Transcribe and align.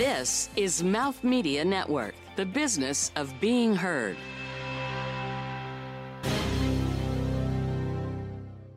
This 0.00 0.48
is 0.56 0.82
Mouth 0.82 1.22
Media 1.22 1.62
Network, 1.62 2.14
the 2.34 2.46
business 2.46 3.12
of 3.16 3.38
being 3.38 3.76
heard. 3.76 4.16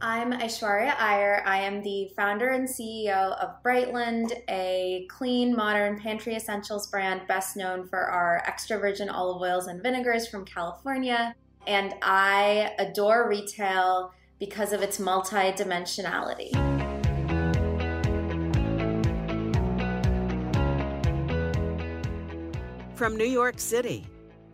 I'm 0.02 0.34
Aishwarya 0.34 1.00
Iyer. 1.00 1.42
I 1.46 1.62
am 1.62 1.82
the 1.82 2.12
founder 2.18 2.50
and 2.50 2.68
CEO 2.68 3.42
of 3.42 3.64
Brightland, 3.64 4.34
a 4.50 5.08
clean, 5.10 5.56
modern 5.56 5.98
pantry 5.98 6.36
essentials 6.36 6.88
brand 6.88 7.22
best 7.26 7.56
known 7.56 7.88
for 7.88 8.02
our 8.02 8.44
extra 8.46 8.78
virgin 8.78 9.10
olive 9.10 9.42
oils 9.42 9.68
and 9.68 9.82
vinegars 9.82 10.28
from 10.28 10.44
California. 10.44 11.34
And 11.66 11.94
I 12.02 12.74
adore 12.80 13.30
retail 13.30 14.12
because 14.40 14.74
of 14.74 14.82
its 14.82 15.00
multi-dimensionality. 15.00 16.83
From 22.96 23.18
New 23.18 23.26
York 23.26 23.60
City, 23.60 24.06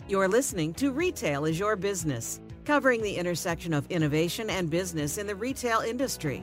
you're 0.08 0.30
listening 0.30 0.74
to 0.76 0.94
Retail 0.94 1.44
is 1.44 1.60
Your 1.60 1.76
Business, 1.76 2.40
covering 2.64 3.02
the 3.02 3.14
intersection 3.14 3.74
of 3.74 3.86
innovation 3.92 4.50
and 4.50 4.70
business 4.70 5.18
in 5.18 5.28
the 5.28 5.36
retail 5.36 5.82
industry. 5.82 6.42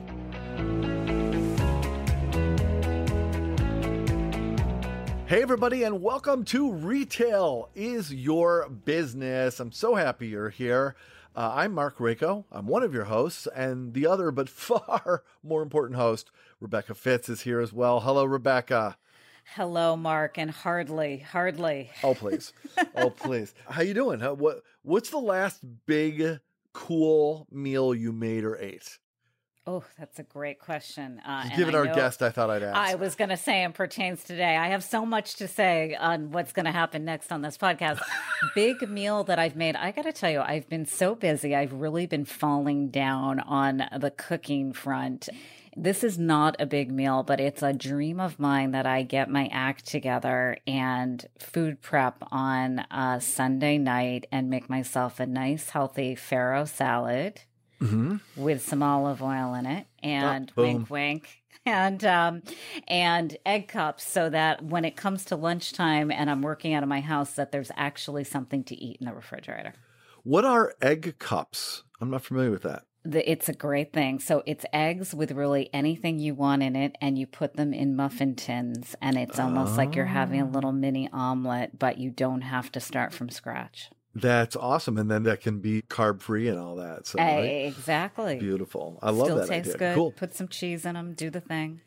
Hey, 5.25 5.41
everybody, 5.41 5.81
and 5.81 6.03
welcome 6.03 6.45
to 6.45 6.71
Retail 6.71 7.69
is 7.73 8.13
Your 8.13 8.69
Business. 8.69 9.59
I'm 9.59 9.71
so 9.71 9.95
happy 9.95 10.27
you're 10.27 10.51
here. 10.51 10.95
Uh, 11.35 11.51
I'm 11.55 11.73
Mark 11.73 11.97
Rako. 11.97 12.45
I'm 12.51 12.67
one 12.67 12.83
of 12.83 12.93
your 12.93 13.05
hosts, 13.05 13.47
and 13.55 13.95
the 13.95 14.05
other, 14.05 14.29
but 14.29 14.49
far 14.49 15.23
more 15.41 15.63
important 15.63 15.97
host, 15.97 16.29
Rebecca 16.59 16.93
Fitz, 16.93 17.27
is 17.27 17.41
here 17.41 17.59
as 17.59 17.73
well. 17.73 18.01
Hello, 18.01 18.23
Rebecca. 18.23 18.97
Hello, 19.55 19.95
Mark, 19.95 20.37
and 20.37 20.51
hardly, 20.51 21.17
hardly. 21.17 21.89
Oh, 22.03 22.13
please. 22.13 22.53
oh, 22.95 23.09
please. 23.09 23.53
How 23.69 23.81
you 23.81 23.93
doing? 23.93 24.19
How, 24.19 24.33
what 24.33 24.61
What's 24.83 25.09
the 25.09 25.19
last 25.19 25.61
big, 25.85 26.39
cool 26.73 27.47
meal 27.51 27.95
you 27.95 28.11
made 28.11 28.43
or 28.43 28.57
ate? 28.57 28.99
Oh, 29.65 29.83
that's 29.99 30.17
a 30.17 30.23
great 30.23 30.59
question. 30.59 31.19
Uh, 31.25 31.49
given 31.57 31.75
our 31.75 31.85
know, 31.85 31.93
guest, 31.93 32.21
I 32.21 32.29
thought 32.29 32.49
I'd 32.49 32.63
ask. 32.63 32.77
I 32.77 32.95
was 32.95 33.15
going 33.15 33.31
to 33.31 33.37
say 33.37 33.63
and 33.63 33.75
pertains 33.75 34.23
today. 34.23 34.55
I 34.55 34.67
have 34.69 34.81
so 34.81 35.05
much 35.05 35.35
to 35.35 35.47
say 35.49 35.93
on 35.93 36.31
what's 36.31 36.53
going 36.53 36.67
to 36.67 36.71
happen 36.71 37.03
next 37.03 37.33
on 37.33 37.41
this 37.41 37.57
podcast. 37.57 37.99
Big 38.55 38.89
meal 38.89 39.25
that 39.25 39.39
I've 39.39 39.57
made. 39.57 39.75
I 39.75 39.91
got 39.91 40.03
to 40.03 40.13
tell 40.13 40.31
you, 40.31 40.39
I've 40.39 40.69
been 40.69 40.85
so 40.85 41.15
busy. 41.15 41.53
I've 41.53 41.73
really 41.73 42.05
been 42.05 42.23
falling 42.23 42.91
down 42.91 43.41
on 43.41 43.83
the 43.99 44.11
cooking 44.11 44.71
front. 44.71 45.27
This 45.79 46.03
is 46.03 46.17
not 46.17 46.55
a 46.57 46.65
big 46.65 46.91
meal, 46.91 47.21
but 47.21 47.39
it's 47.39 47.61
a 47.61 47.71
dream 47.71 48.19
of 48.19 48.39
mine 48.39 48.71
that 48.71 48.87
I 48.87 49.03
get 49.03 49.29
my 49.29 49.47
act 49.53 49.85
together 49.85 50.57
and 50.65 51.23
food 51.37 51.83
prep 51.83 52.17
on 52.31 52.79
a 52.89 53.21
Sunday 53.21 53.77
night 53.77 54.25
and 54.31 54.49
make 54.49 54.71
myself 54.71 55.19
a 55.19 55.27
nice, 55.27 55.69
healthy 55.69 56.15
farro 56.15 56.67
salad 56.67 57.41
mm-hmm. 57.79 58.15
with 58.35 58.67
some 58.67 58.81
olive 58.81 59.21
oil 59.21 59.53
in 59.53 59.67
it 59.67 59.85
and 60.01 60.51
oh, 60.57 60.63
wink, 60.63 60.89
wink. 60.89 61.29
And 61.65 62.05
um, 62.05 62.43
and 62.87 63.35
egg 63.45 63.67
cups, 63.67 64.07
so 64.07 64.29
that 64.29 64.63
when 64.63 64.85
it 64.85 64.95
comes 64.95 65.25
to 65.25 65.35
lunchtime 65.35 66.11
and 66.11 66.29
I'm 66.29 66.41
working 66.41 66.73
out 66.73 66.81
of 66.81 66.87
my 66.87 67.01
house, 67.01 67.33
that 67.33 67.51
there's 67.51 67.71
actually 67.75 68.23
something 68.23 68.63
to 68.65 68.75
eat 68.75 69.01
in 69.01 69.05
the 69.05 69.13
refrigerator. 69.13 69.73
What 70.23 70.45
are 70.45 70.75
egg 70.81 71.19
cups? 71.19 71.83
I'm 71.99 72.09
not 72.09 72.23
familiar 72.23 72.51
with 72.51 72.63
that 72.63 72.86
the, 73.11 73.29
it's 73.29 73.49
a 73.49 73.53
great 73.53 73.93
thing. 73.93 74.19
So 74.19 74.43
it's 74.45 74.65
eggs 74.73 75.13
with 75.13 75.31
really 75.31 75.69
anything 75.73 76.19
you 76.19 76.35
want 76.35 76.63
in 76.63 76.75
it, 76.75 76.95
and 77.01 77.17
you 77.17 77.27
put 77.27 77.55
them 77.55 77.73
in 77.73 77.95
muffin 77.95 78.35
tins, 78.35 78.95
and 79.01 79.17
it's 79.17 79.39
almost 79.39 79.73
oh. 79.73 79.77
like 79.77 79.95
you're 79.95 80.05
having 80.05 80.41
a 80.41 80.45
oh. 80.45 80.49
little 80.49 80.71
mini 80.71 81.09
omelet, 81.11 81.79
but 81.79 81.97
you 81.97 82.09
don't 82.09 82.41
have 82.41 82.71
to 82.73 82.79
start 82.79 83.13
from 83.13 83.29
scratch. 83.29 83.89
That's 84.15 84.55
awesome, 84.55 84.97
and 84.97 85.11
then 85.11 85.23
that 85.23 85.41
can 85.41 85.59
be 85.59 85.83
carb 85.83 86.21
free 86.21 86.47
and 86.47 86.59
all 86.59 86.77
that. 86.77 87.05
So 87.05 87.19
eh, 87.19 87.35
right? 87.35 87.43
exactly, 87.67 88.37
beautiful. 88.39 88.99
I 89.01 89.11
love 89.11 89.27
Still 89.27 89.37
that. 89.37 89.47
Tastes 89.47 89.75
idea. 89.75 89.89
good. 89.89 89.95
Cool. 89.95 90.11
Put 90.11 90.33
some 90.33 90.47
cheese 90.47 90.85
in 90.85 90.95
them. 90.95 91.13
Do 91.13 91.29
the 91.29 91.41
thing 91.41 91.81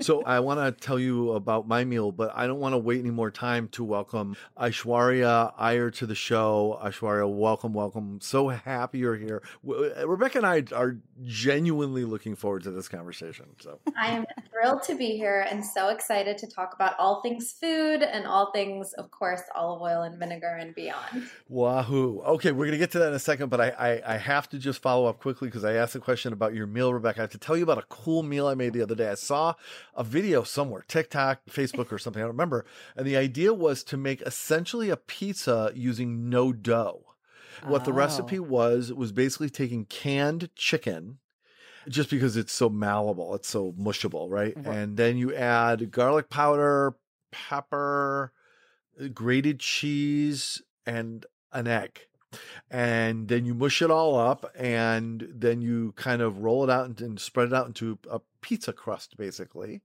so 0.00 0.22
I 0.22 0.40
want 0.40 0.60
to 0.60 0.84
tell 0.84 0.98
you 0.98 1.32
about 1.32 1.66
my 1.66 1.84
meal, 1.84 2.12
but 2.12 2.32
I 2.34 2.46
don't 2.46 2.60
want 2.60 2.74
to 2.74 2.78
wait 2.78 3.00
any 3.00 3.10
more 3.10 3.30
time 3.30 3.68
to 3.68 3.84
welcome 3.84 4.36
Aishwarya 4.58 5.52
Iyer 5.58 5.90
to 5.92 6.06
the 6.06 6.14
show. 6.14 6.78
Aishwarya, 6.82 7.30
welcome, 7.32 7.72
welcome. 7.72 8.18
So 8.20 8.48
happy 8.48 8.98
you're 8.98 9.16
here. 9.16 9.42
Uh, 9.68 10.06
Rebecca 10.06 10.38
and 10.38 10.46
I 10.46 10.64
are 10.74 10.98
genuinely 11.22 12.04
looking 12.04 12.36
forward 12.36 12.62
to 12.64 12.70
this 12.70 12.88
conversation. 12.88 13.46
So 13.60 13.80
I 13.96 14.08
am 14.08 14.26
thrilled 14.50 14.82
to 14.84 14.94
be 14.94 15.16
here 15.16 15.46
and 15.50 15.64
so 15.64 15.88
excited 15.88 16.38
to 16.38 16.46
talk 16.46 16.74
about 16.74 16.94
all 16.98 17.20
things 17.22 17.52
food 17.52 18.02
and 18.02 18.26
all 18.26 18.52
things, 18.52 18.92
of 18.94 19.10
course, 19.10 19.42
olive 19.54 19.82
oil 19.82 20.02
and 20.02 20.18
vinegar 20.18 20.56
and 20.58 20.74
beyond. 20.74 21.28
Wahoo. 21.48 22.20
Okay, 22.20 22.52
we're 22.52 22.66
going 22.66 22.72
to 22.72 22.78
get 22.78 22.90
to 22.92 22.98
that 23.00 23.08
in 23.08 23.14
a 23.14 23.18
second, 23.18 23.48
but 23.48 23.60
I, 23.60 23.68
I, 23.70 24.14
I 24.14 24.16
have 24.16 24.48
to 24.50 24.58
just 24.58 24.82
follow 24.82 25.06
up 25.06 25.20
quickly 25.20 25.48
because 25.48 25.64
I 25.64 25.74
asked 25.74 25.94
a 25.94 26.00
question 26.00 26.32
about 26.32 26.54
your 26.54 26.66
meal, 26.66 26.92
Rebecca. 26.92 27.20
I 27.20 27.22
have 27.22 27.30
to 27.30 27.38
tell 27.38 27.56
you 27.56 27.62
about 27.62 27.78
a 27.78 27.86
cool 27.88 28.22
meal 28.22 28.46
I 28.46 28.54
made 28.54 28.72
the 28.72 28.82
other 28.82 28.94
day. 28.94 29.10
I 29.10 29.14
saw 29.14 29.54
a 29.94 30.04
video 30.04 30.42
somewhere, 30.42 30.84
TikTok, 30.86 31.46
Facebook, 31.46 31.92
or 31.92 31.98
something. 31.98 32.22
I 32.22 32.26
don't 32.26 32.32
remember. 32.32 32.64
And 32.96 33.06
the 33.06 33.16
idea 33.16 33.52
was 33.52 33.82
to 33.84 33.96
make 33.96 34.20
essentially 34.22 34.90
a 34.90 34.96
pizza 34.96 35.72
using 35.74 36.28
no 36.28 36.52
dough. 36.52 37.04
What 37.64 37.82
oh. 37.82 37.84
the 37.84 37.92
recipe 37.92 38.38
oh. 38.38 38.42
was 38.42 38.92
was 38.92 39.12
basically 39.12 39.50
taking 39.50 39.84
canned 39.86 40.50
chicken, 40.56 41.18
just 41.88 42.10
because 42.10 42.36
it's 42.36 42.52
so 42.52 42.68
malleable, 42.68 43.34
it's 43.34 43.48
so 43.48 43.72
mushable, 43.72 44.28
right? 44.30 44.54
right? 44.56 44.66
And 44.66 44.96
then 44.96 45.16
you 45.16 45.34
add 45.34 45.90
garlic 45.90 46.30
powder, 46.30 46.96
pepper, 47.30 48.32
grated 49.12 49.60
cheese, 49.60 50.62
and 50.86 51.24
an 51.52 51.68
egg 51.68 52.00
and 52.70 53.28
then 53.28 53.44
you 53.44 53.54
mush 53.54 53.82
it 53.82 53.90
all 53.90 54.18
up 54.18 54.50
and 54.56 55.28
then 55.32 55.62
you 55.62 55.92
kind 55.96 56.22
of 56.22 56.38
roll 56.38 56.64
it 56.64 56.70
out 56.70 56.86
and, 56.86 57.00
and, 57.00 57.20
spread 57.20 57.48
it 57.48 57.54
out 57.54 57.66
into 57.66 57.98
a 58.10 58.20
pizza 58.44 58.74
crust 58.74 59.16
basically. 59.16 59.80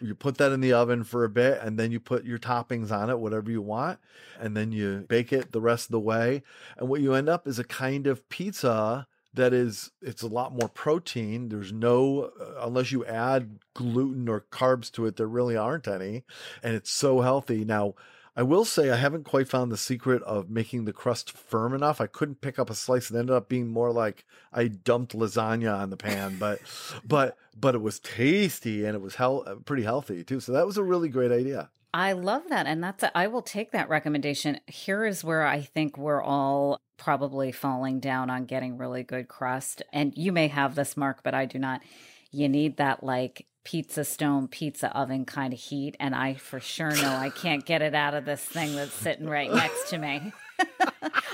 You 0.00 0.16
put 0.16 0.38
that 0.38 0.50
in 0.50 0.60
the 0.60 0.72
oven 0.72 1.04
for 1.04 1.22
a 1.22 1.28
bit 1.28 1.60
and 1.62 1.78
then 1.78 1.92
you 1.92 2.00
put 2.00 2.24
your 2.24 2.38
toppings 2.38 2.90
on 2.90 3.10
it 3.10 3.20
whatever 3.20 3.48
you 3.48 3.62
want 3.62 4.00
and 4.40 4.56
then 4.56 4.72
you 4.72 5.06
bake 5.08 5.32
it 5.32 5.52
the 5.52 5.60
rest 5.60 5.86
of 5.86 5.92
the 5.92 6.00
way. 6.00 6.42
And 6.76 6.88
what 6.88 7.00
you 7.00 7.14
end 7.14 7.28
up 7.28 7.46
is 7.46 7.60
a 7.60 7.64
kind 7.64 8.08
of 8.08 8.28
pizza 8.28 9.06
that 9.34 9.52
is 9.52 9.92
it's 10.02 10.22
a 10.22 10.26
lot 10.26 10.52
more 10.52 10.68
protein. 10.68 11.48
There's 11.48 11.72
no 11.72 12.32
uh, 12.40 12.66
unless 12.66 12.90
you 12.90 13.06
add 13.06 13.60
gluten 13.72 14.28
or 14.28 14.44
carbs 14.50 14.90
to 14.92 15.06
it 15.06 15.16
there 15.16 15.28
really 15.28 15.56
aren't 15.56 15.86
any 15.86 16.24
and 16.60 16.74
it's 16.74 16.90
so 16.90 17.20
healthy. 17.20 17.64
Now 17.64 17.94
I 18.34 18.42
will 18.42 18.64
say 18.64 18.90
I 18.90 18.96
haven't 18.96 19.24
quite 19.24 19.48
found 19.48 19.70
the 19.70 19.76
secret 19.76 20.22
of 20.22 20.48
making 20.48 20.86
the 20.86 20.92
crust 20.92 21.32
firm 21.32 21.74
enough. 21.74 22.00
I 22.00 22.06
couldn't 22.06 22.40
pick 22.40 22.58
up 22.58 22.70
a 22.70 22.74
slice. 22.74 23.10
It 23.10 23.16
ended 23.16 23.34
up 23.36 23.48
being 23.48 23.68
more 23.68 23.92
like 23.92 24.24
I 24.52 24.68
dumped 24.68 25.14
lasagna 25.14 25.78
on 25.78 25.90
the 25.90 25.96
pan, 25.98 26.36
but 26.38 26.60
but 27.04 27.36
but 27.58 27.74
it 27.74 27.82
was 27.82 28.00
tasty 28.00 28.84
and 28.84 28.94
it 28.94 29.02
was 29.02 29.16
hel- 29.16 29.44
uh, 29.46 29.56
pretty 29.56 29.82
healthy 29.82 30.24
too. 30.24 30.40
So 30.40 30.52
that 30.52 30.66
was 30.66 30.78
a 30.78 30.82
really 30.82 31.08
great 31.08 31.30
idea. 31.32 31.70
I 31.94 32.12
love 32.12 32.44
that. 32.48 32.66
And 32.66 32.82
that's, 32.82 33.02
a, 33.02 33.16
I 33.16 33.26
will 33.26 33.42
take 33.42 33.72
that 33.72 33.88
recommendation. 33.88 34.60
Here 34.66 35.04
is 35.04 35.22
where 35.22 35.46
I 35.46 35.60
think 35.60 35.98
we're 35.98 36.22
all 36.22 36.80
probably 36.96 37.52
falling 37.52 38.00
down 38.00 38.30
on 38.30 38.46
getting 38.46 38.78
really 38.78 39.02
good 39.02 39.28
crust. 39.28 39.82
And 39.92 40.16
you 40.16 40.32
may 40.32 40.48
have 40.48 40.74
this, 40.74 40.96
Mark, 40.96 41.22
but 41.22 41.34
I 41.34 41.44
do 41.44 41.58
not. 41.58 41.82
You 42.30 42.48
need 42.48 42.78
that 42.78 43.04
like 43.04 43.46
pizza 43.64 44.04
stone, 44.04 44.48
pizza 44.48 44.96
oven 44.96 45.24
kind 45.24 45.52
of 45.52 45.58
heat. 45.58 45.96
And 46.00 46.14
I 46.14 46.34
for 46.34 46.60
sure 46.60 46.94
know 46.94 47.14
I 47.14 47.30
can't 47.30 47.64
get 47.64 47.82
it 47.82 47.94
out 47.94 48.14
of 48.14 48.24
this 48.24 48.42
thing 48.42 48.74
that's 48.74 48.92
sitting 48.92 49.28
right 49.28 49.52
next 49.52 49.90
to 49.90 49.98
me. 49.98 50.32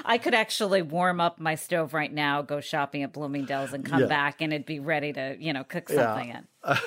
I 0.05 0.19
could 0.19 0.35
actually 0.35 0.83
warm 0.83 1.21
up 1.21 1.39
my 1.39 1.55
stove 1.55 1.93
right 1.93 2.13
now, 2.13 2.43
go 2.43 2.61
shopping 2.61 3.03
at 3.03 3.13
Bloomingdale's, 3.13 3.73
and 3.73 3.85
come 3.85 4.03
yeah. 4.03 4.07
back, 4.07 4.41
and 4.41 4.53
it'd 4.53 4.67
be 4.67 4.81
ready 4.81 5.13
to, 5.13 5.37
you 5.39 5.53
know, 5.53 5.65
cook 5.65 5.89
something 5.89 6.29
yeah. 6.29 6.79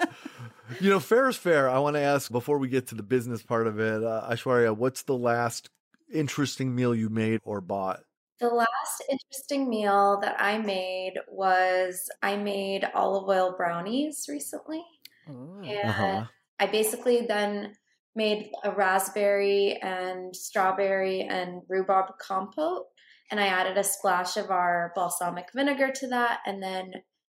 in. 0.00 0.08
you 0.80 0.90
know, 0.90 1.00
fair 1.00 1.28
is 1.28 1.36
fair. 1.36 1.70
I 1.70 1.78
want 1.78 1.96
to 1.96 2.00
ask 2.00 2.30
before 2.30 2.58
we 2.58 2.68
get 2.68 2.88
to 2.88 2.94
the 2.94 3.02
business 3.02 3.42
part 3.42 3.66
of 3.66 3.78
it, 3.80 4.04
uh, 4.04 4.28
Aishwarya, 4.30 4.76
what's 4.76 5.02
the 5.02 5.16
last 5.16 5.70
interesting 6.12 6.74
meal 6.74 6.94
you 6.94 7.08
made 7.08 7.40
or 7.44 7.60
bought? 7.60 8.00
The 8.38 8.48
last 8.48 9.02
interesting 9.10 9.70
meal 9.70 10.18
that 10.20 10.36
I 10.38 10.58
made 10.58 11.14
was 11.26 12.10
I 12.22 12.36
made 12.36 12.86
olive 12.94 13.28
oil 13.28 13.54
brownies 13.56 14.26
recently. 14.28 14.84
Ooh. 15.28 15.62
And 15.64 15.88
uh-huh. 15.88 16.24
I 16.58 16.66
basically 16.66 17.26
then 17.26 17.74
made 18.14 18.50
a 18.64 18.70
raspberry 18.70 19.78
and 19.82 20.34
strawberry 20.34 21.22
and 21.22 21.62
rhubarb 21.68 22.18
compote. 22.18 22.84
And 23.30 23.40
I 23.40 23.46
added 23.46 23.76
a 23.76 23.84
splash 23.84 24.36
of 24.36 24.50
our 24.50 24.92
balsamic 24.94 25.48
vinegar 25.54 25.90
to 25.96 26.08
that. 26.08 26.40
And 26.46 26.62
then 26.62 26.92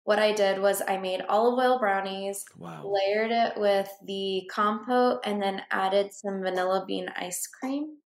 what 0.04 0.19
I 0.19 0.34
did 0.34 0.62
was 0.62 0.81
I 0.88 0.98
made 0.98 1.22
olive 1.28 1.57
oil 1.60 1.80
brownies, 1.80 2.45
wow. 2.57 2.84
layered 2.86 3.31
it 3.31 3.54
with 3.57 3.90
the 4.06 4.50
compote, 4.51 5.22
and 5.24 5.42
then 5.42 5.63
added 5.72 6.13
some 6.13 6.42
vanilla 6.42 6.86
bean 6.88 7.10
ice 7.16 7.48
cream 7.48 7.98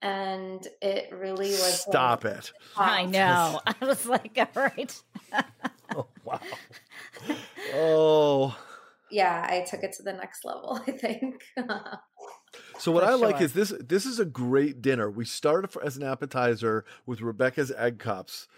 and 0.00 0.66
it 0.80 1.12
really 1.12 1.50
was 1.50 1.80
stop 1.80 2.22
like, 2.24 2.36
it 2.36 2.52
i 2.76 3.04
know 3.04 3.60
i 3.66 3.74
was 3.84 4.06
like 4.06 4.38
all 4.38 4.62
right 4.62 5.02
oh 5.96 6.06
wow 6.24 6.40
oh 7.74 8.56
yeah 9.10 9.46
i 9.48 9.60
took 9.62 9.82
it 9.82 9.92
to 9.92 10.02
the 10.02 10.12
next 10.12 10.44
level 10.44 10.80
i 10.86 10.90
think 10.90 11.42
So 12.78 12.92
what 12.92 13.02
For 13.04 13.10
I 13.10 13.12
sure. 13.12 13.26
like 13.26 13.40
is 13.40 13.52
this. 13.52 13.72
This 13.80 14.06
is 14.06 14.18
a 14.20 14.24
great 14.24 14.80
dinner. 14.80 15.10
We 15.10 15.24
start 15.24 15.74
as 15.82 15.96
an 15.96 16.02
appetizer 16.02 16.84
with 17.06 17.20
Rebecca's 17.20 17.72
egg 17.72 17.98
cups. 17.98 18.48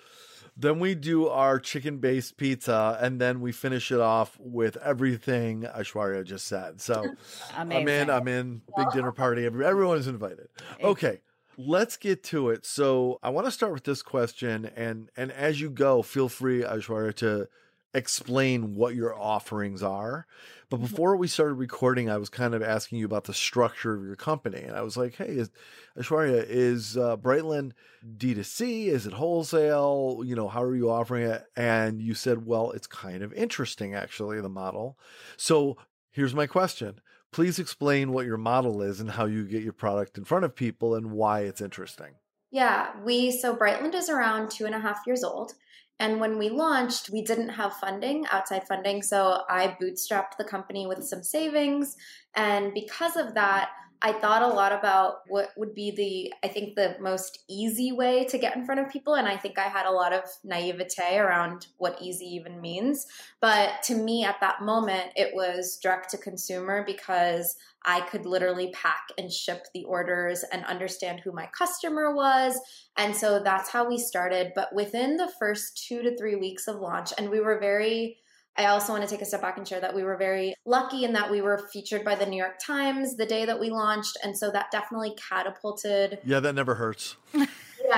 Then 0.56 0.78
we 0.78 0.94
do 0.94 1.26
our 1.28 1.58
chicken 1.58 1.98
based 1.98 2.36
pizza, 2.36 2.98
and 3.00 3.20
then 3.20 3.40
we 3.40 3.52
finish 3.52 3.90
it 3.90 4.00
off 4.00 4.36
with 4.38 4.76
everything 4.78 5.62
Aishwarya 5.62 6.24
just 6.24 6.46
said. 6.46 6.80
So 6.80 7.14
I'm 7.56 7.72
in. 7.72 8.10
I'm 8.10 8.28
in. 8.28 8.62
Big 8.76 8.90
dinner 8.92 9.12
party. 9.12 9.46
Everyone 9.46 9.96
is 9.96 10.06
invited. 10.06 10.48
Okay 10.82 11.20
let's 11.62 11.98
get 11.98 12.22
to 12.22 12.48
it. 12.48 12.64
So 12.64 13.18
I 13.22 13.28
want 13.28 13.46
to 13.46 13.50
start 13.50 13.72
with 13.74 13.84
this 13.84 14.00
question, 14.00 14.70
and 14.76 15.10
and 15.14 15.30
as 15.30 15.60
you 15.60 15.68
go, 15.68 16.00
feel 16.00 16.30
free, 16.30 16.62
Aishwarya 16.62 17.14
to 17.16 17.48
explain 17.94 18.74
what 18.74 18.94
your 18.94 19.18
offerings 19.18 19.82
are. 19.82 20.26
But 20.68 20.76
mm-hmm. 20.76 20.86
before 20.86 21.16
we 21.16 21.26
started 21.26 21.54
recording, 21.54 22.08
I 22.08 22.16
was 22.16 22.28
kind 22.28 22.54
of 22.54 22.62
asking 22.62 22.98
you 22.98 23.06
about 23.06 23.24
the 23.24 23.34
structure 23.34 23.94
of 23.94 24.04
your 24.04 24.16
company. 24.16 24.60
And 24.60 24.76
I 24.76 24.82
was 24.82 24.96
like, 24.96 25.16
hey, 25.16 25.26
is, 25.26 25.50
Aishwarya, 25.98 26.46
is 26.48 26.96
uh, 26.96 27.16
Brightland 27.16 27.72
D2C? 28.16 28.86
Is 28.86 29.06
it 29.06 29.12
wholesale? 29.12 30.22
You 30.24 30.36
know, 30.36 30.48
how 30.48 30.62
are 30.62 30.76
you 30.76 30.90
offering 30.90 31.24
it? 31.24 31.44
And 31.56 32.00
you 32.00 32.14
said, 32.14 32.46
well, 32.46 32.70
it's 32.70 32.86
kind 32.86 33.22
of 33.22 33.32
interesting, 33.32 33.94
actually, 33.94 34.40
the 34.40 34.48
model. 34.48 34.96
So 35.36 35.76
here's 36.10 36.34
my 36.34 36.46
question. 36.46 37.00
Please 37.32 37.58
explain 37.58 38.12
what 38.12 38.26
your 38.26 38.38
model 38.38 38.82
is 38.82 39.00
and 39.00 39.10
how 39.10 39.26
you 39.26 39.44
get 39.44 39.62
your 39.62 39.72
product 39.72 40.18
in 40.18 40.24
front 40.24 40.44
of 40.44 40.54
people 40.54 40.94
and 40.94 41.10
why 41.12 41.40
it's 41.40 41.60
interesting. 41.60 42.14
Yeah, 42.50 42.90
we 43.04 43.30
so 43.30 43.54
Brightland 43.54 43.94
is 43.94 44.08
around 44.08 44.50
two 44.50 44.66
and 44.66 44.74
a 44.74 44.80
half 44.80 45.06
years 45.06 45.22
old. 45.22 45.52
And 46.00 46.18
when 46.18 46.38
we 46.38 46.48
launched, 46.48 47.10
we 47.10 47.22
didn't 47.22 47.50
have 47.50 47.74
funding, 47.74 48.24
outside 48.32 48.66
funding. 48.66 49.02
So 49.02 49.42
I 49.50 49.76
bootstrapped 49.80 50.38
the 50.38 50.44
company 50.44 50.86
with 50.86 51.04
some 51.04 51.22
savings. 51.22 51.94
And 52.34 52.72
because 52.72 53.16
of 53.16 53.34
that, 53.34 53.68
I 54.02 54.12
thought 54.12 54.42
a 54.42 54.46
lot 54.48 54.72
about 54.72 55.20
what 55.28 55.50
would 55.58 55.74
be 55.74 55.90
the, 55.90 56.32
I 56.42 56.50
think, 56.50 56.74
the 56.74 56.96
most 57.00 57.44
easy 57.50 57.92
way 57.92 58.24
to 58.26 58.38
get 58.38 58.56
in 58.56 58.64
front 58.64 58.80
of 58.80 58.88
people. 58.88 59.14
And 59.14 59.28
I 59.28 59.36
think 59.36 59.58
I 59.58 59.68
had 59.68 59.84
a 59.84 59.90
lot 59.90 60.14
of 60.14 60.22
naivete 60.42 61.18
around 61.18 61.66
what 61.76 62.00
easy 62.00 62.24
even 62.24 62.62
means. 62.62 63.06
But 63.40 63.82
to 63.84 63.94
me, 63.94 64.24
at 64.24 64.40
that 64.40 64.62
moment, 64.62 65.12
it 65.16 65.34
was 65.34 65.78
direct 65.82 66.10
to 66.10 66.18
consumer 66.18 66.82
because 66.86 67.56
I 67.84 68.00
could 68.02 68.24
literally 68.24 68.72
pack 68.72 69.08
and 69.18 69.30
ship 69.30 69.66
the 69.74 69.84
orders 69.84 70.44
and 70.50 70.64
understand 70.64 71.20
who 71.20 71.32
my 71.32 71.48
customer 71.56 72.14
was. 72.14 72.58
And 72.96 73.14
so 73.14 73.40
that's 73.42 73.70
how 73.70 73.88
we 73.88 73.98
started. 73.98 74.52
But 74.54 74.74
within 74.74 75.16
the 75.16 75.32
first 75.38 75.86
two 75.86 76.02
to 76.02 76.16
three 76.16 76.36
weeks 76.36 76.68
of 76.68 76.76
launch, 76.76 77.12
and 77.18 77.28
we 77.28 77.40
were 77.40 77.58
very, 77.58 78.18
I 78.56 78.66
also 78.66 78.92
want 78.92 79.04
to 79.04 79.10
take 79.10 79.22
a 79.22 79.24
step 79.24 79.40
back 79.40 79.56
and 79.56 79.66
share 79.66 79.80
that 79.80 79.94
we 79.94 80.02
were 80.02 80.16
very 80.16 80.54
lucky 80.66 81.04
in 81.04 81.12
that 81.14 81.30
we 81.30 81.40
were 81.40 81.68
featured 81.72 82.04
by 82.04 82.14
the 82.14 82.26
New 82.26 82.36
York 82.36 82.58
Times 82.64 83.16
the 83.16 83.26
day 83.26 83.44
that 83.44 83.60
we 83.60 83.70
launched. 83.70 84.18
And 84.22 84.36
so 84.36 84.50
that 84.50 84.70
definitely 84.70 85.14
catapulted. 85.28 86.18
Yeah, 86.24 86.40
that 86.40 86.54
never 86.54 86.74
hurts. 86.74 87.16
yeah, 87.34 87.46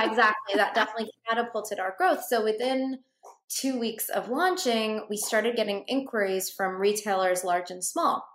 exactly. 0.09 0.55
That 0.55 0.75
definitely 0.75 1.11
catapulted 1.27 1.79
our 1.79 1.95
growth. 1.97 2.23
So 2.27 2.43
within 2.43 2.99
two 3.49 3.79
weeks 3.79 4.09
of 4.09 4.29
launching, 4.29 5.05
we 5.09 5.17
started 5.17 5.55
getting 5.55 5.83
inquiries 5.87 6.49
from 6.49 6.75
retailers 6.75 7.43
large 7.43 7.71
and 7.71 7.83
small. 7.83 8.25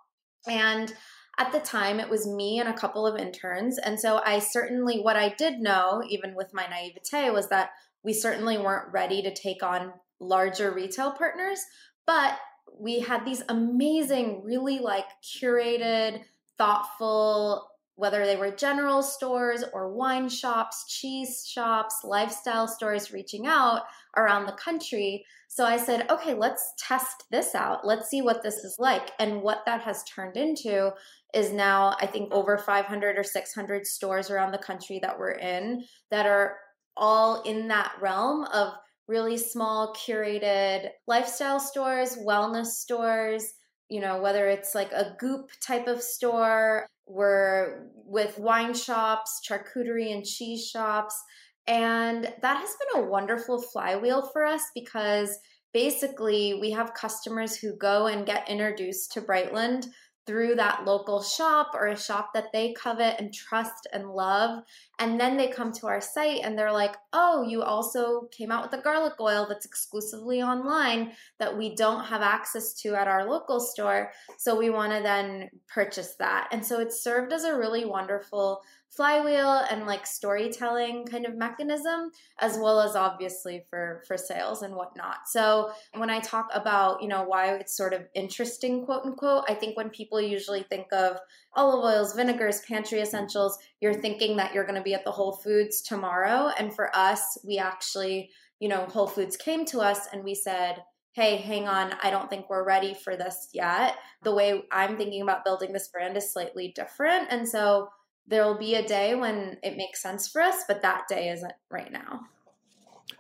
And 0.47 0.93
at 1.39 1.53
the 1.53 1.61
time 1.61 2.01
it 2.01 2.11
was 2.11 2.27
me 2.27 2.59
and 2.59 2.69
a 2.69 2.77
couple 2.77 3.07
of 3.07 3.19
interns 3.19 3.79
and 3.79 3.99
so 3.99 4.21
i 4.25 4.39
certainly 4.39 4.99
what 5.01 5.17
i 5.17 5.29
did 5.39 5.61
know 5.61 6.03
even 6.09 6.35
with 6.35 6.53
my 6.53 6.67
naivete 6.67 7.31
was 7.31 7.49
that 7.49 7.71
we 8.03 8.13
certainly 8.13 8.59
weren't 8.59 8.93
ready 8.93 9.23
to 9.23 9.33
take 9.33 9.63
on 9.63 9.93
larger 10.21 10.73
retail 10.73 11.13
partners 11.13 11.61
but 12.09 12.39
we 12.81 12.99
had 12.99 13.25
these 13.25 13.43
amazing 13.49 14.43
really 14.43 14.81
like 14.81 15.07
curated 15.23 16.23
thoughtful 16.57 17.69
whether 17.95 18.25
they 18.25 18.37
were 18.37 18.51
general 18.51 19.03
stores 19.03 19.63
or 19.73 19.93
wine 19.93 20.29
shops 20.29 20.85
cheese 20.89 21.47
shops 21.47 22.01
lifestyle 22.03 22.67
stores 22.67 23.13
reaching 23.13 23.47
out 23.47 23.83
around 24.17 24.47
the 24.47 24.53
country 24.53 25.25
so 25.51 25.65
I 25.65 25.79
said, 25.79 26.09
okay, 26.11 26.35
let's 26.35 26.75
test 26.79 27.25
this 27.31 27.55
out. 27.55 27.85
Let's 27.85 28.11
see 28.11 28.21
what 28.21 28.43
this 28.43 28.65
is 28.65 28.77
like. 28.79 29.13
And 29.19 29.43
what 29.43 29.63
that 29.65 29.81
has 29.81 30.05
turned 30.05 30.37
into 30.37 30.93
is 31.35 31.53
now, 31.53 31.97
I 32.01 32.07
think, 32.07 32.33
over 32.33 32.59
500 32.59 33.19
or 33.19 33.25
600 33.25 33.87
stores 33.87 34.31
around 34.31 34.53
the 34.53 34.59
country 34.59 34.99
that 35.01 35.19
we're 35.19 35.33
in 35.33 35.85
that 36.11 36.27
are 36.27 36.59
all 36.97 37.43
in 37.43 37.67
that 37.69 37.93
realm 38.01 38.45
of 38.53 38.75
really 39.09 39.39
small, 39.39 39.95
curated 39.95 40.91
lifestyle 41.07 41.59
stores, 41.59 42.17
wellness 42.17 42.67
stores. 42.67 43.55
You 43.89 44.03
know, 44.03 44.21
whether 44.21 44.47
it's 44.49 44.75
like 44.75 44.93
a 44.93 45.17
goop 45.19 45.51
type 45.67 45.89
of 45.89 46.03
store, 46.03 46.87
we're 47.07 47.87
with 47.95 48.39
wine 48.39 48.75
shops, 48.75 49.41
charcuterie 49.49 50.13
and 50.13 50.25
cheese 50.25 50.69
shops. 50.69 51.21
And 51.67 52.25
that 52.43 52.57
has 52.59 52.77
been 52.77 53.03
a 53.03 53.07
wonderful 53.07 53.63
flywheel 53.63 54.29
for 54.33 54.45
us 54.45 54.63
because 54.75 55.39
basically 55.73 56.59
we 56.61 56.71
have 56.71 56.95
customers 56.95 57.57
who 57.57 57.77
go 57.77 58.07
and 58.07 58.27
get 58.27 58.49
introduced 58.49 59.13
to 59.13 59.23
Brightland 59.23 59.87
through 60.29 60.55
that 60.55 60.85
local 60.85 61.23
shop 61.23 61.71
or 61.73 61.87
a 61.87 61.97
shop 61.97 62.35
that 62.35 62.53
they 62.53 62.75
covet 62.75 63.19
and 63.19 63.33
trust 63.33 63.87
and 63.95 64.11
love. 64.11 64.63
And 64.99 65.19
then 65.19 65.39
they 65.39 65.49
come 65.49 65.73
to 65.73 65.87
our 65.87 66.03
site 66.03 66.43
and 66.45 66.57
they're 66.57 66.71
like, 66.71 66.97
oh, 67.15 67.43
you 67.43 67.63
also 67.63 68.29
came 68.31 68.53
out 68.53 68.63
with 68.63 68.79
a 68.79 68.83
garlic 68.83 69.15
oil 69.19 69.47
that's 69.49 69.65
exclusively 69.65 70.43
online 70.43 71.13
that 71.39 71.57
we 71.57 71.75
don't 71.75 72.05
have 72.05 72.21
access 72.21 72.75
to 72.83 72.95
at 72.95 73.09
our 73.09 73.27
local 73.27 73.59
store. 73.59 74.13
So 74.37 74.55
we 74.55 74.69
want 74.69 74.93
to 74.93 75.03
then 75.03 75.49
purchase 75.67 76.15
that. 76.19 76.49
And 76.53 76.65
so 76.65 76.79
it's 76.79 77.03
served 77.03 77.33
as 77.33 77.45
a 77.45 77.57
really 77.57 77.87
wonderful 77.87 78.61
flywheel 78.99 79.65
and 79.71 79.87
like 79.87 80.05
storytelling 80.05 81.07
kind 81.07 81.25
of 81.25 81.37
mechanism 81.37 82.11
as 82.41 82.59
well 82.59 82.81
as 82.81 82.97
obviously 82.97 83.63
for 83.71 84.03
for 84.09 84.17
sales 84.17 84.63
and 84.63 84.75
whatnot 84.75 85.19
so 85.29 85.71
when 85.95 86.11
i 86.11 86.19
talk 86.19 86.49
about 86.53 87.01
you 87.01 87.07
know 87.07 87.23
why 87.23 87.55
it's 87.55 87.77
sort 87.77 87.93
of 87.93 88.03
interesting 88.17 88.85
quote 88.85 89.05
unquote 89.05 89.45
i 89.49 89.55
think 89.55 89.77
when 89.77 89.89
people 89.89 90.21
usually 90.21 90.65
think 90.65 90.89
of 90.93 91.17
olive 91.55 91.85
oils 91.85 92.13
vinegars 92.15 92.61
pantry 92.63 93.01
essentials 93.01 93.57
you're 93.81 93.95
thinking 93.95 94.37
that 94.37 94.53
you're 94.53 94.67
going 94.67 94.75
to 94.75 94.83
be 94.83 94.95
at 94.95 95.05
the 95.05 95.13
whole 95.13 95.37
foods 95.45 95.81
tomorrow 95.81 96.51
and 96.59 96.75
for 96.75 96.91
us 96.97 97.39
we 97.47 97.57
actually 97.57 98.29
you 98.59 98.69
know 98.69 98.85
whole 98.87 99.07
foods 99.07 99.37
came 99.37 99.65
to 99.65 99.79
us 99.79 100.09
and 100.13 100.25
we 100.25 100.35
said 100.35 100.83
hey, 101.15 101.39
hang 101.39 101.67
on, 101.67 101.93
I 102.01 102.11
don't 102.11 102.31
think 102.31 102.49
we're 102.49 102.65
ready 102.65 102.95
for 102.95 103.17
this 103.17 103.49
yet. 103.53 103.97
The 104.23 104.33
way 104.33 104.63
I'm 104.71 104.97
thinking 104.97 105.21
about 105.21 105.45
building 105.45 105.73
this 105.73 105.89
brand 105.89 106.17
is 106.17 106.33
slightly 106.33 106.73
different. 106.77 107.27
And 107.33 107.49
so 107.49 107.89
there 108.29 108.45
will 108.45 108.59
be 108.59 108.75
a 108.75 108.87
day 108.87 109.15
when 109.15 109.57
it 109.63 109.77
makes 109.77 110.03
sense 110.03 110.29
for 110.29 110.41
us, 110.43 110.65
but 110.69 110.83
that 110.83 111.09
day 111.09 111.31
isn't 111.31 111.53
right 111.71 111.91
now. 111.91 112.27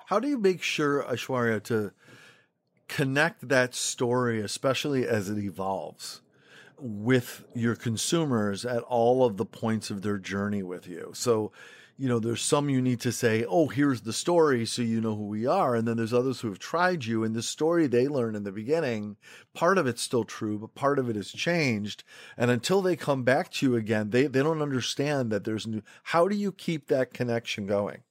How 0.06 0.20
do 0.20 0.28
you 0.28 0.38
make 0.38 0.62
sure, 0.62 1.02
Aishwarya, 1.02 1.62
to 1.64 1.92
connect 2.88 3.48
that 3.48 3.74
story, 3.74 4.40
especially 4.40 5.06
as 5.06 5.28
it 5.28 5.38
evolves, 5.38 6.20
with 6.78 7.44
your 7.54 7.74
consumers 7.74 8.64
at 8.64 8.82
all 8.84 9.24
of 9.24 9.36
the 9.36 9.44
points 9.44 9.90
of 9.90 10.02
their 10.02 10.18
journey 10.18 10.62
with 10.62 10.86
you? 10.86 11.10
So, 11.14 11.52
you 11.98 12.08
know, 12.08 12.20
there's 12.20 12.42
some 12.42 12.70
you 12.70 12.80
need 12.80 13.00
to 13.00 13.10
say, 13.10 13.44
oh, 13.48 13.66
here's 13.66 14.02
the 14.02 14.12
story 14.12 14.64
so 14.64 14.82
you 14.82 15.00
know 15.00 15.16
who 15.16 15.26
we 15.26 15.46
are. 15.46 15.74
And 15.74 15.86
then 15.86 15.96
there's 15.96 16.14
others 16.14 16.40
who 16.40 16.48
have 16.48 16.60
tried 16.60 17.04
you. 17.04 17.24
And 17.24 17.34
the 17.34 17.42
story 17.42 17.88
they 17.88 18.06
learn 18.06 18.36
in 18.36 18.44
the 18.44 18.52
beginning, 18.52 19.16
part 19.52 19.78
of 19.78 19.88
it's 19.88 20.00
still 20.00 20.22
true, 20.22 20.60
but 20.60 20.76
part 20.76 21.00
of 21.00 21.10
it 21.10 21.16
has 21.16 21.32
changed. 21.32 22.04
And 22.36 22.52
until 22.52 22.82
they 22.82 22.94
come 22.94 23.24
back 23.24 23.50
to 23.54 23.66
you 23.66 23.74
again, 23.74 24.10
they, 24.10 24.28
they 24.28 24.44
don't 24.44 24.62
understand 24.62 25.32
that 25.32 25.42
there's 25.42 25.66
new. 25.66 25.82
How 26.04 26.28
do 26.28 26.36
you 26.36 26.52
keep 26.52 26.86
that 26.86 27.12
connection 27.12 27.66
going? 27.66 28.04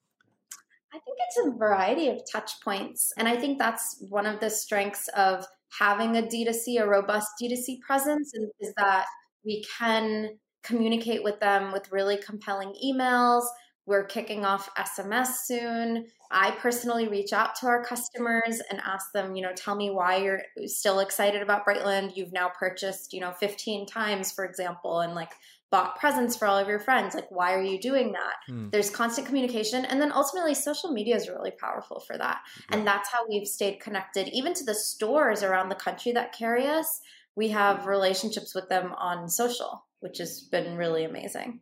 I 0.94 1.00
think 1.00 1.17
it's 1.25 1.48
a 1.48 1.58
variety 1.58 2.10
of 2.10 2.20
touch 2.29 2.60
points. 2.62 3.13
And 3.15 3.25
I 3.25 3.38
think 3.38 3.58
that's 3.58 4.03
one 4.10 4.25
of 4.25 4.41
the 4.41 4.50
strengths 4.50 5.08
of 5.15 5.46
having 5.79 6.17
a 6.17 6.24
D2C, 6.24 6.82
a 6.82 6.86
robust 6.86 7.29
D2C 7.41 7.79
presence, 7.79 8.34
is 8.60 8.74
that 8.75 9.06
we 9.46 9.63
can 9.77 10.38
communicate 10.63 11.24
with 11.24 11.39
them 11.39 11.72
with 11.72 11.89
really 11.89 12.17
compelling 12.17 12.74
emails 12.84 13.46
we're 13.88 14.03
kicking 14.03 14.44
off 14.44 14.70
SMS 14.75 15.46
soon. 15.46 16.08
I 16.29 16.51
personally 16.51 17.08
reach 17.08 17.32
out 17.32 17.56
to 17.56 17.67
our 17.67 17.84
customers 17.84 18.62
and 18.70 18.82
ask 18.86 19.13
them, 19.13 19.34
you 19.36 19.41
know, 19.41 19.53
tell 19.56 19.75
me 19.77 19.89
why 19.89 20.17
you're 20.17 20.41
still 20.65 21.00
excited 21.00 21.41
about 21.41 21.65
Brightland. 21.65 22.12
You've 22.15 22.34
now 22.34 22.50
purchased, 22.50 23.13
you 23.13 23.22
know, 23.22 23.32
15 23.32 23.88
times, 23.88 24.34
for 24.34 24.44
example, 24.44 25.00
and 25.00 25.15
like 25.15 25.32
bought 25.72 25.98
presents 25.98 26.36
for 26.36 26.50
all 26.50 26.58
of 26.58 26.67
your 26.67 26.79
friends. 26.79 27.15
Like, 27.15 27.32
why 27.32 27.53
are 27.53 27.62
you 27.62 27.79
doing 27.79 28.12
that? 28.12 28.36
Hmm. 28.48 28.70
There's 28.72 28.89
constant 28.89 29.25
communication. 29.25 29.86
And 29.86 30.01
then 30.01 30.12
ultimately, 30.12 30.53
social 30.53 30.91
media 30.91 31.15
is 31.15 31.29
really 31.29 31.51
powerful 31.51 32.01
for 32.01 32.17
that. 32.17 32.41
Yeah. 32.70 32.77
And 32.77 32.88
that's 32.88 33.10
how 33.10 33.20
we've 33.29 33.48
stayed 33.48 33.79
connected, 33.79 34.27
even 34.34 34.53
to 34.56 34.65
the 34.65 34.75
stores 34.75 35.44
around 35.44 35.70
the 35.70 35.75
country 35.75 36.12
that 36.12 36.38
carry 36.38 36.67
us. 36.67 37.00
We 37.38 37.50
have 37.50 37.88
relationships 37.88 38.53
with 38.53 38.67
them 38.67 38.94
on 38.98 39.29
social, 39.29 39.86
which 40.01 40.17
has 40.17 40.41
been 40.41 40.75
really 40.75 41.06
amazing. 41.06 41.62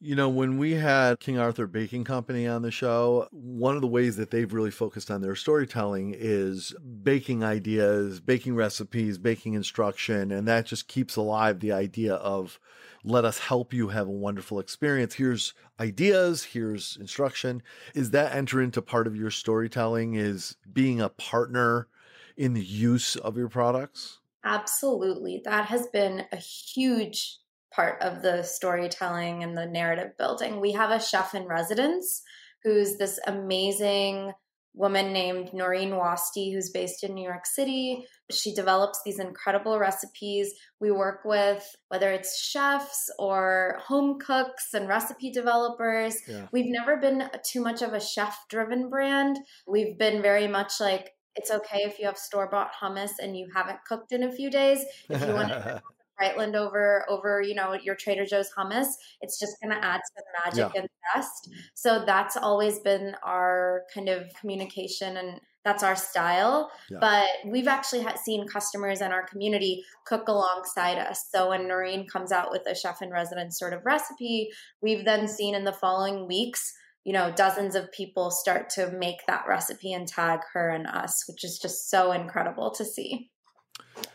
You 0.00 0.14
know, 0.14 0.28
when 0.28 0.58
we 0.58 0.74
had 0.74 1.18
King 1.18 1.40
Arthur 1.40 1.66
Baking 1.66 2.04
Company 2.04 2.46
on 2.46 2.62
the 2.62 2.70
show, 2.70 3.26
one 3.32 3.74
of 3.74 3.80
the 3.80 3.88
ways 3.88 4.16
that 4.16 4.30
they've 4.30 4.52
really 4.52 4.70
focused 4.70 5.10
on 5.10 5.22
their 5.22 5.34
storytelling 5.34 6.14
is 6.16 6.72
baking 7.02 7.42
ideas, 7.42 8.20
baking 8.20 8.54
recipes, 8.54 9.18
baking 9.18 9.54
instruction, 9.54 10.30
and 10.30 10.46
that 10.46 10.66
just 10.66 10.86
keeps 10.86 11.16
alive 11.16 11.58
the 11.58 11.72
idea 11.72 12.14
of 12.14 12.60
let 13.02 13.24
us 13.24 13.40
help 13.40 13.74
you 13.74 13.88
have 13.88 14.06
a 14.06 14.12
wonderful 14.12 14.60
experience. 14.60 15.14
Here's 15.14 15.52
ideas, 15.80 16.44
here's 16.44 16.96
instruction. 17.00 17.60
Is 17.92 18.12
that 18.12 18.36
enter 18.36 18.62
into 18.62 18.80
part 18.80 19.08
of 19.08 19.16
your 19.16 19.32
storytelling 19.32 20.14
is 20.14 20.56
being 20.72 21.00
a 21.00 21.08
partner 21.08 21.88
in 22.36 22.54
the 22.54 22.64
use 22.64 23.16
of 23.16 23.36
your 23.36 23.48
products? 23.48 24.20
Absolutely. 24.44 25.42
That 25.44 25.64
has 25.66 25.88
been 25.88 26.26
a 26.30 26.36
huge 26.36 27.38
part 27.70 28.00
of 28.02 28.22
the 28.22 28.42
storytelling 28.42 29.42
and 29.42 29.56
the 29.56 29.66
narrative 29.66 30.16
building. 30.16 30.60
We 30.60 30.72
have 30.72 30.90
a 30.90 31.00
chef 31.00 31.34
in 31.34 31.46
residence 31.46 32.22
who's 32.64 32.96
this 32.96 33.20
amazing 33.26 34.32
woman 34.74 35.12
named 35.12 35.52
Noreen 35.52 35.90
Wasti, 35.90 36.52
who's 36.52 36.70
based 36.70 37.02
in 37.02 37.14
New 37.14 37.24
York 37.24 37.46
City. 37.46 38.04
She 38.30 38.54
develops 38.54 39.00
these 39.04 39.18
incredible 39.18 39.78
recipes. 39.78 40.54
We 40.80 40.92
work 40.92 41.24
with 41.24 41.74
whether 41.88 42.10
it's 42.12 42.40
chefs 42.40 43.10
or 43.18 43.80
home 43.84 44.18
cooks 44.20 44.74
and 44.74 44.88
recipe 44.88 45.32
developers. 45.32 46.16
Yeah. 46.28 46.46
We've 46.52 46.70
never 46.70 46.96
been 46.96 47.28
too 47.44 47.60
much 47.60 47.82
of 47.82 47.92
a 47.92 48.00
chef 48.00 48.38
driven 48.48 48.88
brand. 48.88 49.38
We've 49.66 49.98
been 49.98 50.22
very 50.22 50.46
much 50.46 50.74
like, 50.80 51.10
it's 51.34 51.50
okay 51.50 51.78
if 51.78 51.98
you 51.98 52.06
have 52.06 52.18
store 52.18 52.48
bought 52.48 52.70
hummus 52.80 53.12
and 53.20 53.36
you 53.36 53.48
haven't 53.54 53.84
cooked 53.86 54.12
in 54.12 54.22
a 54.22 54.32
few 54.32 54.50
days. 54.50 54.84
If 55.08 55.26
you 55.26 55.34
want 55.34 55.48
to 55.48 55.82
Brightland 56.20 56.54
over 56.54 57.04
over 57.08 57.40
you 57.40 57.54
know 57.54 57.74
your 57.74 57.94
Trader 57.94 58.26
Joe's 58.26 58.50
hummus. 58.56 58.88
It's 59.20 59.38
just 59.38 59.56
going 59.62 59.74
to 59.74 59.84
add 59.84 60.00
some 60.16 60.44
magic 60.44 60.74
yeah. 60.74 60.80
and 60.80 60.88
zest. 61.14 61.50
So 61.74 62.04
that's 62.04 62.36
always 62.36 62.78
been 62.80 63.14
our 63.22 63.82
kind 63.94 64.08
of 64.08 64.32
communication 64.40 65.16
and 65.16 65.40
that's 65.64 65.82
our 65.82 65.96
style. 65.96 66.70
Yeah. 66.90 66.98
But 67.00 67.26
we've 67.46 67.68
actually 67.68 68.06
seen 68.24 68.46
customers 68.48 69.00
in 69.00 69.12
our 69.12 69.26
community 69.26 69.84
cook 70.06 70.28
alongside 70.28 70.98
us. 70.98 71.26
So 71.30 71.50
when 71.50 71.68
Noreen 71.68 72.06
comes 72.06 72.32
out 72.32 72.50
with 72.50 72.62
a 72.66 72.74
chef 72.74 73.02
in 73.02 73.10
residence 73.10 73.58
sort 73.58 73.72
of 73.72 73.84
recipe, 73.84 74.50
we've 74.80 75.04
then 75.04 75.28
seen 75.28 75.54
in 75.54 75.64
the 75.64 75.72
following 75.72 76.26
weeks 76.26 76.72
you 77.04 77.14
know, 77.14 77.32
dozens 77.34 77.74
of 77.74 77.90
people 77.90 78.30
start 78.30 78.68
to 78.68 78.90
make 78.90 79.24
that 79.26 79.46
recipe 79.48 79.94
and 79.94 80.06
tag 80.06 80.40
her 80.52 80.68
and 80.68 80.86
us, 80.86 81.24
which 81.26 81.42
is 81.42 81.58
just 81.58 81.88
so 81.88 82.12
incredible 82.12 82.70
to 82.72 82.84
see. 82.84 83.30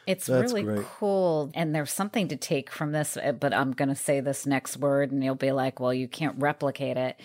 It's 0.05 0.25
That's 0.25 0.51
really 0.51 0.63
great. 0.63 0.85
cool. 0.85 1.51
And 1.53 1.73
there's 1.73 1.91
something 1.91 2.27
to 2.27 2.35
take 2.35 2.69
from 2.69 2.91
this, 2.91 3.17
eh, 3.17 3.31
but 3.31 3.53
I'm 3.53 3.71
going 3.71 3.89
to 3.89 3.95
say 3.95 4.19
this 4.19 4.45
next 4.45 4.77
word 4.77 5.11
and 5.11 5.23
you'll 5.23 5.35
be 5.35 5.51
like, 5.51 5.79
well, 5.79 5.93
you 5.93 6.07
can't 6.07 6.35
replicate 6.39 6.97
it. 6.97 7.19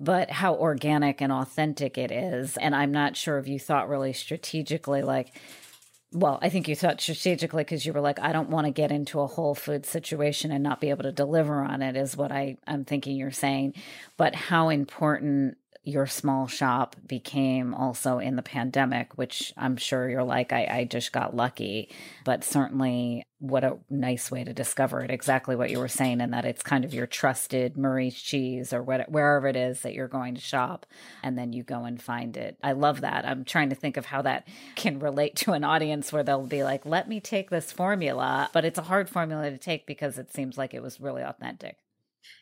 But 0.00 0.30
how 0.30 0.54
organic 0.54 1.20
and 1.20 1.30
authentic 1.30 1.96
it 1.98 2.10
is. 2.10 2.56
And 2.56 2.74
I'm 2.74 2.90
not 2.90 3.16
sure 3.16 3.38
if 3.38 3.46
you 3.46 3.58
thought 3.58 3.88
really 3.88 4.12
strategically, 4.12 5.02
like, 5.02 5.38
well, 6.12 6.38
I 6.42 6.48
think 6.48 6.68
you 6.68 6.76
thought 6.76 7.00
strategically 7.00 7.64
because 7.64 7.86
you 7.86 7.92
were 7.92 8.00
like, 8.00 8.18
I 8.18 8.32
don't 8.32 8.50
want 8.50 8.66
to 8.66 8.72
get 8.72 8.92
into 8.92 9.20
a 9.20 9.26
whole 9.26 9.54
food 9.54 9.86
situation 9.86 10.50
and 10.50 10.62
not 10.62 10.80
be 10.80 10.90
able 10.90 11.04
to 11.04 11.12
deliver 11.12 11.62
on 11.62 11.82
it, 11.82 11.96
is 11.96 12.16
what 12.16 12.32
I, 12.32 12.58
I'm 12.66 12.84
thinking 12.84 13.16
you're 13.16 13.30
saying. 13.30 13.74
But 14.16 14.34
how 14.34 14.68
important 14.68 15.56
your 15.84 16.06
small 16.06 16.46
shop 16.46 16.94
became 17.08 17.74
also 17.74 18.18
in 18.18 18.36
the 18.36 18.42
pandemic, 18.42 19.18
which 19.18 19.52
I'm 19.56 19.76
sure 19.76 20.08
you're 20.08 20.22
like, 20.22 20.52
I, 20.52 20.66
I 20.70 20.84
just 20.84 21.10
got 21.10 21.34
lucky. 21.34 21.90
But 22.24 22.44
certainly, 22.44 23.24
what 23.40 23.64
a 23.64 23.78
nice 23.90 24.30
way 24.30 24.44
to 24.44 24.52
discover 24.52 25.02
it. 25.02 25.10
Exactly 25.10 25.56
what 25.56 25.70
you 25.70 25.80
were 25.80 25.88
saying, 25.88 26.20
and 26.20 26.32
that 26.32 26.44
it's 26.44 26.62
kind 26.62 26.84
of 26.84 26.94
your 26.94 27.08
trusted 27.08 27.76
Murray's 27.76 28.14
cheese 28.14 28.72
or 28.72 28.80
what, 28.80 29.10
wherever 29.10 29.48
it 29.48 29.56
is 29.56 29.80
that 29.80 29.92
you're 29.92 30.06
going 30.06 30.36
to 30.36 30.40
shop, 30.40 30.86
and 31.20 31.36
then 31.36 31.52
you 31.52 31.64
go 31.64 31.82
and 31.82 32.00
find 32.00 32.36
it. 32.36 32.56
I 32.62 32.72
love 32.72 33.00
that. 33.00 33.26
I'm 33.26 33.44
trying 33.44 33.70
to 33.70 33.76
think 33.76 33.96
of 33.96 34.06
how 34.06 34.22
that 34.22 34.46
can 34.76 35.00
relate 35.00 35.34
to 35.36 35.52
an 35.52 35.64
audience 35.64 36.12
where 36.12 36.22
they'll 36.22 36.46
be 36.46 36.62
like, 36.62 36.86
let 36.86 37.08
me 37.08 37.18
take 37.18 37.50
this 37.50 37.72
formula. 37.72 38.48
But 38.52 38.64
it's 38.64 38.78
a 38.78 38.82
hard 38.82 39.10
formula 39.10 39.50
to 39.50 39.58
take 39.58 39.86
because 39.86 40.16
it 40.16 40.32
seems 40.32 40.56
like 40.56 40.74
it 40.74 40.82
was 40.82 41.00
really 41.00 41.22
authentic. 41.22 41.76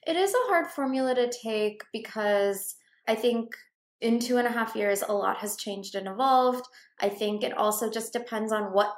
It 0.07 0.17
is 0.17 0.35
a 0.35 0.49
hard 0.49 0.67
formula 0.67 1.15
to 1.15 1.31
take 1.43 1.83
because 1.91 2.75
I 3.11 3.17
think 3.17 3.57
in 4.01 4.21
two 4.21 4.37
and 4.37 4.47
a 4.47 4.53
half 4.53 4.77
years, 4.77 5.03
a 5.03 5.13
lot 5.13 5.39
has 5.39 5.57
changed 5.57 5.97
and 5.97 6.07
evolved. 6.07 6.65
I 7.01 7.09
think 7.09 7.43
it 7.43 7.57
also 7.57 7.91
just 7.91 8.13
depends 8.13 8.53
on 8.53 8.73
what 8.73 8.95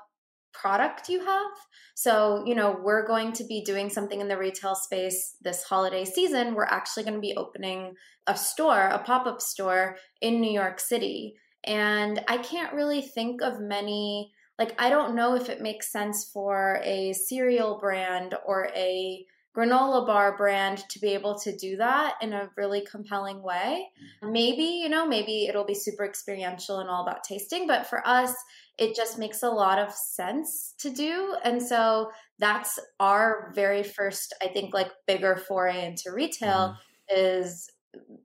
product 0.52 1.09
you 1.09 1.25
have. 1.25 1.52
So, 1.95 2.45
you 2.47 2.54
know, 2.54 2.76
we're 2.83 3.07
going 3.07 3.33
to 3.33 3.45
be 3.45 3.64
doing 3.64 3.88
something 3.88 4.21
in 4.21 4.28
the 4.28 4.37
retail 4.37 4.75
space 4.75 5.37
this 5.40 5.62
holiday 5.62 6.04
season. 6.04 6.54
We're 6.54 6.64
actually 6.66 7.04
going 7.04 7.14
to 7.14 7.21
be 7.21 7.35
opening 7.38 7.95
a 8.26 8.37
store, 8.37 8.88
a 8.88 8.99
pop 8.99 9.26
up 9.26 9.40
store 9.40 9.97
in 10.21 10.42
New 10.42 10.52
York 10.52 10.78
City. 10.78 11.35
And 11.64 12.23
I 12.28 12.37
can't 12.37 12.75
really 12.75 13.00
think 13.00 13.40
of 13.40 13.61
many, 13.61 14.31
like, 14.59 14.75
I 14.78 14.90
don't 14.90 15.16
know 15.16 15.37
if 15.37 15.49
it 15.49 15.62
makes 15.62 15.90
sense 15.90 16.28
for 16.31 16.83
a 16.85 17.14
cereal 17.14 17.78
brand 17.81 18.35
or 18.45 18.69
a 18.76 19.25
granola 19.56 20.06
bar 20.06 20.37
brand 20.37 20.78
to 20.88 20.99
be 20.99 21.09
able 21.09 21.38
to 21.38 21.54
do 21.56 21.76
that 21.76 22.14
in 22.23 22.32
a 22.32 22.49
really 22.56 22.80
compelling 22.90 23.42
way. 23.42 23.88
Mm-hmm. 24.23 24.32
Maybe, 24.32 24.62
you 24.62 24.88
know, 24.88 25.06
maybe 25.06 25.47
it'll 25.47 25.64
be 25.64 25.75
super 25.75 26.04
experiential 26.04 26.78
and 26.80 26.88
all 26.88 27.02
about 27.02 27.25
tasting, 27.25 27.66
but 27.66 27.87
for 27.87 28.06
us, 28.06 28.35
it 28.78 28.97
just 28.97 29.18
makes 29.18 29.42
a 29.42 29.50
lot 29.50 29.78
of 29.78 29.92
sense 29.92 30.75
to 30.78 30.90
do. 30.90 31.37
And 31.44 31.62
so 31.62 32.11
that's 32.38 32.78
our 32.99 33.52
very 33.54 33.82
first, 33.82 34.35
I 34.42 34.49
think, 34.49 34.73
like 34.73 34.90
bigger 35.06 35.37
foray 35.37 35.85
into 35.85 36.12
retail 36.12 36.76
mm-hmm. 37.11 37.14
is 37.14 37.68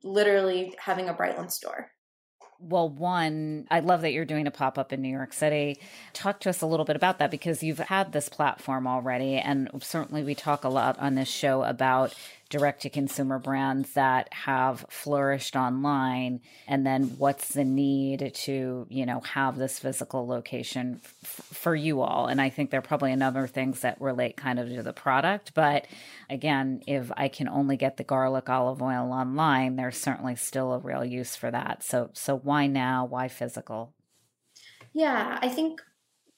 literally 0.03 0.74
having 0.79 1.10
a 1.10 1.13
Brightland 1.13 1.51
store. 1.51 1.91
Well, 2.60 2.90
one, 2.90 3.68
I 3.70 3.82
love 3.82 4.02
that 4.02 4.14
you're 4.14 4.26
doing 4.26 4.48
a 4.48 4.52
pop 4.52 4.80
up 4.80 4.92
in 4.92 5.02
New 5.02 5.12
York 5.12 5.32
City. 5.32 5.78
Talk 6.14 6.40
to 6.40 6.50
us 6.50 6.62
a 6.62 6.66
little 6.66 6.86
bit 6.86 6.96
about 6.96 7.20
that 7.20 7.30
because 7.30 7.62
you've 7.62 7.78
had 7.78 8.14
this 8.14 8.30
platform 8.30 8.88
already. 8.88 9.36
And 9.36 9.70
certainly 9.84 10.24
we 10.24 10.34
talk 10.34 10.64
a 10.64 10.70
lot 10.70 10.98
on 10.98 11.14
this 11.14 11.28
show 11.28 11.64
about 11.64 12.16
direct 12.50 12.82
to 12.84 12.89
consumer 12.89 13.39
brands 13.39 13.94
that 13.94 14.34
have 14.34 14.86
flourished 14.89 15.56
online 15.56 16.39
and 16.68 16.86
then 16.86 17.04
what's 17.18 17.50
the 17.54 17.63
need 17.63 18.32
to 18.34 18.86
you 18.89 19.06
know 19.06 19.20
have 19.22 19.58
this 19.58 19.80
physical 19.80 20.27
location 20.27 21.00
f- 21.04 21.42
for 21.51 21.75
you 21.75 22.01
all? 22.01 22.27
And 22.27 22.42
i 22.42 22.50
think 22.50 22.70
there 22.70 22.80
are 22.80 22.82
probably 22.82 23.12
a 23.12 23.18
number 23.18 23.44
of 23.44 23.51
things 23.51 23.82
that 23.82 24.00
relate 24.01 24.38
kind 24.38 24.60
of 24.60 24.70
to 24.70 24.84
the 24.84 24.94
product 24.94 25.54
but 25.54 25.88
again 26.30 26.82
if 26.88 27.12
i 27.18 27.27
can 27.27 27.48
only 27.48 27.77
get 27.77 27.98
the 27.98 28.04
garlic 28.04 28.50
olive 28.50 28.82
oil 28.82 29.12
online 29.12 29.75
there's 29.75 29.98
certainly 29.98 30.36
still 30.36 30.74
a 30.74 30.80
real 30.80 31.06
use 31.06 31.36
for 31.36 31.51
that. 31.51 31.84
So 31.84 32.10
so 32.13 32.38
why 32.38 32.68
now? 32.68 33.06
Why 33.06 33.27
physical? 33.27 33.94
Yeah 34.94 35.38
i 35.42 35.50
think 35.50 35.82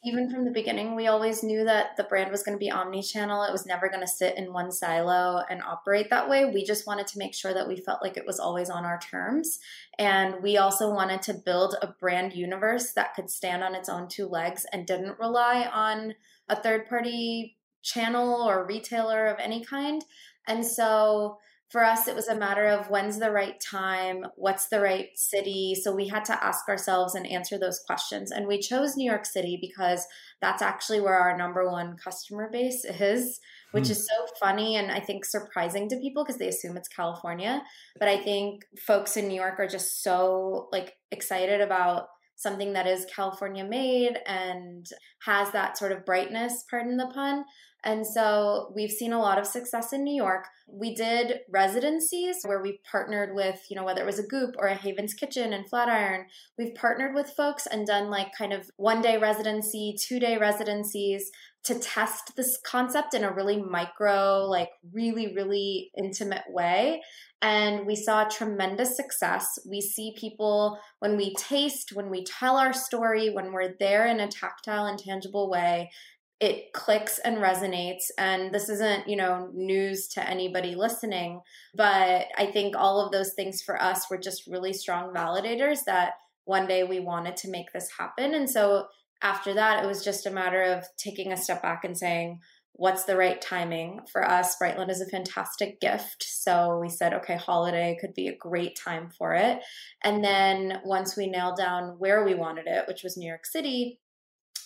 even 0.03 0.29
from 0.29 0.45
the 0.45 0.51
beginning, 0.51 0.95
we 0.95 1.07
always 1.07 1.43
knew 1.43 1.65
that 1.65 1.97
the 1.97 2.05
brand 2.05 2.31
was 2.31 2.41
going 2.41 2.57
to 2.57 2.59
be 2.59 2.71
omni 2.71 3.03
channel. 3.03 3.43
It 3.43 3.51
was 3.51 3.65
never 3.65 3.89
going 3.89 3.99
to 3.99 4.07
sit 4.07 4.37
in 4.37 4.53
one 4.53 4.71
silo 4.71 5.43
and 5.49 5.61
operate 5.61 6.09
that 6.09 6.29
way. 6.29 6.45
We 6.45 6.63
just 6.63 6.87
wanted 6.87 7.07
to 7.07 7.17
make 7.17 7.33
sure 7.33 7.53
that 7.53 7.67
we 7.67 7.75
felt 7.75 8.01
like 8.01 8.15
it 8.15 8.25
was 8.25 8.39
always 8.39 8.69
on 8.69 8.85
our 8.85 8.99
terms. 8.99 9.59
And 9.97 10.41
we 10.41 10.57
also 10.57 10.89
wanted 10.89 11.21
to 11.23 11.33
build 11.33 11.75
a 11.81 11.87
brand 11.87 12.33
universe 12.33 12.93
that 12.93 13.13
could 13.13 13.29
stand 13.29 13.61
on 13.61 13.75
its 13.75 13.89
own 13.89 14.07
two 14.07 14.27
legs 14.27 14.65
and 14.71 14.87
didn't 14.87 15.19
rely 15.19 15.69
on 15.71 16.15
a 16.47 16.55
third 16.55 16.87
party 16.87 17.57
channel 17.83 18.41
or 18.41 18.65
retailer 18.65 19.27
of 19.27 19.37
any 19.39 19.65
kind. 19.65 20.05
And 20.47 20.65
so 20.65 21.39
for 21.69 21.83
us, 21.83 22.07
it 22.07 22.15
was 22.15 22.27
a 22.27 22.35
matter 22.35 22.65
of 22.65 22.89
when's 22.89 23.19
the 23.19 23.29
right 23.29 23.59
time, 23.59 24.25
what's 24.35 24.67
the 24.67 24.79
right 24.79 25.09
city. 25.15 25.75
So 25.75 25.93
we 25.95 26.07
had 26.07 26.25
to 26.25 26.43
ask 26.43 26.67
ourselves 26.67 27.13
and 27.13 27.27
answer 27.27 27.59
those 27.59 27.79
questions. 27.85 28.31
And 28.31 28.47
we 28.47 28.59
chose 28.59 28.97
New 28.97 29.09
York 29.09 29.25
City 29.25 29.57
because 29.61 30.07
that's 30.41 30.63
actually 30.63 30.99
where 30.99 31.13
our 31.13 31.37
number 31.37 31.69
one 31.69 31.95
customer 31.95 32.49
base 32.51 32.85
is, 32.85 33.39
which 33.71 33.85
mm. 33.85 33.91
is 33.91 34.07
so 34.07 34.25
funny 34.39 34.77
and 34.77 34.91
I 34.91 34.99
think 34.99 35.25
surprising 35.25 35.87
to 35.89 35.99
people 35.99 36.23
because 36.23 36.39
they 36.39 36.47
assume 36.47 36.75
it's 36.75 36.87
California. 36.87 37.61
But 37.99 38.07
I 38.07 38.17
think 38.17 38.65
folks 38.79 39.15
in 39.15 39.27
New 39.27 39.35
York 39.35 39.59
are 39.59 39.67
just 39.67 40.01
so 40.01 40.69
like 40.71 40.95
excited 41.11 41.61
about 41.61 42.07
something 42.35 42.71
that 42.71 42.87
is 42.87 43.05
California 43.13 43.65
made 43.65 44.17
and 44.25 44.87
has 45.23 45.51
that 45.51 45.77
sort 45.77 45.91
of 45.91 46.05
brightness, 46.05 46.63
pardon 46.69 46.95
the 46.95 47.07
pun. 47.07 47.43
And 47.83 48.05
so 48.05 48.71
we've 48.75 48.91
seen 48.91 49.13
a 49.13 49.19
lot 49.19 49.39
of 49.39 49.47
success 49.47 49.93
in 49.93 50.03
New 50.03 50.15
York. 50.15 50.45
We 50.67 50.93
did 50.93 51.39
residencies 51.49 52.37
where 52.43 52.61
we 52.61 52.81
partnered 52.89 53.33
with, 53.33 53.61
you 53.69 53.75
know, 53.75 53.85
whether 53.85 54.01
it 54.01 54.05
was 54.05 54.19
a 54.19 54.27
Goop 54.27 54.55
or 54.57 54.67
a 54.67 54.75
Haven's 54.75 55.13
Kitchen 55.13 55.53
and 55.53 55.67
Flatiron. 55.69 56.25
We've 56.57 56.75
partnered 56.75 57.15
with 57.15 57.29
folks 57.29 57.65
and 57.65 57.87
done 57.87 58.09
like 58.09 58.35
kind 58.37 58.51
of 58.51 58.69
one 58.75 59.01
day 59.01 59.17
residency, 59.17 59.95
two 59.97 60.19
day 60.19 60.37
residencies 60.37 61.31
to 61.63 61.79
test 61.79 62.35
this 62.35 62.57
concept 62.65 63.13
in 63.13 63.23
a 63.23 63.33
really 63.33 63.61
micro, 63.61 64.45
like 64.45 64.69
really, 64.93 65.33
really 65.33 65.91
intimate 65.97 66.43
way. 66.49 67.01
And 67.41 67.85
we 67.85 67.95
saw 67.95 68.25
tremendous 68.25 68.95
success. 68.95 69.59
We 69.69 69.79
see 69.79 70.13
people 70.17 70.79
when 70.99 71.15
we 71.15 71.33
taste, 71.35 71.91
when 71.93 72.09
we 72.09 72.23
tell 72.25 72.57
our 72.57 72.73
story, 72.73 73.29
when 73.29 73.53
we're 73.53 73.75
there 73.79 74.05
in 74.07 74.19
a 74.19 74.27
tactile 74.27 74.85
and 74.85 74.99
tangible 74.99 75.49
way, 75.49 75.91
it 76.39 76.71
clicks 76.73 77.19
and 77.19 77.37
resonates. 77.37 78.05
And 78.17 78.53
this 78.53 78.69
isn't 78.69 79.07
you 79.07 79.15
know 79.15 79.49
news 79.53 80.07
to 80.09 80.27
anybody 80.27 80.75
listening 80.75 81.41
but 81.75 82.27
i 82.37 82.45
think 82.51 82.75
all 82.75 83.03
of 83.03 83.11
those 83.11 83.33
things 83.33 83.61
for 83.61 83.81
us 83.81 84.09
were 84.09 84.17
just 84.17 84.47
really 84.47 84.73
strong 84.73 85.13
validators 85.13 85.83
that 85.85 86.13
one 86.49 86.65
day 86.65 86.83
we 86.83 86.99
wanted 86.99 87.37
to 87.37 87.47
make 87.47 87.71
this 87.71 87.91
happen. 87.95 88.33
And 88.33 88.49
so 88.49 88.87
after 89.21 89.53
that 89.53 89.83
it 89.83 89.87
was 89.87 90.03
just 90.03 90.25
a 90.25 90.31
matter 90.31 90.63
of 90.63 90.83
taking 90.97 91.31
a 91.31 91.37
step 91.37 91.61
back 91.61 91.83
and 91.83 91.95
saying 91.95 92.39
what's 92.71 93.03
the 93.03 93.15
right 93.15 93.39
timing 93.39 93.99
for 94.11 94.27
us? 94.27 94.55
Brightland 94.59 94.89
is 94.89 95.01
a 95.01 95.05
fantastic 95.05 95.79
gift. 95.79 96.23
So 96.23 96.79
we 96.79 96.89
said 96.89 97.13
okay 97.13 97.35
holiday 97.35 97.97
could 98.01 98.15
be 98.15 98.29
a 98.29 98.35
great 98.35 98.75
time 98.75 99.11
for 99.15 99.35
it. 99.35 99.59
And 100.03 100.23
then 100.23 100.79
once 100.83 101.15
we 101.15 101.27
nailed 101.27 101.57
down 101.57 101.99
where 101.99 102.25
we 102.25 102.33
wanted 102.33 102.65
it 102.65 102.87
which 102.87 103.03
was 103.03 103.15
new 103.15 103.27
york 103.27 103.45
city 103.45 103.99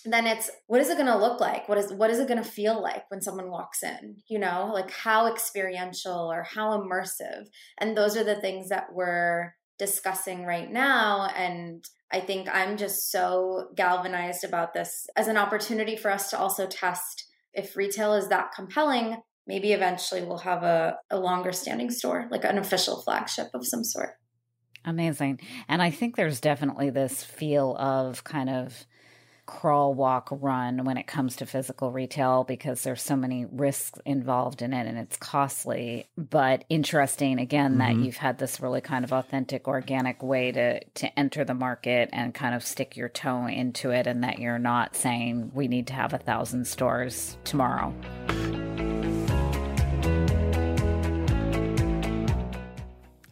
then 0.04 0.26
it's 0.26 0.50
what 0.66 0.80
is 0.80 0.90
it 0.90 0.96
going 0.96 1.06
to 1.06 1.16
look 1.16 1.40
like? 1.40 1.68
What 1.68 1.78
is 1.78 1.92
what 1.92 2.10
is 2.10 2.18
it 2.18 2.28
going 2.28 2.42
to 2.42 2.48
feel 2.48 2.80
like 2.82 3.10
when 3.10 3.22
someone 3.22 3.50
walks 3.50 3.82
in? 3.82 4.16
You 4.28 4.38
know 4.38 4.70
like 4.72 4.90
how 4.90 5.32
experiential 5.32 6.30
or 6.30 6.42
how 6.42 6.78
immersive? 6.78 7.46
And 7.78 7.96
those 7.96 8.16
are 8.16 8.24
the 8.24 8.40
things 8.40 8.68
that 8.68 8.92
we're 8.92 9.54
discussing 9.78 10.44
right 10.44 10.70
now 10.70 11.28
and 11.36 11.84
i 12.12 12.20
think 12.20 12.48
i'm 12.52 12.76
just 12.76 13.10
so 13.10 13.68
galvanized 13.74 14.44
about 14.44 14.72
this 14.72 15.06
as 15.16 15.26
an 15.26 15.36
opportunity 15.36 15.96
for 15.96 16.10
us 16.10 16.30
to 16.30 16.38
also 16.38 16.66
test 16.66 17.24
if 17.52 17.76
retail 17.76 18.14
is 18.14 18.28
that 18.28 18.52
compelling 18.54 19.16
maybe 19.46 19.72
eventually 19.72 20.22
we'll 20.22 20.38
have 20.38 20.62
a, 20.62 20.96
a 21.10 21.18
longer 21.18 21.50
standing 21.50 21.90
store 21.90 22.28
like 22.30 22.44
an 22.44 22.56
official 22.56 23.02
flagship 23.02 23.48
of 23.52 23.66
some 23.66 23.84
sort. 23.84 24.10
Amazing. 24.84 25.40
And 25.68 25.82
i 25.82 25.90
think 25.90 26.14
there's 26.14 26.40
definitely 26.40 26.90
this 26.90 27.24
feel 27.24 27.76
of 27.76 28.22
kind 28.22 28.50
of 28.50 28.86
crawl, 29.46 29.94
walk, 29.94 30.28
run 30.30 30.84
when 30.84 30.96
it 30.96 31.06
comes 31.06 31.36
to 31.36 31.46
physical 31.46 31.90
retail 31.90 32.44
because 32.44 32.82
there's 32.82 33.02
so 33.02 33.16
many 33.16 33.46
risks 33.50 33.98
involved 34.04 34.62
in 34.62 34.72
it 34.72 34.86
and 34.86 34.98
it's 34.98 35.16
costly. 35.16 36.06
But 36.16 36.64
interesting 36.68 37.38
again 37.38 37.76
mm-hmm. 37.76 37.78
that 37.78 38.04
you've 38.04 38.16
had 38.16 38.38
this 38.38 38.60
really 38.60 38.80
kind 38.80 39.04
of 39.04 39.12
authentic, 39.12 39.68
organic 39.68 40.22
way 40.22 40.52
to 40.52 40.82
to 40.84 41.18
enter 41.18 41.44
the 41.44 41.54
market 41.54 42.08
and 42.12 42.34
kind 42.34 42.54
of 42.54 42.64
stick 42.64 42.96
your 42.96 43.08
toe 43.08 43.46
into 43.46 43.90
it, 43.90 44.06
and 44.06 44.24
that 44.24 44.38
you're 44.38 44.58
not 44.58 44.96
saying 44.96 45.50
we 45.54 45.68
need 45.68 45.86
to 45.88 45.92
have 45.92 46.12
a 46.12 46.18
thousand 46.18 46.66
stores 46.66 47.36
tomorrow. 47.44 47.94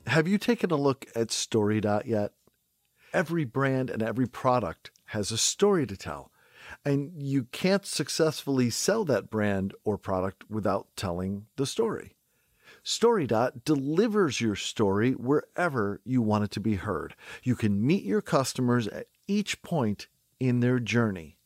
Have 0.07 0.28
you 0.28 0.37
taken 0.37 0.71
a 0.71 0.76
look 0.76 1.07
at 1.16 1.28
StoryDot 1.28 2.04
yet? 2.04 2.33
Every 3.14 3.45
brand 3.45 3.88
and 3.88 4.02
every 4.02 4.26
product 4.26 4.90
has 5.12 5.31
a 5.31 5.38
story 5.38 5.87
to 5.87 5.97
tell. 5.97 6.33
And 6.85 7.12
you 7.14 7.45
can't 7.45 7.85
successfully 7.85 8.71
sell 8.71 9.04
that 9.04 9.28
brand 9.28 9.75
or 9.85 9.99
product 9.99 10.45
without 10.49 10.88
telling 10.97 11.47
the 11.57 11.66
story. 11.66 12.16
StoryDot 12.85 13.64
delivers 13.64 14.40
your 14.40 14.57
story 14.57 15.12
wherever 15.12 16.00
you 16.04 16.23
want 16.23 16.45
it 16.45 16.50
to 16.52 16.61
be 16.61 16.76
heard. 16.76 17.14
You 17.42 17.54
can 17.54 17.87
meet 17.87 18.04
your 18.04 18.23
customers 18.23 18.88
at 18.88 19.07
each 19.28 19.62
point 19.62 20.09
in 20.40 20.61
their 20.61 20.81
journey, 20.81 21.38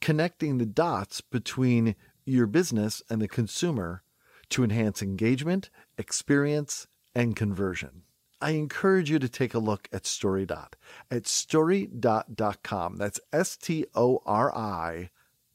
connecting 0.00 0.58
the 0.58 0.66
dots 0.66 1.20
between 1.20 1.94
your 2.24 2.46
business 2.46 3.02
and 3.08 3.22
the 3.22 3.28
consumer 3.28 4.02
to 4.50 4.64
enhance 4.64 5.02
engagement, 5.02 5.70
experience, 5.96 6.86
and 7.14 7.36
conversion. 7.36 8.03
I 8.44 8.50
encourage 8.50 9.10
you 9.10 9.18
to 9.20 9.28
take 9.28 9.54
a 9.54 9.58
look 9.58 9.88
at 9.90 10.02
StoryDot 10.02 10.74
at 11.10 11.22
storydot.com. 11.22 12.98
That's 12.98 13.18
S 13.32 13.56
T 13.56 13.86
O 13.94 14.20
R 14.26 14.54
I 14.54 15.08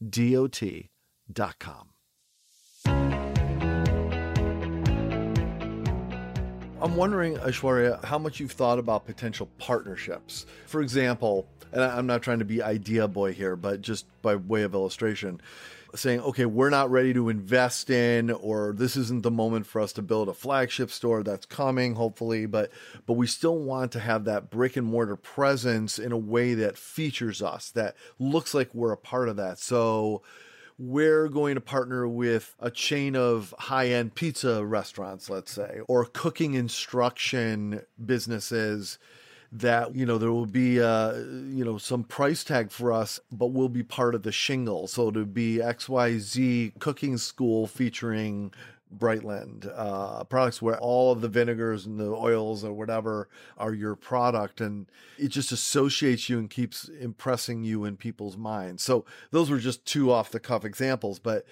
D 0.04 0.36
O 0.36 0.48
T.com. 0.48 1.90
I'm 6.82 6.96
wondering, 6.96 7.36
Aishwarya, 7.36 8.04
how 8.04 8.18
much 8.18 8.40
you've 8.40 8.50
thought 8.50 8.80
about 8.80 9.06
potential 9.06 9.48
partnerships. 9.58 10.46
For 10.66 10.80
example, 10.80 11.46
and 11.70 11.84
I'm 11.84 12.08
not 12.08 12.22
trying 12.22 12.40
to 12.40 12.44
be 12.44 12.60
idea 12.60 13.06
boy 13.06 13.32
here, 13.32 13.54
but 13.54 13.82
just 13.82 14.06
by 14.20 14.34
way 14.34 14.62
of 14.62 14.74
illustration, 14.74 15.40
saying, 15.94 16.20
okay, 16.20 16.46
we're 16.46 16.70
not 16.70 16.90
ready 16.90 17.12
to 17.14 17.28
invest 17.28 17.90
in, 17.90 18.30
or 18.30 18.72
this 18.76 18.96
isn't 18.96 19.22
the 19.22 19.30
moment 19.30 19.66
for 19.66 19.80
us 19.80 19.92
to 19.94 20.02
build 20.02 20.28
a 20.28 20.34
flagship 20.34 20.90
store 20.90 21.22
that's 21.22 21.46
coming, 21.46 21.94
hopefully, 21.94 22.46
but 22.46 22.70
but 23.06 23.14
we 23.14 23.26
still 23.26 23.58
want 23.58 23.92
to 23.92 24.00
have 24.00 24.24
that 24.24 24.50
brick 24.50 24.76
and 24.76 24.86
mortar 24.86 25.16
presence 25.16 25.98
in 25.98 26.12
a 26.12 26.18
way 26.18 26.54
that 26.54 26.78
features 26.78 27.42
us, 27.42 27.70
that 27.70 27.96
looks 28.18 28.54
like 28.54 28.74
we're 28.74 28.92
a 28.92 28.96
part 28.96 29.28
of 29.28 29.36
that. 29.36 29.58
So 29.58 30.22
we're 30.78 31.28
going 31.28 31.56
to 31.56 31.60
partner 31.60 32.08
with 32.08 32.56
a 32.58 32.70
chain 32.70 33.14
of 33.14 33.54
high 33.58 33.88
end 33.88 34.14
pizza 34.14 34.64
restaurants, 34.64 35.28
let's 35.28 35.52
say, 35.52 35.80
or 35.88 36.06
cooking 36.06 36.54
instruction 36.54 37.82
businesses 38.04 38.98
that 39.52 39.94
you 39.96 40.06
know 40.06 40.18
there 40.18 40.32
will 40.32 40.46
be 40.46 40.80
uh, 40.80 41.14
you 41.14 41.64
know 41.64 41.78
some 41.78 42.04
price 42.04 42.44
tag 42.44 42.70
for 42.70 42.92
us, 42.92 43.20
but 43.32 43.46
we'll 43.48 43.68
be 43.68 43.82
part 43.82 44.14
of 44.14 44.22
the 44.22 44.32
shingle. 44.32 44.86
So 44.86 45.10
to 45.10 45.24
be 45.24 45.58
XYZ 45.58 46.78
cooking 46.78 47.18
school 47.18 47.66
featuring 47.66 48.52
Brightland 48.96 49.70
uh, 49.76 50.24
products 50.24 50.60
where 50.60 50.78
all 50.78 51.12
of 51.12 51.20
the 51.20 51.28
vinegars 51.28 51.86
and 51.86 51.98
the 51.98 52.10
oils 52.10 52.64
or 52.64 52.72
whatever 52.72 53.28
are 53.56 53.72
your 53.72 53.94
product, 53.94 54.60
and 54.60 54.86
it 55.18 55.28
just 55.28 55.52
associates 55.52 56.28
you 56.28 56.38
and 56.38 56.50
keeps 56.50 56.88
impressing 56.88 57.64
you 57.64 57.84
in 57.84 57.96
people's 57.96 58.36
minds. 58.36 58.82
So 58.82 59.04
those 59.30 59.50
were 59.50 59.58
just 59.58 59.84
two 59.84 60.10
off 60.10 60.30
the 60.30 60.40
cuff 60.40 60.64
examples, 60.64 61.18
but 61.18 61.44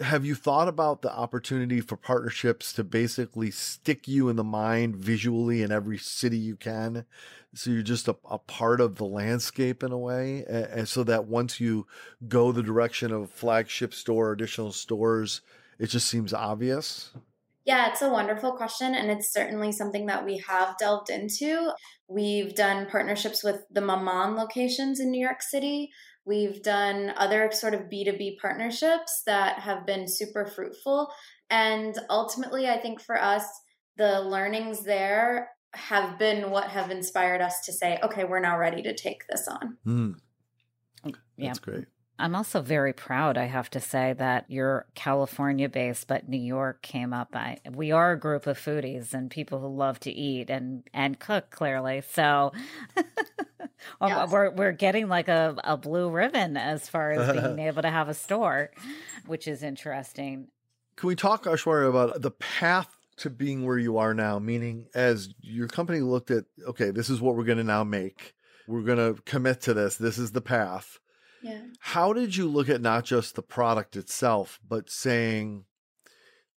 have 0.00 0.24
you 0.24 0.34
thought 0.34 0.68
about 0.68 1.02
the 1.02 1.12
opportunity 1.12 1.80
for 1.80 1.96
partnerships 1.96 2.72
to 2.72 2.84
basically 2.84 3.50
stick 3.50 4.06
you 4.06 4.28
in 4.28 4.36
the 4.36 4.44
mind 4.44 4.96
visually 4.96 5.62
in 5.62 5.72
every 5.72 5.98
city 5.98 6.38
you 6.38 6.56
can 6.56 7.04
so 7.54 7.70
you're 7.70 7.82
just 7.82 8.06
a, 8.06 8.16
a 8.30 8.38
part 8.38 8.80
of 8.80 8.96
the 8.96 9.04
landscape 9.04 9.82
in 9.82 9.90
a 9.90 9.98
way 9.98 10.44
and, 10.48 10.64
and, 10.66 10.88
so 10.88 11.02
that 11.02 11.26
once 11.26 11.58
you 11.58 11.86
go 12.28 12.52
the 12.52 12.62
direction 12.62 13.12
of 13.12 13.30
flagship 13.30 13.92
store 13.92 14.32
additional 14.32 14.72
stores 14.72 15.40
it 15.78 15.86
just 15.86 16.06
seems 16.06 16.32
obvious 16.32 17.10
yeah, 17.66 17.90
it's 17.90 18.02
a 18.02 18.08
wonderful 18.08 18.52
question, 18.52 18.94
and 18.94 19.10
it's 19.10 19.32
certainly 19.32 19.70
something 19.70 20.06
that 20.06 20.24
we 20.24 20.38
have 20.38 20.78
delved 20.78 21.10
into. 21.10 21.72
We've 22.08 22.54
done 22.54 22.86
partnerships 22.86 23.44
with 23.44 23.64
the 23.70 23.82
Maman 23.82 24.34
locations 24.34 24.98
in 24.98 25.10
New 25.10 25.20
York 25.20 25.42
City. 25.42 25.90
We've 26.24 26.62
done 26.62 27.12
other 27.16 27.50
sort 27.52 27.74
of 27.74 27.82
B2B 27.82 28.38
partnerships 28.40 29.22
that 29.26 29.58
have 29.60 29.86
been 29.86 30.06
super 30.06 30.46
fruitful. 30.46 31.10
And 31.48 31.98
ultimately, 32.08 32.68
I 32.68 32.78
think 32.78 33.00
for 33.00 33.20
us, 33.20 33.44
the 33.96 34.20
learnings 34.20 34.84
there 34.84 35.50
have 35.74 36.18
been 36.18 36.50
what 36.50 36.68
have 36.68 36.90
inspired 36.90 37.40
us 37.40 37.64
to 37.66 37.72
say, 37.72 37.98
okay, 38.02 38.24
we're 38.24 38.40
now 38.40 38.58
ready 38.58 38.82
to 38.82 38.94
take 38.94 39.26
this 39.28 39.48
on. 39.48 39.76
Mm. 39.86 40.14
Yeah. 41.36 41.48
That's 41.48 41.58
great. 41.58 41.86
I'm 42.20 42.34
also 42.34 42.60
very 42.60 42.92
proud, 42.92 43.38
I 43.38 43.46
have 43.46 43.70
to 43.70 43.80
say, 43.80 44.12
that 44.18 44.44
you're 44.48 44.86
California 44.94 45.68
based, 45.68 46.06
but 46.06 46.28
New 46.28 46.40
York 46.40 46.82
came 46.82 47.14
up. 47.14 47.30
I, 47.34 47.58
we 47.72 47.92
are 47.92 48.12
a 48.12 48.18
group 48.18 48.46
of 48.46 48.58
foodies 48.58 49.14
and 49.14 49.30
people 49.30 49.60
who 49.60 49.74
love 49.74 49.98
to 50.00 50.12
eat 50.12 50.50
and, 50.50 50.84
and 50.92 51.18
cook, 51.18 51.50
clearly. 51.50 52.02
So 52.12 52.52
Um, 54.00 54.10
yes. 54.10 54.30
we're, 54.30 54.50
we're 54.50 54.72
getting 54.72 55.08
like 55.08 55.28
a, 55.28 55.56
a 55.64 55.76
blue 55.76 56.10
ribbon 56.10 56.56
as 56.56 56.88
far 56.88 57.12
as 57.12 57.32
being 57.32 57.58
able 57.66 57.82
to 57.82 57.90
have 57.90 58.08
a 58.08 58.14
store, 58.14 58.70
which 59.26 59.46
is 59.48 59.62
interesting. 59.62 60.48
Can 60.96 61.06
we 61.06 61.14
talk, 61.14 61.44
Aishwarya, 61.44 61.88
about 61.88 62.20
the 62.20 62.30
path 62.30 62.88
to 63.18 63.30
being 63.30 63.64
where 63.64 63.78
you 63.78 63.98
are 63.98 64.14
now? 64.14 64.38
Meaning, 64.38 64.86
as 64.94 65.32
your 65.40 65.68
company 65.68 66.00
looked 66.00 66.30
at, 66.30 66.44
okay, 66.66 66.90
this 66.90 67.08
is 67.08 67.20
what 67.20 67.36
we're 67.36 67.44
going 67.44 67.58
to 67.58 67.64
now 67.64 67.84
make. 67.84 68.34
We're 68.68 68.82
going 68.82 68.98
to 68.98 69.20
commit 69.22 69.62
to 69.62 69.74
this. 69.74 69.96
This 69.96 70.18
is 70.18 70.32
the 70.32 70.40
path 70.40 70.98
yeah. 71.42 71.60
How 71.78 72.12
did 72.12 72.36
you 72.36 72.48
look 72.48 72.68
at 72.68 72.80
not 72.80 73.04
just 73.04 73.34
the 73.34 73.42
product 73.42 73.96
itself, 73.96 74.60
but 74.66 74.90
saying, 74.90 75.64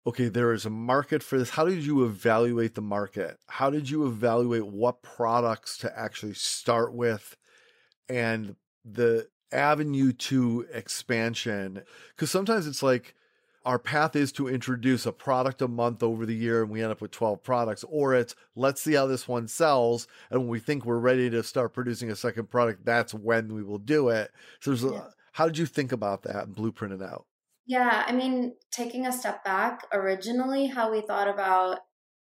okay, 0.06 0.28
there 0.28 0.52
is 0.52 0.64
a 0.64 0.70
market 0.70 1.22
for 1.22 1.38
this? 1.38 1.50
How 1.50 1.64
did 1.64 1.84
you 1.84 2.04
evaluate 2.04 2.74
the 2.74 2.80
market? 2.80 3.38
How 3.48 3.70
did 3.70 3.90
you 3.90 4.06
evaluate 4.06 4.66
what 4.66 5.02
products 5.02 5.76
to 5.78 5.98
actually 5.98 6.34
start 6.34 6.94
with 6.94 7.36
and 8.08 8.56
the 8.84 9.28
avenue 9.52 10.12
to 10.12 10.66
expansion? 10.72 11.82
Because 12.14 12.30
sometimes 12.30 12.66
it's 12.66 12.82
like, 12.82 13.14
our 13.64 13.78
path 13.78 14.16
is 14.16 14.32
to 14.32 14.48
introduce 14.48 15.04
a 15.04 15.12
product 15.12 15.60
a 15.60 15.68
month 15.68 16.02
over 16.02 16.24
the 16.24 16.34
year 16.34 16.62
and 16.62 16.70
we 16.70 16.82
end 16.82 16.90
up 16.90 17.00
with 17.00 17.10
12 17.10 17.42
products 17.42 17.84
or 17.88 18.14
it's 18.14 18.34
let's 18.56 18.80
see 18.80 18.94
how 18.94 19.06
this 19.06 19.28
one 19.28 19.46
sells 19.46 20.06
and 20.30 20.40
when 20.40 20.48
we 20.48 20.58
think 20.58 20.84
we're 20.84 20.98
ready 20.98 21.28
to 21.28 21.42
start 21.42 21.74
producing 21.74 22.10
a 22.10 22.16
second 22.16 22.48
product 22.48 22.84
that's 22.84 23.12
when 23.12 23.52
we 23.52 23.62
will 23.62 23.78
do 23.78 24.08
it 24.08 24.30
so 24.60 24.70
there's 24.70 24.82
yeah. 24.82 25.00
a, 25.00 25.10
how 25.32 25.46
did 25.46 25.58
you 25.58 25.66
think 25.66 25.92
about 25.92 26.22
that 26.22 26.46
and 26.46 26.54
blueprint 26.54 26.94
it 26.94 27.02
out 27.02 27.26
yeah 27.70 28.02
i 28.08 28.12
mean 28.12 28.52
taking 28.72 29.06
a 29.06 29.12
step 29.12 29.44
back 29.44 29.86
originally 29.92 30.66
how 30.66 30.90
we 30.90 31.00
thought 31.02 31.28
about 31.28 31.78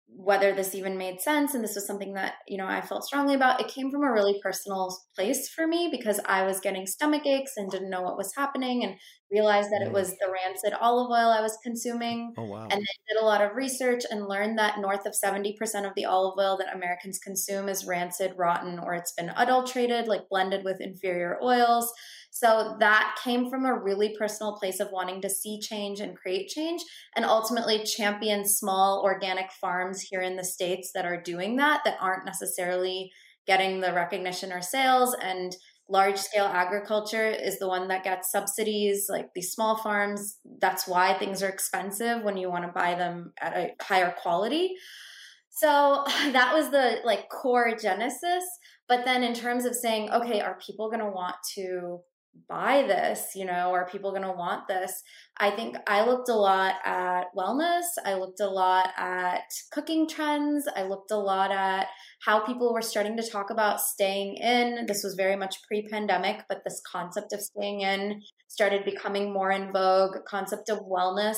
whether 0.08 0.54
this 0.54 0.74
even 0.74 0.96
made 0.96 1.20
sense 1.20 1.52
and 1.52 1.62
this 1.62 1.74
was 1.74 1.86
something 1.86 2.14
that 2.14 2.34
you 2.48 2.56
know 2.56 2.66
i 2.66 2.80
felt 2.80 3.04
strongly 3.04 3.34
about 3.34 3.60
it 3.60 3.68
came 3.68 3.90
from 3.90 4.02
a 4.02 4.10
really 4.10 4.40
personal 4.42 4.96
place 5.14 5.50
for 5.50 5.66
me 5.66 5.88
because 5.90 6.18
i 6.24 6.46
was 6.46 6.60
getting 6.60 6.86
stomach 6.86 7.26
aches 7.26 7.52
and 7.58 7.70
didn't 7.70 7.90
know 7.90 8.00
what 8.00 8.16
was 8.16 8.32
happening 8.34 8.82
and 8.84 8.94
realized 9.30 9.70
that 9.70 9.82
it 9.82 9.88
mm. 9.88 9.94
was 9.94 10.10
the 10.18 10.32
rancid 10.32 10.72
olive 10.80 11.10
oil 11.10 11.30
i 11.30 11.40
was 11.40 11.58
consuming 11.62 12.32
oh, 12.36 12.44
wow. 12.44 12.62
and 12.62 12.72
then 12.72 12.80
did 13.08 13.20
a 13.20 13.24
lot 13.24 13.40
of 13.40 13.56
research 13.56 14.02
and 14.10 14.28
learned 14.28 14.58
that 14.58 14.78
north 14.78 15.06
of 15.06 15.14
70% 15.14 15.54
of 15.86 15.94
the 15.96 16.04
olive 16.04 16.38
oil 16.38 16.56
that 16.58 16.74
americans 16.74 17.18
consume 17.18 17.68
is 17.68 17.86
rancid 17.86 18.32
rotten 18.36 18.78
or 18.78 18.94
it's 18.94 19.12
been 19.12 19.32
adulterated 19.36 20.06
like 20.06 20.28
blended 20.28 20.64
with 20.64 20.80
inferior 20.80 21.38
oils 21.42 21.92
so 22.34 22.74
that 22.80 23.16
came 23.22 23.48
from 23.48 23.64
a 23.64 23.78
really 23.78 24.16
personal 24.18 24.56
place 24.56 24.80
of 24.80 24.90
wanting 24.90 25.22
to 25.22 25.30
see 25.30 25.60
change 25.60 26.00
and 26.00 26.16
create 26.16 26.48
change 26.48 26.82
and 27.14 27.24
ultimately 27.24 27.84
champion 27.84 28.44
small 28.44 29.02
organic 29.04 29.52
farms 29.52 30.00
here 30.00 30.20
in 30.20 30.34
the 30.34 30.42
States 30.42 30.90
that 30.96 31.04
are 31.06 31.22
doing 31.22 31.54
that, 31.58 31.82
that 31.84 31.96
aren't 32.00 32.24
necessarily 32.24 33.12
getting 33.46 33.80
the 33.80 33.92
recognition 33.92 34.52
or 34.52 34.60
sales. 34.62 35.14
And 35.22 35.54
large 35.88 36.18
scale 36.18 36.46
agriculture 36.46 37.28
is 37.28 37.58
the 37.58 37.68
one 37.68 37.88
that 37.88 38.04
gets 38.04 38.30
subsidies, 38.30 39.06
like 39.08 39.28
these 39.34 39.52
small 39.52 39.76
farms. 39.76 40.38
That's 40.60 40.88
why 40.88 41.14
things 41.14 41.42
are 41.42 41.48
expensive 41.48 42.22
when 42.22 42.36
you 42.36 42.50
want 42.50 42.64
to 42.64 42.72
buy 42.72 42.94
them 42.94 43.32
at 43.40 43.56
a 43.56 43.74
higher 43.82 44.14
quality. 44.22 44.74
So 45.50 46.04
that 46.32 46.52
was 46.54 46.70
the 46.70 47.00
like 47.04 47.28
core 47.28 47.76
genesis. 47.80 48.44
But 48.88 49.04
then 49.04 49.22
in 49.22 49.34
terms 49.34 49.64
of 49.64 49.74
saying, 49.74 50.10
okay, 50.10 50.40
are 50.40 50.58
people 50.64 50.88
going 50.88 51.00
to 51.00 51.06
want 51.06 51.36
to 51.54 52.00
buy 52.48 52.82
this 52.82 53.34
you 53.34 53.44
know 53.44 53.72
are 53.72 53.88
people 53.88 54.10
going 54.10 54.22
to 54.22 54.30
want 54.32 54.68
this? 54.68 55.02
I 55.38 55.50
think 55.50 55.76
i 55.86 56.04
looked 56.04 56.28
a 56.28 56.34
lot 56.34 56.74
at 56.84 57.24
wellness. 57.36 57.84
I 58.04 58.14
looked 58.14 58.40
a 58.40 58.48
lot 58.48 58.90
at 58.96 59.50
cooking 59.72 60.08
trends. 60.08 60.66
I 60.76 60.82
looked 60.84 61.10
a 61.10 61.16
lot 61.16 61.50
at 61.50 61.86
how 62.24 62.40
people 62.40 62.72
were 62.72 62.82
starting 62.82 63.16
to 63.16 63.30
talk 63.30 63.50
about 63.50 63.80
staying 63.80 64.36
in. 64.36 64.86
This 64.86 65.02
was 65.02 65.14
very 65.14 65.36
much 65.36 65.56
pre-pandemic 65.66 66.44
but 66.48 66.62
this 66.64 66.80
concept 66.90 67.32
of 67.32 67.40
staying 67.40 67.80
in 67.80 68.22
started 68.48 68.84
becoming 68.84 69.32
more 69.32 69.50
in 69.50 69.72
vogue. 69.72 70.24
Concept 70.26 70.68
of 70.68 70.80
wellness 70.80 71.36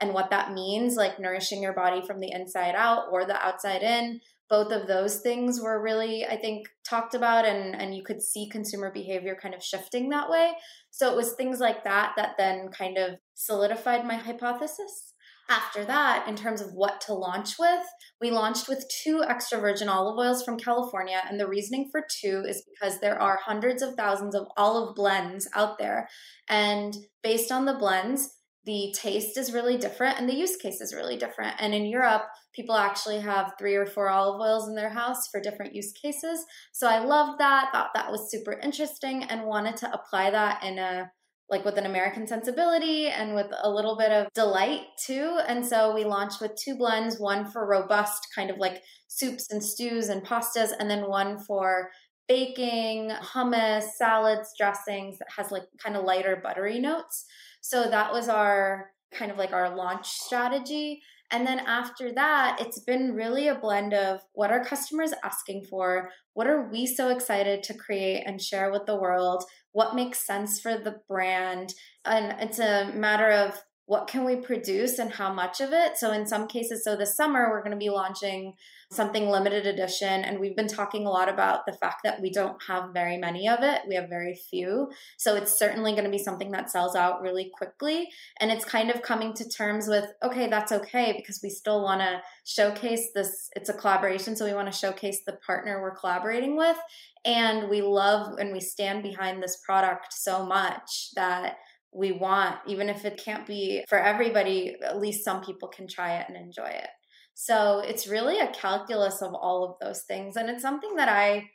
and 0.00 0.14
what 0.14 0.30
that 0.30 0.52
means 0.52 0.94
like 0.96 1.18
nourishing 1.18 1.62
your 1.62 1.74
body 1.74 2.00
from 2.06 2.20
the 2.20 2.30
inside 2.32 2.74
out 2.76 3.04
or 3.10 3.24
the 3.24 3.36
outside 3.36 3.82
in 3.82 4.20
both 4.48 4.72
of 4.72 4.86
those 4.86 5.20
things 5.20 5.60
were 5.60 5.82
really 5.82 6.24
i 6.26 6.36
think 6.36 6.66
talked 6.88 7.14
about 7.14 7.44
and 7.44 7.74
and 7.74 7.94
you 7.94 8.02
could 8.02 8.22
see 8.22 8.48
consumer 8.48 8.90
behavior 8.92 9.36
kind 9.40 9.54
of 9.54 9.62
shifting 9.62 10.08
that 10.08 10.30
way. 10.30 10.52
So 10.90 11.10
it 11.10 11.16
was 11.16 11.32
things 11.32 11.60
like 11.60 11.84
that 11.84 12.14
that 12.16 12.34
then 12.38 12.68
kind 12.70 12.98
of 12.98 13.16
solidified 13.34 14.06
my 14.06 14.16
hypothesis. 14.16 15.14
After 15.50 15.82
that 15.86 16.28
in 16.28 16.36
terms 16.36 16.60
of 16.60 16.74
what 16.74 17.00
to 17.02 17.14
launch 17.14 17.58
with 17.58 17.82
we 18.20 18.30
launched 18.30 18.68
with 18.68 18.84
two 19.02 19.24
extra 19.26 19.58
virgin 19.58 19.88
olive 19.88 20.18
oils 20.18 20.42
from 20.44 20.58
california 20.58 21.22
and 21.26 21.40
the 21.40 21.48
reasoning 21.48 21.88
for 21.90 22.02
two 22.20 22.44
is 22.46 22.62
because 22.68 23.00
there 23.00 23.18
are 23.18 23.40
hundreds 23.42 23.80
of 23.80 23.94
thousands 23.94 24.34
of 24.34 24.46
olive 24.58 24.94
blends 24.94 25.48
out 25.54 25.78
there. 25.78 26.06
And 26.50 26.94
based 27.22 27.50
on 27.50 27.64
the 27.64 27.78
blends 27.78 28.28
the 28.64 28.94
taste 28.96 29.38
is 29.38 29.52
really 29.52 29.78
different 29.78 30.18
and 30.18 30.28
the 30.28 30.34
use 30.34 30.56
case 30.56 30.80
is 30.80 30.94
really 30.94 31.16
different. 31.16 31.54
And 31.58 31.74
in 31.74 31.86
Europe, 31.86 32.24
people 32.54 32.74
actually 32.74 33.20
have 33.20 33.54
three 33.58 33.74
or 33.74 33.86
four 33.86 34.08
olive 34.08 34.40
oils 34.40 34.68
in 34.68 34.74
their 34.74 34.90
house 34.90 35.28
for 35.28 35.40
different 35.40 35.74
use 35.74 35.92
cases. 35.92 36.44
So 36.72 36.86
I 36.86 36.98
loved 36.98 37.40
that, 37.40 37.70
thought 37.72 37.90
that 37.94 38.10
was 38.10 38.30
super 38.30 38.52
interesting, 38.52 39.24
and 39.24 39.46
wanted 39.46 39.76
to 39.78 39.92
apply 39.92 40.30
that 40.30 40.62
in 40.62 40.78
a 40.78 41.10
like 41.50 41.64
with 41.64 41.78
an 41.78 41.86
American 41.86 42.26
sensibility 42.26 43.08
and 43.08 43.34
with 43.34 43.46
a 43.62 43.70
little 43.70 43.96
bit 43.96 44.12
of 44.12 44.26
delight 44.34 44.82
too. 45.02 45.40
And 45.46 45.64
so 45.64 45.94
we 45.94 46.04
launched 46.04 46.42
with 46.42 46.52
two 46.62 46.76
blends, 46.76 47.18
one 47.18 47.50
for 47.50 47.66
robust 47.66 48.26
kind 48.34 48.50
of 48.50 48.58
like 48.58 48.82
soups 49.08 49.50
and 49.50 49.64
stews 49.64 50.08
and 50.08 50.22
pastas, 50.22 50.72
and 50.78 50.90
then 50.90 51.08
one 51.08 51.38
for 51.38 51.88
baking, 52.28 53.10
hummus, 53.22 53.84
salads, 53.96 54.52
dressings 54.58 55.18
that 55.18 55.28
has 55.36 55.50
like 55.50 55.62
kind 55.82 55.96
of 55.96 56.04
lighter 56.04 56.38
buttery 56.42 56.78
notes. 56.78 57.24
So 57.60 57.88
that 57.90 58.12
was 58.12 58.28
our 58.28 58.90
kind 59.12 59.30
of 59.30 59.38
like 59.38 59.52
our 59.52 59.74
launch 59.74 60.06
strategy. 60.08 61.00
And 61.30 61.46
then 61.46 61.60
after 61.60 62.12
that, 62.14 62.58
it's 62.60 62.80
been 62.80 63.14
really 63.14 63.48
a 63.48 63.54
blend 63.54 63.92
of 63.92 64.20
what 64.32 64.50
are 64.50 64.64
customers 64.64 65.12
asking 65.22 65.64
for? 65.64 66.10
What 66.32 66.46
are 66.46 66.70
we 66.70 66.86
so 66.86 67.08
excited 67.08 67.62
to 67.64 67.74
create 67.74 68.22
and 68.24 68.40
share 68.40 68.72
with 68.72 68.86
the 68.86 68.96
world? 68.96 69.44
What 69.72 69.94
makes 69.94 70.26
sense 70.26 70.60
for 70.60 70.78
the 70.78 71.00
brand? 71.06 71.74
And 72.04 72.34
it's 72.40 72.58
a 72.58 72.92
matter 72.94 73.30
of 73.30 73.60
what 73.88 74.06
can 74.06 74.22
we 74.22 74.36
produce 74.36 74.98
and 74.98 75.10
how 75.10 75.32
much 75.32 75.62
of 75.62 75.72
it. 75.72 75.96
So, 75.96 76.12
in 76.12 76.26
some 76.26 76.46
cases, 76.46 76.84
so 76.84 76.94
this 76.94 77.16
summer, 77.16 77.48
we're 77.48 77.62
going 77.62 77.72
to 77.72 77.78
be 77.78 77.88
launching 77.88 78.52
something 78.92 79.30
limited 79.30 79.66
edition. 79.66 80.24
And 80.24 80.38
we've 80.38 80.54
been 80.54 80.68
talking 80.68 81.06
a 81.06 81.10
lot 81.10 81.30
about 81.30 81.64
the 81.64 81.72
fact 81.72 82.02
that 82.04 82.20
we 82.20 82.30
don't 82.30 82.62
have 82.64 82.92
very 82.92 83.16
many 83.16 83.48
of 83.48 83.60
it. 83.62 83.80
We 83.88 83.94
have 83.94 84.10
very 84.10 84.38
few. 84.50 84.90
So 85.16 85.36
it's 85.36 85.58
certainly 85.58 85.92
going 85.92 86.04
to 86.04 86.10
be 86.10 86.18
something 86.18 86.50
that 86.50 86.70
sells 86.70 86.96
out 86.96 87.22
really 87.22 87.50
quickly. 87.56 88.10
And 88.40 88.50
it's 88.50 88.64
kind 88.64 88.90
of 88.90 89.00
coming 89.00 89.32
to 89.34 89.48
terms 89.48 89.88
with, 89.88 90.04
okay, 90.22 90.48
that's 90.48 90.72
okay 90.72 91.14
because 91.16 91.40
we 91.42 91.48
still 91.48 91.82
want 91.82 92.02
to 92.02 92.20
showcase 92.44 93.08
this. 93.14 93.48
It's 93.56 93.70
a 93.70 93.74
collaboration. 93.74 94.36
So 94.36 94.44
we 94.44 94.52
want 94.52 94.70
to 94.70 94.78
showcase 94.78 95.22
the 95.26 95.38
partner 95.46 95.80
we're 95.80 95.96
collaborating 95.96 96.58
with. 96.58 96.76
And 97.24 97.70
we 97.70 97.80
love 97.80 98.38
and 98.38 98.52
we 98.52 98.60
stand 98.60 99.02
behind 99.02 99.42
this 99.42 99.56
product 99.64 100.12
so 100.12 100.44
much 100.44 101.10
that 101.14 101.56
we 101.92 102.12
want, 102.12 102.56
even 102.66 102.88
if 102.88 103.04
it 103.04 103.22
can't 103.22 103.46
be 103.46 103.84
for 103.88 103.98
everybody, 103.98 104.76
at 104.84 104.98
least 104.98 105.24
some 105.24 105.42
people 105.42 105.68
can 105.68 105.88
try 105.88 106.16
it 106.18 106.26
and 106.28 106.36
enjoy 106.36 106.68
it. 106.68 106.88
So 107.34 107.80
it's 107.80 108.08
really 108.08 108.40
a 108.40 108.52
calculus 108.52 109.22
of 109.22 109.32
all 109.34 109.64
of 109.64 109.76
those 109.80 110.02
things. 110.02 110.36
And 110.36 110.50
it's 110.50 110.62
something 110.62 110.96
that 110.96 111.08
I 111.08 111.50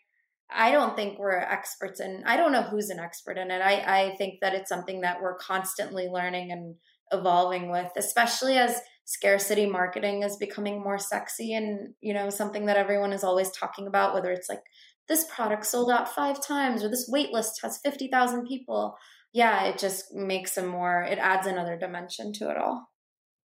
I 0.55 0.71
don't 0.71 0.95
think 0.95 1.17
we're 1.17 1.37
experts 1.37 1.99
in. 1.99 2.23
I 2.25 2.37
don't 2.37 2.51
know 2.51 2.61
who's 2.61 2.89
an 2.89 2.99
expert 2.99 3.37
in 3.37 3.49
it. 3.49 3.61
I, 3.61 4.11
I 4.11 4.15
think 4.17 4.39
that 4.41 4.53
it's 4.53 4.69
something 4.69 5.01
that 5.01 5.21
we're 5.21 5.37
constantly 5.37 6.07
learning 6.07 6.51
and 6.51 6.75
evolving 7.11 7.71
with, 7.71 7.91
especially 7.97 8.57
as 8.57 8.79
scarcity 9.05 9.65
marketing 9.65 10.23
is 10.23 10.37
becoming 10.37 10.81
more 10.81 10.99
sexy 10.99 11.53
and, 11.53 11.93
you 12.01 12.13
know, 12.13 12.29
something 12.29 12.67
that 12.67 12.77
everyone 12.77 13.13
is 13.13 13.23
always 13.23 13.51
talking 13.51 13.87
about, 13.87 14.13
whether 14.13 14.31
it's 14.31 14.49
like 14.49 14.61
this 15.07 15.25
product 15.25 15.65
sold 15.65 15.91
out 15.91 16.13
five 16.13 16.41
times 16.41 16.83
or 16.83 16.89
this 16.89 17.09
wait 17.09 17.31
list 17.33 17.59
has 17.61 17.79
50,000 17.83 18.45
people. 18.45 18.95
Yeah, 19.33 19.65
it 19.65 19.79
just 19.79 20.13
makes 20.13 20.57
a 20.57 20.63
more, 20.65 21.01
it 21.01 21.17
adds 21.17 21.47
another 21.47 21.75
dimension 21.75 22.33
to 22.33 22.49
it 22.51 22.57
all. 22.57 22.89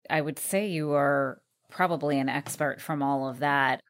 I 0.09 0.21
would 0.21 0.39
say 0.39 0.67
you 0.67 0.93
are 0.93 1.43
probably 1.71 2.19
an 2.19 2.29
expert 2.29 2.81
from 2.81 3.03
all 3.03 3.29
of 3.29 3.41
that. 3.41 3.83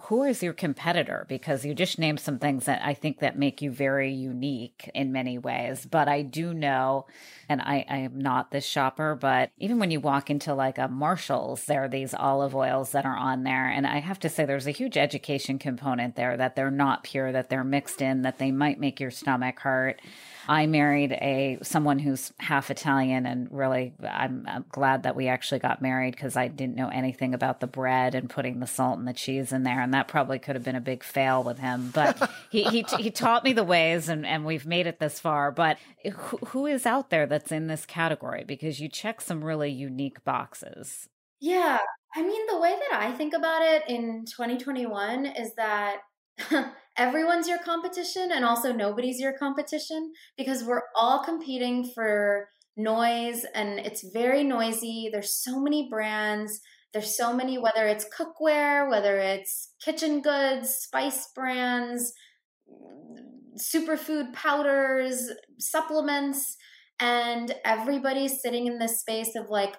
Who 0.00 0.24
is 0.24 0.42
your 0.42 0.52
competitor? 0.52 1.24
Because 1.26 1.64
you 1.64 1.74
just 1.74 1.98
named 1.98 2.20
some 2.20 2.38
things 2.38 2.66
that 2.66 2.82
I 2.84 2.92
think 2.92 3.20
that 3.20 3.38
make 3.38 3.62
you 3.62 3.70
very 3.70 4.12
unique 4.12 4.90
in 4.94 5.10
many 5.10 5.38
ways. 5.38 5.86
But 5.86 6.06
I 6.06 6.20
do 6.20 6.52
know, 6.52 7.06
and 7.48 7.62
I, 7.62 7.86
I 7.88 7.96
am 7.98 8.18
not 8.18 8.50
this 8.50 8.66
shopper, 8.66 9.16
but 9.18 9.50
even 9.56 9.78
when 9.78 9.90
you 9.90 9.98
walk 9.98 10.28
into 10.30 10.52
like 10.52 10.76
a 10.76 10.86
Marshall's, 10.86 11.64
there 11.64 11.84
are 11.84 11.88
these 11.88 12.12
olive 12.12 12.54
oils 12.54 12.92
that 12.92 13.06
are 13.06 13.16
on 13.16 13.42
there. 13.42 13.68
And 13.68 13.86
I 13.86 14.00
have 14.00 14.20
to 14.20 14.28
say, 14.28 14.44
there's 14.44 14.66
a 14.66 14.70
huge 14.72 14.98
education 14.98 15.58
component 15.58 16.14
there 16.14 16.36
that 16.36 16.56
they're 16.56 16.70
not 16.70 17.02
pure, 17.02 17.32
that 17.32 17.48
they're 17.48 17.64
mixed 17.64 18.02
in, 18.02 18.20
that 18.22 18.38
they 18.38 18.50
might 18.50 18.78
make 18.78 19.00
your 19.00 19.10
stomach 19.10 19.60
hurt. 19.60 20.00
I 20.48 20.66
married 20.66 21.12
a 21.12 21.58
someone 21.62 21.98
who's 21.98 22.32
half 22.38 22.70
Italian, 22.70 23.26
and 23.26 23.48
really, 23.50 23.94
I'm, 24.02 24.44
I'm 24.48 24.64
glad 24.70 25.02
that 25.02 25.16
we 25.16 25.28
actually 25.28 25.58
got 25.58 25.82
married 25.82 26.14
because 26.14 26.36
I 26.36 26.48
didn't 26.48 26.76
know 26.76 26.88
anything 26.88 27.34
about 27.34 27.60
the 27.60 27.66
bread 27.66 28.14
and 28.14 28.30
putting 28.30 28.60
the 28.60 28.66
salt 28.66 28.98
and 28.98 29.08
the 29.08 29.12
cheese 29.12 29.52
in 29.52 29.62
there, 29.64 29.80
and 29.80 29.92
that 29.94 30.08
probably 30.08 30.38
could 30.38 30.56
have 30.56 30.64
been 30.64 30.76
a 30.76 30.80
big 30.80 31.02
fail 31.02 31.42
with 31.42 31.58
him. 31.58 31.90
But 31.92 32.30
he 32.50 32.64
he 32.64 32.84
he 32.98 33.10
taught 33.10 33.44
me 33.44 33.52
the 33.52 33.64
ways, 33.64 34.08
and 34.08 34.24
and 34.24 34.44
we've 34.44 34.66
made 34.66 34.86
it 34.86 35.00
this 35.00 35.18
far. 35.18 35.50
But 35.50 35.78
who, 36.04 36.36
who 36.38 36.66
is 36.66 36.86
out 36.86 37.10
there 37.10 37.26
that's 37.26 37.52
in 37.52 37.66
this 37.66 37.84
category? 37.86 38.44
Because 38.44 38.80
you 38.80 38.88
check 38.88 39.20
some 39.20 39.44
really 39.44 39.70
unique 39.70 40.22
boxes. 40.24 41.08
Yeah, 41.40 41.78
I 42.14 42.22
mean, 42.22 42.46
the 42.46 42.58
way 42.58 42.74
that 42.90 42.98
I 42.98 43.12
think 43.12 43.34
about 43.34 43.62
it 43.62 43.82
in 43.88 44.24
2021 44.24 45.26
is 45.26 45.54
that 45.56 45.98
everyone's 46.96 47.48
your 47.48 47.58
competition 47.58 48.30
and 48.32 48.44
also 48.44 48.72
nobody's 48.72 49.20
your 49.20 49.36
competition 49.36 50.12
because 50.36 50.64
we're 50.64 50.82
all 50.94 51.22
competing 51.24 51.90
for 51.94 52.48
noise 52.76 53.44
and 53.54 53.78
it's 53.78 54.08
very 54.12 54.44
noisy. 54.44 55.08
There's 55.10 55.42
so 55.42 55.60
many 55.60 55.88
brands. 55.90 56.60
There's 56.92 57.16
so 57.16 57.32
many, 57.32 57.58
whether 57.58 57.86
it's 57.86 58.06
cookware, 58.16 58.88
whether 58.88 59.18
it's 59.18 59.74
kitchen 59.84 60.20
goods, 60.20 60.70
spice 60.70 61.28
brands, 61.34 62.12
superfood 63.58 64.32
powders, 64.32 65.30
supplements, 65.58 66.56
and 66.98 67.54
everybody's 67.64 68.40
sitting 68.40 68.66
in 68.66 68.78
this 68.78 69.00
space 69.00 69.34
of 69.36 69.50
like 69.50 69.76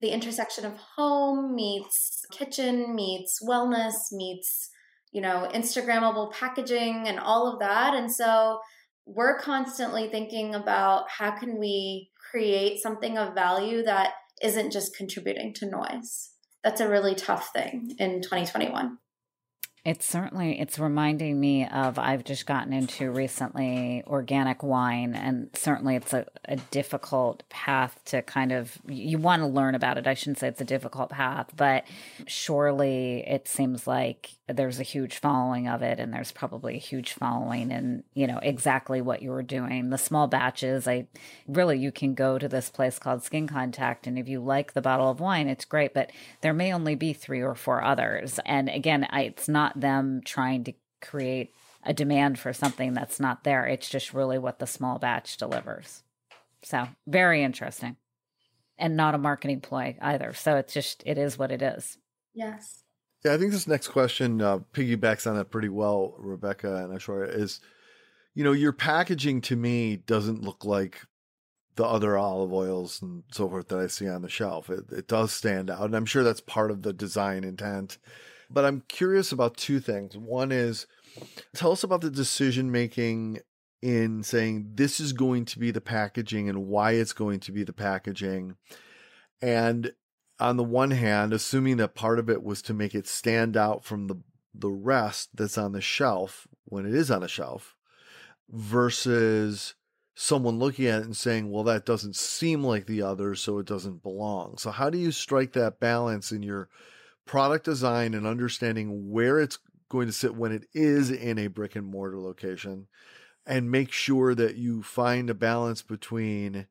the 0.00 0.10
intersection 0.10 0.64
of 0.64 0.76
home 0.96 1.54
meets 1.54 2.24
kitchen 2.32 2.94
meets 2.94 3.38
wellness 3.46 3.94
meets 4.12 4.70
you 5.12 5.20
know, 5.20 5.48
Instagrammable 5.52 6.32
packaging 6.32 7.08
and 7.08 7.18
all 7.18 7.52
of 7.52 7.58
that. 7.60 7.94
And 7.94 8.10
so 8.10 8.60
we're 9.06 9.38
constantly 9.38 10.08
thinking 10.08 10.54
about 10.54 11.10
how 11.10 11.32
can 11.32 11.58
we 11.58 12.10
create 12.30 12.80
something 12.80 13.18
of 13.18 13.34
value 13.34 13.82
that 13.82 14.12
isn't 14.42 14.72
just 14.72 14.96
contributing 14.96 15.52
to 15.54 15.66
noise. 15.66 16.30
that's 16.62 16.80
a 16.80 16.88
really 16.88 17.14
tough 17.14 17.52
thing 17.52 17.94
in 17.98 18.20
2021. 18.20 18.98
It's 19.82 20.04
certainly 20.04 20.60
it's 20.60 20.78
reminding 20.78 21.40
me 21.40 21.66
of 21.66 21.98
I've 21.98 22.22
just 22.22 22.44
gotten 22.44 22.74
into 22.74 23.10
recently 23.10 24.02
organic 24.06 24.62
wine 24.62 25.14
and 25.14 25.48
certainly 25.54 25.96
it's 25.96 26.12
a, 26.12 26.26
a 26.44 26.56
difficult 26.56 27.42
path 27.48 27.98
to 28.06 28.20
kind 28.20 28.52
of 28.52 28.78
you 28.86 29.16
want 29.16 29.40
to 29.40 29.46
learn 29.46 29.74
about 29.74 29.96
it. 29.96 30.06
I 30.06 30.12
shouldn't 30.12 30.38
say 30.38 30.48
it's 30.48 30.60
a 30.60 30.66
difficult 30.66 31.08
path, 31.08 31.52
but 31.56 31.84
surely 32.26 33.24
it 33.26 33.48
seems 33.48 33.86
like 33.86 34.32
there's 34.56 34.80
a 34.80 34.84
huge 34.84 35.18
following 35.18 35.68
of 35.68 35.82
it 35.82 35.98
and 35.98 36.12
there's 36.12 36.32
probably 36.32 36.74
a 36.74 36.78
huge 36.78 37.12
following 37.12 37.70
in, 37.70 38.04
you 38.14 38.26
know 38.26 38.38
exactly 38.42 39.00
what 39.00 39.22
you 39.22 39.30
were 39.30 39.42
doing 39.42 39.90
the 39.90 39.98
small 39.98 40.26
batches 40.26 40.86
i 40.88 41.06
really 41.46 41.78
you 41.78 41.92
can 41.92 42.14
go 42.14 42.38
to 42.38 42.48
this 42.48 42.70
place 42.70 42.98
called 42.98 43.22
skin 43.22 43.46
contact 43.46 44.06
and 44.06 44.18
if 44.18 44.28
you 44.28 44.40
like 44.40 44.72
the 44.72 44.82
bottle 44.82 45.10
of 45.10 45.20
wine 45.20 45.48
it's 45.48 45.64
great 45.64 45.94
but 45.94 46.10
there 46.40 46.52
may 46.52 46.72
only 46.72 46.94
be 46.94 47.12
three 47.12 47.40
or 47.40 47.54
four 47.54 47.82
others 47.82 48.40
and 48.44 48.68
again 48.68 49.06
I, 49.10 49.22
it's 49.22 49.48
not 49.48 49.69
them 49.78 50.22
trying 50.24 50.64
to 50.64 50.72
create 51.00 51.52
a 51.82 51.92
demand 51.94 52.38
for 52.38 52.52
something 52.52 52.92
that's 52.92 53.20
not 53.20 53.44
there. 53.44 53.66
It's 53.66 53.88
just 53.88 54.14
really 54.14 54.38
what 54.38 54.58
the 54.58 54.66
small 54.66 54.98
batch 54.98 55.36
delivers. 55.36 56.02
So 56.62 56.88
very 57.06 57.42
interesting. 57.42 57.96
And 58.78 58.96
not 58.96 59.14
a 59.14 59.18
marketing 59.18 59.60
ploy 59.60 59.96
either. 60.00 60.32
So 60.32 60.56
it's 60.56 60.72
just 60.72 61.02
it 61.04 61.18
is 61.18 61.38
what 61.38 61.50
it 61.52 61.62
is. 61.62 61.98
Yes. 62.34 62.82
Yeah, 63.24 63.34
I 63.34 63.38
think 63.38 63.52
this 63.52 63.66
next 63.66 63.88
question 63.88 64.40
uh, 64.40 64.58
piggybacks 64.72 65.26
on 65.26 65.36
that 65.36 65.50
pretty 65.50 65.68
well, 65.68 66.14
Rebecca 66.18 66.84
and 66.84 66.98
Aishwarya, 66.98 67.34
is, 67.34 67.60
you 68.34 68.44
know, 68.44 68.52
your 68.52 68.72
packaging 68.72 69.42
to 69.42 69.56
me 69.56 69.96
doesn't 69.96 70.42
look 70.42 70.64
like 70.64 71.02
the 71.76 71.84
other 71.84 72.16
olive 72.16 72.52
oils 72.52 73.02
and 73.02 73.22
so 73.30 73.48
forth 73.48 73.68
that 73.68 73.78
I 73.78 73.88
see 73.88 74.08
on 74.08 74.22
the 74.22 74.30
shelf. 74.30 74.70
It, 74.70 74.90
it 74.90 75.06
does 75.06 75.32
stand 75.32 75.70
out, 75.70 75.82
and 75.82 75.94
I'm 75.94 76.06
sure 76.06 76.22
that's 76.22 76.40
part 76.40 76.70
of 76.70 76.82
the 76.82 76.94
design 76.94 77.44
intent. 77.44 77.98
But 78.50 78.64
I'm 78.64 78.82
curious 78.88 79.32
about 79.32 79.56
two 79.56 79.78
things. 79.80 80.16
One 80.16 80.50
is, 80.50 80.86
tell 81.54 81.72
us 81.72 81.84
about 81.84 82.00
the 82.00 82.10
decision 82.10 82.70
making 82.70 83.40
in 83.80 84.22
saying 84.22 84.72
this 84.74 85.00
is 85.00 85.12
going 85.12 85.44
to 85.46 85.58
be 85.58 85.70
the 85.70 85.80
packaging 85.80 86.48
and 86.48 86.66
why 86.66 86.92
it's 86.92 87.12
going 87.12 87.40
to 87.40 87.52
be 87.52 87.62
the 87.62 87.72
packaging. 87.72 88.56
And 89.40 89.92
on 90.38 90.56
the 90.56 90.64
one 90.64 90.90
hand, 90.90 91.32
assuming 91.32 91.76
that 91.78 91.94
part 91.94 92.18
of 92.18 92.28
it 92.28 92.42
was 92.42 92.60
to 92.62 92.74
make 92.74 92.94
it 92.94 93.06
stand 93.06 93.56
out 93.56 93.84
from 93.84 94.06
the 94.08 94.16
the 94.52 94.70
rest 94.70 95.30
that's 95.34 95.56
on 95.56 95.72
the 95.72 95.80
shelf 95.80 96.48
when 96.64 96.84
it 96.84 96.94
is 96.94 97.10
on 97.10 97.22
a 97.22 97.28
shelf 97.28 97.76
versus 98.50 99.74
someone 100.14 100.58
looking 100.58 100.86
at 100.86 101.00
it 101.00 101.04
and 101.04 101.16
saying, 101.16 101.50
well, 101.50 101.62
that 101.64 101.86
doesn't 101.86 102.16
seem 102.16 102.64
like 102.64 102.86
the 102.86 103.00
others, 103.00 103.40
so 103.40 103.58
it 103.58 103.66
doesn't 103.66 104.02
belong. 104.02 104.58
So, 104.58 104.70
how 104.70 104.90
do 104.90 104.98
you 104.98 105.12
strike 105.12 105.52
that 105.52 105.80
balance 105.80 106.32
in 106.32 106.42
your 106.42 106.68
product 107.30 107.64
design 107.64 108.12
and 108.12 108.26
understanding 108.26 109.08
where 109.08 109.38
it's 109.38 109.60
going 109.88 110.08
to 110.08 110.12
sit 110.12 110.34
when 110.34 110.50
it 110.50 110.66
is 110.74 111.12
in 111.12 111.38
a 111.38 111.46
brick 111.46 111.76
and 111.76 111.86
mortar 111.86 112.18
location 112.18 112.88
and 113.46 113.70
make 113.70 113.92
sure 113.92 114.34
that 114.34 114.56
you 114.56 114.82
find 114.82 115.30
a 115.30 115.34
balance 115.34 115.80
between 115.80 116.66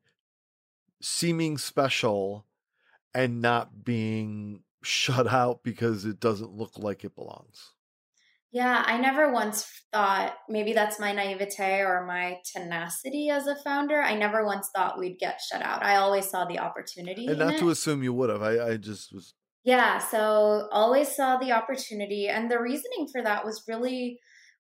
seeming 1.00 1.56
special 1.56 2.44
and 3.14 3.40
not 3.40 3.86
being 3.86 4.60
shut 4.82 5.26
out 5.26 5.62
because 5.62 6.04
it 6.04 6.20
doesn't 6.20 6.52
look 6.52 6.72
like 6.76 7.04
it 7.04 7.14
belongs. 7.14 7.70
Yeah, 8.52 8.82
I 8.84 8.98
never 8.98 9.32
once 9.32 9.66
thought 9.94 10.36
maybe 10.46 10.74
that's 10.74 11.00
my 11.00 11.12
naivete 11.12 11.80
or 11.80 12.04
my 12.04 12.36
tenacity 12.52 13.30
as 13.30 13.46
a 13.46 13.56
founder. 13.56 14.02
I 14.02 14.14
never 14.14 14.44
once 14.44 14.68
thought 14.76 14.98
we'd 14.98 15.18
get 15.18 15.40
shut 15.40 15.62
out. 15.62 15.82
I 15.82 15.96
always 15.96 16.28
saw 16.28 16.44
the 16.44 16.58
opportunity. 16.58 17.28
And 17.28 17.38
not 17.38 17.56
to 17.56 17.70
assume 17.70 18.02
you 18.02 18.12
would 18.12 18.28
have. 18.28 18.42
I, 18.42 18.72
I 18.72 18.76
just 18.76 19.14
was. 19.14 19.32
Yeah, 19.64 19.98
so 19.98 20.68
always 20.72 21.14
saw 21.14 21.36
the 21.36 21.52
opportunity. 21.52 22.28
And 22.28 22.50
the 22.50 22.60
reasoning 22.60 23.08
for 23.12 23.22
that 23.22 23.44
was 23.44 23.64
really 23.68 24.20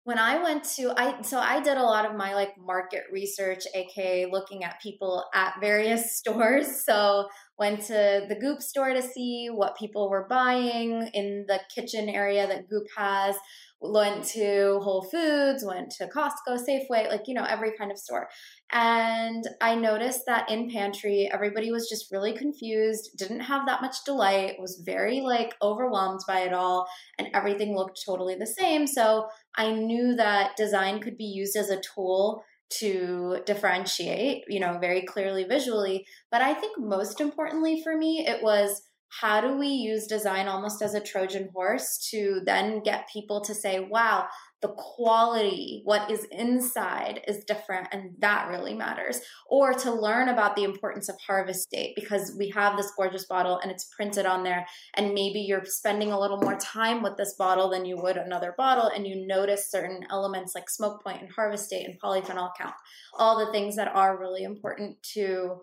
when 0.08 0.18
I 0.18 0.42
went 0.42 0.64
to 0.76 0.94
I 0.96 1.20
so 1.20 1.38
I 1.38 1.60
did 1.60 1.76
a 1.76 1.82
lot 1.82 2.06
of 2.06 2.16
my 2.16 2.34
like 2.34 2.56
market 2.58 3.02
research, 3.12 3.64
aka 3.74 4.26
looking 4.32 4.64
at 4.64 4.80
people 4.80 5.24
at 5.34 5.60
various 5.60 6.16
stores. 6.16 6.82
So 6.84 7.28
went 7.58 7.82
to 7.88 8.24
the 8.26 8.38
Goop 8.40 8.62
store 8.62 8.94
to 8.94 9.02
see 9.02 9.48
what 9.52 9.76
people 9.76 10.08
were 10.08 10.26
buying 10.26 11.10
in 11.12 11.44
the 11.46 11.60
kitchen 11.74 12.08
area 12.08 12.46
that 12.46 12.70
Goop 12.70 12.86
has. 12.96 13.36
Went 13.80 14.24
to 14.30 14.80
Whole 14.82 15.02
Foods, 15.02 15.64
went 15.64 15.90
to 15.98 16.08
Costco, 16.08 16.58
Safeway, 16.58 17.08
like, 17.08 17.22
you 17.28 17.34
know, 17.34 17.44
every 17.44 17.70
kind 17.78 17.92
of 17.92 17.98
store. 17.98 18.28
And 18.72 19.44
I 19.60 19.76
noticed 19.76 20.22
that 20.26 20.50
in 20.50 20.68
pantry, 20.68 21.30
everybody 21.32 21.70
was 21.70 21.88
just 21.88 22.10
really 22.10 22.32
confused, 22.32 23.10
didn't 23.16 23.40
have 23.40 23.66
that 23.66 23.80
much 23.80 24.04
delight, 24.04 24.56
was 24.58 24.82
very 24.84 25.20
like 25.20 25.54
overwhelmed 25.62 26.20
by 26.26 26.40
it 26.40 26.52
all, 26.52 26.88
and 27.18 27.28
everything 27.34 27.76
looked 27.76 28.00
totally 28.04 28.34
the 28.34 28.46
same. 28.46 28.86
So 28.86 29.28
I 29.56 29.72
knew 29.72 30.16
that 30.16 30.56
design 30.56 31.00
could 31.00 31.16
be 31.16 31.24
used 31.24 31.56
as 31.56 31.70
a 31.70 31.80
tool 31.80 32.42
to 32.80 33.38
differentiate, 33.46 34.44
you 34.48 34.60
know, 34.60 34.78
very 34.78 35.02
clearly 35.02 35.44
visually. 35.44 36.04
But 36.30 36.42
I 36.42 36.52
think 36.52 36.78
most 36.78 37.20
importantly 37.20 37.80
for 37.82 37.96
me, 37.96 38.26
it 38.26 38.42
was 38.42 38.82
how 39.10 39.40
do 39.40 39.56
we 39.56 39.68
use 39.68 40.06
design 40.06 40.48
almost 40.48 40.82
as 40.82 40.94
a 40.94 41.00
Trojan 41.00 41.48
horse 41.54 41.98
to 42.10 42.40
then 42.44 42.82
get 42.82 43.08
people 43.12 43.42
to 43.44 43.54
say, 43.54 43.80
wow, 43.80 44.26
the 44.60 44.74
quality, 44.76 45.82
what 45.84 46.10
is 46.10 46.26
inside 46.32 47.20
is 47.28 47.44
different, 47.44 47.88
and 47.92 48.10
that 48.18 48.48
really 48.48 48.74
matters. 48.74 49.20
Or 49.48 49.72
to 49.72 49.92
learn 49.92 50.28
about 50.28 50.56
the 50.56 50.64
importance 50.64 51.08
of 51.08 51.14
harvest 51.24 51.70
date 51.70 51.92
because 51.94 52.34
we 52.36 52.50
have 52.50 52.76
this 52.76 52.92
gorgeous 52.96 53.24
bottle 53.26 53.58
and 53.58 53.70
it's 53.70 53.88
printed 53.96 54.26
on 54.26 54.42
there, 54.42 54.66
and 54.94 55.14
maybe 55.14 55.40
you're 55.40 55.64
spending 55.64 56.10
a 56.10 56.18
little 56.18 56.38
more 56.38 56.56
time 56.56 57.02
with 57.02 57.16
this 57.16 57.34
bottle 57.38 57.70
than 57.70 57.84
you 57.84 57.96
would 58.02 58.16
another 58.16 58.52
bottle, 58.58 58.90
and 58.94 59.06
you 59.06 59.26
notice 59.26 59.70
certain 59.70 60.00
elements 60.10 60.56
like 60.56 60.68
smoke 60.68 61.04
point 61.04 61.22
and 61.22 61.30
harvest 61.30 61.70
date 61.70 61.86
and 61.86 62.00
polyphenol 62.00 62.50
count, 62.58 62.74
all 63.16 63.38
the 63.38 63.52
things 63.52 63.76
that 63.76 63.94
are 63.94 64.18
really 64.18 64.42
important 64.42 65.00
to 65.14 65.60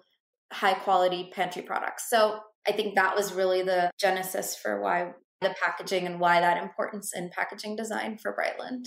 high 0.53 0.73
quality 0.73 1.31
pantry 1.35 1.63
products. 1.63 2.09
So 2.09 2.39
I 2.67 2.71
think 2.71 2.95
that 2.95 3.15
was 3.15 3.33
really 3.33 3.61
the 3.61 3.91
genesis 3.99 4.55
for 4.55 4.81
why 4.81 5.11
the 5.41 5.55
packaging 5.61 6.05
and 6.05 6.19
why 6.19 6.39
that 6.39 6.61
importance 6.61 7.13
in 7.15 7.29
packaging 7.29 7.75
design 7.75 8.17
for 8.17 8.35
Brightland. 8.35 8.85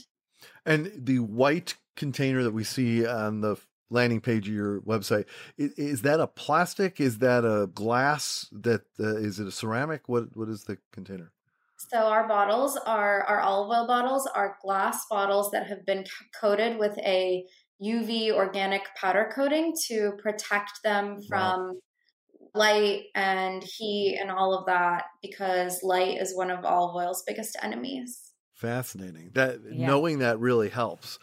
And 0.64 0.90
the 0.96 1.20
white 1.20 1.74
container 1.96 2.42
that 2.42 2.52
we 2.52 2.64
see 2.64 3.06
on 3.06 3.40
the 3.40 3.56
landing 3.90 4.20
page 4.20 4.48
of 4.48 4.54
your 4.54 4.80
website 4.82 5.24
is, 5.56 6.02
that 6.02 6.20
a 6.20 6.26
plastic? 6.26 7.00
Is 7.00 7.18
that 7.18 7.44
a 7.44 7.66
glass? 7.68 8.46
That 8.52 8.82
uh, 9.00 9.16
is 9.16 9.40
it 9.40 9.46
a 9.46 9.52
ceramic? 9.52 10.08
What 10.08 10.36
what 10.36 10.48
is 10.48 10.64
the 10.64 10.78
container? 10.92 11.32
So 11.76 11.98
our 11.98 12.26
bottles 12.26 12.76
are 12.76 13.22
our 13.22 13.40
olive 13.40 13.70
oil 13.70 13.86
bottles 13.86 14.28
are 14.34 14.58
glass 14.62 15.06
bottles 15.10 15.50
that 15.52 15.66
have 15.68 15.86
been 15.86 16.04
coated 16.40 16.78
with 16.78 16.98
a 16.98 17.44
UV 17.82 18.32
organic 18.32 18.82
powder 18.96 19.30
coating 19.34 19.72
to 19.86 20.12
protect 20.20 20.82
them 20.82 21.20
from 21.28 21.68
wow 21.68 21.74
light 22.58 23.04
and 23.14 23.62
heat 23.62 24.18
and 24.20 24.30
all 24.30 24.54
of 24.54 24.66
that 24.66 25.04
because 25.22 25.82
light 25.82 26.20
is 26.20 26.36
one 26.36 26.50
of 26.50 26.64
olive 26.64 26.94
oil's 26.94 27.22
biggest 27.26 27.56
enemies. 27.62 28.32
Fascinating. 28.54 29.30
That 29.34 29.60
yeah. 29.70 29.86
knowing 29.86 30.18
that 30.18 30.40
really 30.40 30.68
helps. 30.68 31.18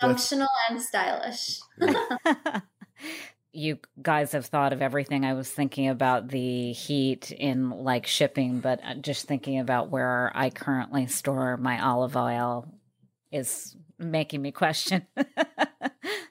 Functional 0.00 0.48
That's... 0.68 0.92
and 0.92 1.60
stylish. 1.78 2.62
you 3.52 3.78
guys 4.00 4.32
have 4.32 4.46
thought 4.46 4.72
of 4.72 4.82
everything. 4.82 5.24
I 5.24 5.34
was 5.34 5.48
thinking 5.50 5.88
about 5.88 6.28
the 6.28 6.72
heat 6.72 7.30
in 7.30 7.70
like 7.70 8.06
shipping, 8.06 8.60
but 8.60 8.80
uh, 8.84 8.94
just 8.94 9.26
thinking 9.26 9.58
about 9.58 9.90
where 9.90 10.32
I 10.34 10.50
currently 10.50 11.06
store 11.06 11.56
my 11.56 11.82
olive 11.82 12.16
oil 12.16 12.66
is 13.30 13.76
making 13.98 14.42
me 14.42 14.50
question 14.50 15.06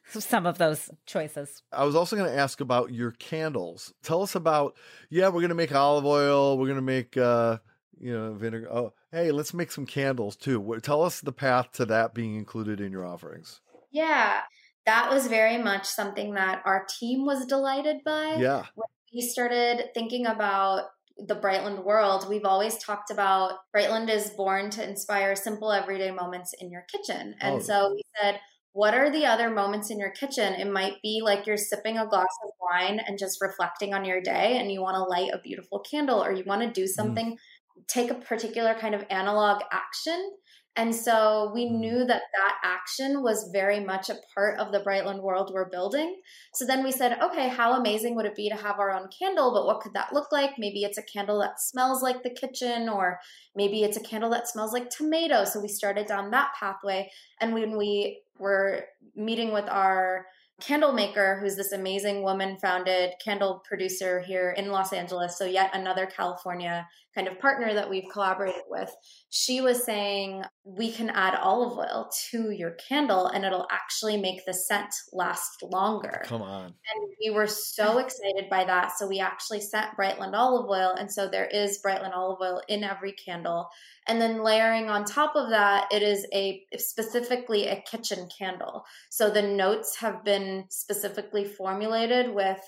some 0.10 0.45
of 0.45 0.58
those 0.58 0.89
choices. 1.06 1.63
I 1.72 1.84
was 1.86 1.95
also 1.95 2.15
going 2.15 2.32
to 2.32 2.38
ask 2.38 2.62
about 2.62 2.91
your 2.91 3.12
candles. 3.12 3.93
Tell 4.04 4.22
us 4.22 4.36
about, 4.36 4.76
yeah, 5.10 5.28
we're 5.28 5.41
going 5.41 5.50
to 5.50 5.56
make 5.56 5.74
olive 5.74 6.06
oil, 6.06 6.58
we're 6.58 6.67
going 6.67 6.76
to 6.78 6.82
make, 6.82 7.17
uh, 7.17 7.58
you 8.00 8.13
know, 8.13 8.34
vinegar. 8.34 8.67
Oh, 8.72 8.93
hey, 9.12 9.32
let's 9.32 9.54
make 9.54 9.72
some 9.72 9.86
candles 9.86 10.36
too. 10.36 10.80
Tell 10.82 11.04
us 11.04 11.22
the 11.22 11.34
path 11.34 11.72
to 11.74 11.86
that 11.86 12.13
being 12.13 12.36
included 12.36 12.82
in 12.82 12.91
your 12.91 13.06
offerings. 13.06 13.62
Yeah, 13.91 14.41
that 14.86 15.10
was 15.12 15.28
very 15.28 15.58
much 15.58 15.86
something 15.86 16.34
that 16.36 16.62
our 16.65 16.86
team 17.00 17.26
was 17.26 17.45
delighted 17.45 17.98
by. 18.06 18.36
Yeah. 18.39 18.65
When 18.76 18.88
we 19.13 19.22
started 19.22 19.89
thinking 19.93 20.26
about 20.26 20.86
the 21.17 21.36
Brightland 21.36 21.84
world, 21.84 22.30
we've 22.30 22.45
always 22.45 22.78
talked 22.78 23.12
about 23.12 23.54
Brightland 23.76 24.10
is 24.10 24.30
born 24.30 24.69
to 24.72 24.88
inspire 24.88 25.36
simple 25.36 25.72
everyday 25.72 26.12
moments 26.12 26.54
in 26.60 26.72
your 26.72 26.86
kitchen. 26.91 27.36
And 27.41 27.56
oh. 27.56 27.60
so 27.60 27.93
we 27.93 28.04
said, 28.19 28.39
what 28.73 28.93
are 28.93 29.12
the 29.12 29.25
other 29.25 29.49
moments 29.49 29.89
in 29.89 29.99
your 29.99 30.12
kitchen? 30.12 30.53
It 30.53 30.71
might 30.71 31.01
be 31.01 31.21
like 31.23 31.47
you're 31.47 31.58
sipping 31.58 31.97
a 31.97 32.08
glass 32.08 32.27
of 32.43 32.51
wine 32.62 32.99
and 32.99 33.17
just 33.17 33.41
reflecting 33.41 33.93
on 33.93 34.05
your 34.05 34.21
day 34.21 34.58
and 34.60 34.71
you 34.71 34.82
want 34.82 34.95
to 34.95 35.03
light 35.03 35.32
a 35.34 35.39
beautiful 35.39 35.79
candle 35.79 36.23
or 36.23 36.32
you 36.32 36.43
want 36.45 36.62
to 36.62 36.71
do 36.71 36.86
mm. 36.86 36.89
something, 36.89 37.32
mm. 37.34 37.88
take 37.88 38.12
a 38.12 38.15
particular 38.15 38.75
kind 38.75 38.93
of 38.93 39.05
analog 39.10 39.62
action 39.71 40.32
And 40.75 40.95
so 40.95 41.51
we 41.53 41.65
mm-hmm. 41.65 41.79
knew 41.79 42.05
that 42.05 42.21
that 42.36 42.55
action 42.63 43.21
was 43.21 43.49
very 43.51 43.79
much 43.79 44.10
a 44.10 44.17
part 44.34 44.60
of 44.60 44.71
the 44.71 44.79
Brightland 44.79 45.21
world 45.21 45.51
we're 45.53 45.69
building. 45.69 46.21
So 46.53 46.65
then 46.65 46.84
we 46.84 46.91
said, 46.91 47.19
okay, 47.21 47.49
how 47.49 47.73
amazing 47.73 48.15
would 48.15 48.25
it 48.25 48.36
be 48.36 48.49
to 48.49 48.55
have 48.55 48.79
our 48.79 48.91
own 48.91 49.10
candle? 49.17 49.53
But 49.53 49.65
what 49.65 49.82
could 49.82 49.93
that 49.93 50.13
look 50.13 50.32
like? 50.32 50.51
Maybe 50.58 50.84
it's 50.84 50.97
a 50.97 51.03
candle 51.03 51.39
that 51.41 51.60
smells 51.60 52.01
like 52.01 52.23
the 52.23 52.29
kitchen, 52.29 52.88
or 52.88 53.19
maybe 53.55 53.84
it's 53.84 53.97
a 53.97 54.03
candle 54.03 54.29
that 54.29 54.47
smells 54.47 54.71
like 54.73 54.89
tomato. 54.89 55.43
So 55.43 55.60
we 55.60 55.67
started 55.67 56.08
down 56.08 56.32
that 56.32 56.53
pathway. 56.60 57.12
And 57.41 57.53
when 57.53 57.77
we 57.77 58.21
were 58.38 58.86
meeting 59.15 59.51
with 59.51 59.67
our 59.69 60.25
candle 60.60 60.91
maker 60.91 61.38
who's 61.39 61.55
this 61.55 61.71
amazing 61.71 62.21
woman 62.21 62.58
founded 62.62 63.13
candle 63.23 63.63
producer 63.67 64.19
here 64.19 64.51
in 64.51 64.71
Los 64.71 64.91
Angeles 64.91 65.38
so 65.38 65.45
yet 65.45 65.69
another 65.73 66.05
California 66.05 66.86
kind 67.15 67.27
of 67.27 67.39
partner 67.39 67.73
that 67.73 67.89
we've 67.89 68.10
collaborated 68.12 68.62
with 68.69 68.93
she 69.29 69.62
was 69.62 69.84
saying 69.84 70.43
we 70.77 70.91
can 70.91 71.10
add 71.10 71.36
olive 71.36 71.77
oil 71.77 72.12
to 72.29 72.51
your 72.51 72.71
candle 72.71 73.25
and 73.25 73.43
it'll 73.43 73.67
actually 73.71 74.17
make 74.17 74.45
the 74.45 74.53
scent 74.53 74.93
last 75.12 75.63
longer. 75.63 76.21
Come 76.25 76.43
on. 76.43 76.65
And 76.65 77.13
we 77.23 77.32
were 77.32 77.47
so 77.47 77.97
excited 77.97 78.49
by 78.49 78.65
that. 78.65 78.91
So 78.97 79.08
we 79.08 79.19
actually 79.19 79.62
sent 79.62 79.97
Brightland 79.97 80.34
olive 80.34 80.69
oil 80.69 80.93
and 80.97 81.12
so 81.12 81.27
there 81.27 81.47
is 81.47 81.79
Brightland 81.84 82.15
olive 82.15 82.39
oil 82.41 82.62
in 82.67 82.84
every 82.84 83.13
candle. 83.13 83.69
And 84.08 84.21
then 84.21 84.43
layering 84.43 84.89
on 84.89 85.05
top 85.05 85.36
of 85.36 85.49
that, 85.49 85.88
it 85.91 86.03
is 86.03 86.27
a 86.34 86.63
specifically 86.77 87.67
a 87.67 87.82
kitchen 87.82 88.29
candle. 88.38 88.86
So 89.10 89.29
the 89.29 89.41
notes 89.41 89.95
have 89.97 90.23
been 90.23 90.65
specifically 90.69 91.45
formulated 91.45 92.34
with 92.34 92.60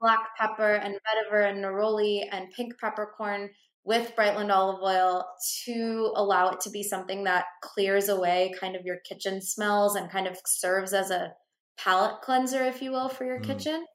black 0.00 0.34
pepper 0.38 0.74
and 0.74 0.94
vetiver 0.94 1.50
and 1.50 1.62
neroli 1.62 2.22
and 2.32 2.50
pink 2.52 2.78
peppercorn 2.80 3.50
with 3.84 4.14
Brightland 4.14 4.54
olive 4.54 4.82
oil 4.82 5.24
to 5.64 6.12
allow 6.14 6.50
it 6.50 6.60
to 6.60 6.70
be 6.70 6.82
something 6.82 7.24
that 7.24 7.46
clears 7.62 8.08
away 8.08 8.52
kind 8.58 8.76
of 8.76 8.84
your 8.84 8.98
kitchen 9.08 9.40
smells 9.40 9.96
and 9.96 10.10
kind 10.10 10.26
of 10.26 10.36
serves 10.44 10.92
as 10.92 11.10
a 11.10 11.32
palate 11.78 12.20
cleanser, 12.20 12.62
if 12.64 12.82
you 12.82 12.92
will, 12.92 13.08
for 13.08 13.24
your 13.24 13.40
mm. 13.40 13.44
kitchen. 13.44 13.86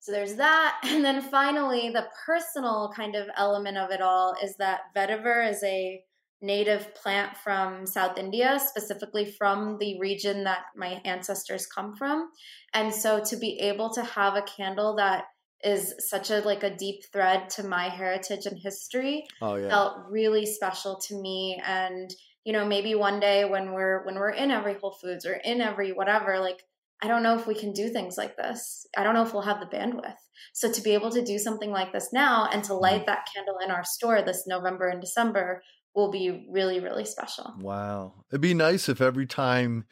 So 0.00 0.12
there's 0.12 0.34
that. 0.36 0.80
And 0.84 1.04
then 1.04 1.22
finally, 1.22 1.90
the 1.90 2.06
personal 2.26 2.92
kind 2.94 3.14
of 3.14 3.28
element 3.36 3.76
of 3.76 3.90
it 3.90 4.00
all 4.00 4.34
is 4.42 4.56
that 4.56 4.80
vetiver 4.96 5.48
is 5.48 5.62
a 5.62 6.02
native 6.40 6.92
plant 6.96 7.36
from 7.36 7.86
South 7.86 8.18
India, 8.18 8.58
specifically 8.58 9.24
from 9.24 9.78
the 9.78 9.98
region 10.00 10.42
that 10.44 10.64
my 10.76 11.00
ancestors 11.04 11.66
come 11.66 11.94
from. 11.94 12.28
And 12.74 12.92
so 12.92 13.22
to 13.24 13.36
be 13.36 13.60
able 13.60 13.90
to 13.90 14.02
have 14.02 14.34
a 14.34 14.42
candle 14.42 14.96
that 14.96 15.24
is 15.62 15.94
such 15.98 16.30
a 16.30 16.40
like 16.40 16.62
a 16.62 16.74
deep 16.74 17.04
thread 17.12 17.48
to 17.50 17.62
my 17.62 17.88
heritage 17.88 18.46
and 18.46 18.58
history 18.58 19.24
oh, 19.40 19.56
yeah. 19.56 19.68
felt 19.68 19.98
really 20.08 20.46
special 20.46 20.96
to 20.96 21.20
me 21.20 21.60
and 21.64 22.14
you 22.44 22.52
know 22.52 22.66
maybe 22.66 22.94
one 22.94 23.20
day 23.20 23.44
when 23.44 23.72
we're 23.72 24.04
when 24.04 24.16
we're 24.16 24.30
in 24.30 24.50
every 24.50 24.74
whole 24.74 24.96
foods 25.00 25.24
or 25.24 25.34
in 25.34 25.60
every 25.60 25.92
whatever 25.92 26.40
like 26.40 26.64
i 27.02 27.06
don't 27.06 27.22
know 27.22 27.38
if 27.38 27.46
we 27.46 27.54
can 27.54 27.72
do 27.72 27.88
things 27.88 28.16
like 28.18 28.36
this 28.36 28.86
i 28.96 29.02
don't 29.02 29.14
know 29.14 29.22
if 29.22 29.32
we'll 29.32 29.42
have 29.42 29.60
the 29.60 29.76
bandwidth 29.76 30.16
so 30.52 30.70
to 30.70 30.82
be 30.82 30.90
able 30.90 31.10
to 31.10 31.24
do 31.24 31.38
something 31.38 31.70
like 31.70 31.92
this 31.92 32.12
now 32.12 32.48
and 32.52 32.64
to 32.64 32.74
light 32.74 33.02
mm-hmm. 33.02 33.06
that 33.06 33.28
candle 33.32 33.58
in 33.64 33.70
our 33.70 33.84
store 33.84 34.20
this 34.22 34.44
november 34.46 34.88
and 34.88 35.00
december 35.00 35.62
will 35.94 36.10
be 36.10 36.46
really, 36.50 36.80
really 36.80 37.04
special. 37.04 37.54
Wow. 37.58 38.24
It'd 38.30 38.40
be 38.40 38.54
nice 38.54 38.88
if 38.88 39.00
every 39.00 39.26
time 39.26 39.84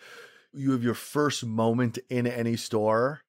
you 0.53 0.73
have 0.73 0.83
your 0.83 0.95
first 0.95 1.45
moment 1.45 1.99
in 2.09 2.27
any 2.27 2.57
store, 2.57 3.21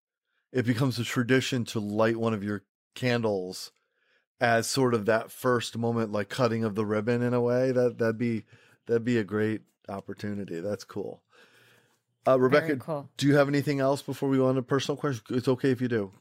it 0.52 0.66
becomes 0.66 1.00
a 1.00 1.04
tradition 1.04 1.66
to 1.66 1.80
light 1.80 2.18
one 2.18 2.34
of 2.34 2.44
your 2.44 2.64
candles 2.96 3.72
as 4.40 4.68
sort 4.68 4.94
of 4.94 5.06
that 5.06 5.32
first 5.32 5.78
moment, 5.78 6.12
like 6.12 6.30
cutting 6.30 6.64
of 6.64 6.76
the 6.76 6.86
ribbon 6.86 7.22
in 7.22 7.34
a 7.34 7.42
way. 7.42 7.72
That 7.72 7.98
that'd 7.98 8.18
be 8.18 8.46
that'd 8.88 9.06
be 9.06 9.18
a 9.18 9.24
great 9.24 9.62
opportunity. 9.88 10.60
That's 10.60 10.84
cool. 10.84 11.22
Uh, 12.28 12.40
Rebecca, 12.40 12.76
cool. 12.78 13.10
do 13.18 13.28
you 13.28 13.36
have 13.36 13.48
anything 13.48 13.80
else 13.80 14.02
before 14.02 14.30
we 14.30 14.38
go 14.38 14.48
on 14.48 14.56
to 14.56 14.62
personal 14.62 14.96
questions? 14.96 15.26
It's 15.36 15.48
okay 15.48 15.72
if 15.72 15.82
you 15.82 15.88
do. 15.88 16.12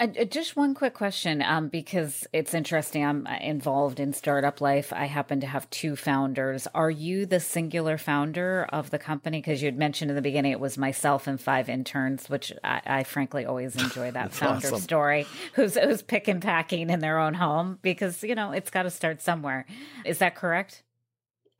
Uh, 0.00 0.24
just 0.24 0.56
one 0.56 0.74
quick 0.74 0.94
question, 0.94 1.42
um, 1.42 1.68
because 1.68 2.26
it's 2.32 2.54
interesting. 2.54 3.04
I'm 3.04 3.26
uh, 3.26 3.36
involved 3.40 4.00
in 4.00 4.12
startup 4.12 4.60
life. 4.60 4.92
I 4.92 5.04
happen 5.04 5.40
to 5.40 5.46
have 5.46 5.70
two 5.70 5.94
founders. 5.94 6.66
Are 6.74 6.90
you 6.90 7.24
the 7.24 7.38
singular 7.38 7.98
founder 7.98 8.66
of 8.70 8.90
the 8.90 8.98
company? 8.98 9.38
Because 9.38 9.62
you 9.62 9.66
had 9.66 9.78
mentioned 9.78 10.10
in 10.10 10.16
the 10.16 10.22
beginning 10.22 10.50
it 10.50 10.58
was 10.58 10.76
myself 10.76 11.26
and 11.28 11.40
five 11.40 11.68
interns, 11.68 12.28
which 12.28 12.52
I, 12.64 12.80
I 12.84 13.04
frankly 13.04 13.44
always 13.44 13.76
enjoy 13.76 14.10
that 14.12 14.32
founder 14.32 14.68
awesome. 14.68 14.80
story. 14.80 15.26
Who's 15.54 15.76
who's 15.76 16.02
pick 16.02 16.26
and 16.26 16.42
packing 16.42 16.90
in 16.90 16.98
their 16.98 17.18
own 17.18 17.34
home 17.34 17.78
because 17.82 18.24
you 18.24 18.34
know 18.34 18.50
it's 18.50 18.70
got 18.70 18.84
to 18.84 18.90
start 18.90 19.22
somewhere. 19.22 19.66
Is 20.04 20.18
that 20.18 20.34
correct? 20.34 20.82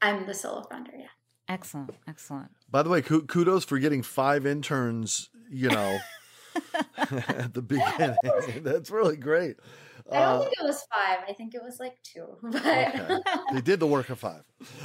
I'm 0.00 0.26
the 0.26 0.34
solo 0.34 0.64
founder. 0.68 0.92
Yeah. 0.98 1.06
Excellent. 1.48 1.94
Excellent. 2.08 2.50
By 2.68 2.82
the 2.82 2.88
way, 2.88 3.02
kudos 3.02 3.64
for 3.64 3.78
getting 3.78 4.02
five 4.02 4.46
interns. 4.46 5.28
You 5.48 5.68
know. 5.68 5.98
at 6.96 7.54
the 7.54 7.62
beginning. 7.62 8.16
That's 8.62 8.90
really 8.90 9.16
great. 9.16 9.56
I 10.10 10.18
don't 10.18 10.22
uh, 10.22 10.40
think 10.40 10.54
it 10.60 10.64
was 10.64 10.84
five. 10.92 11.18
I 11.28 11.32
think 11.32 11.54
it 11.54 11.62
was 11.62 11.78
like 11.78 11.96
two. 12.02 12.26
But 12.42 12.66
okay. 12.66 13.20
they 13.52 13.60
did 13.60 13.80
the 13.80 13.86
work 13.86 14.10
of 14.10 14.18
five. 14.18 14.42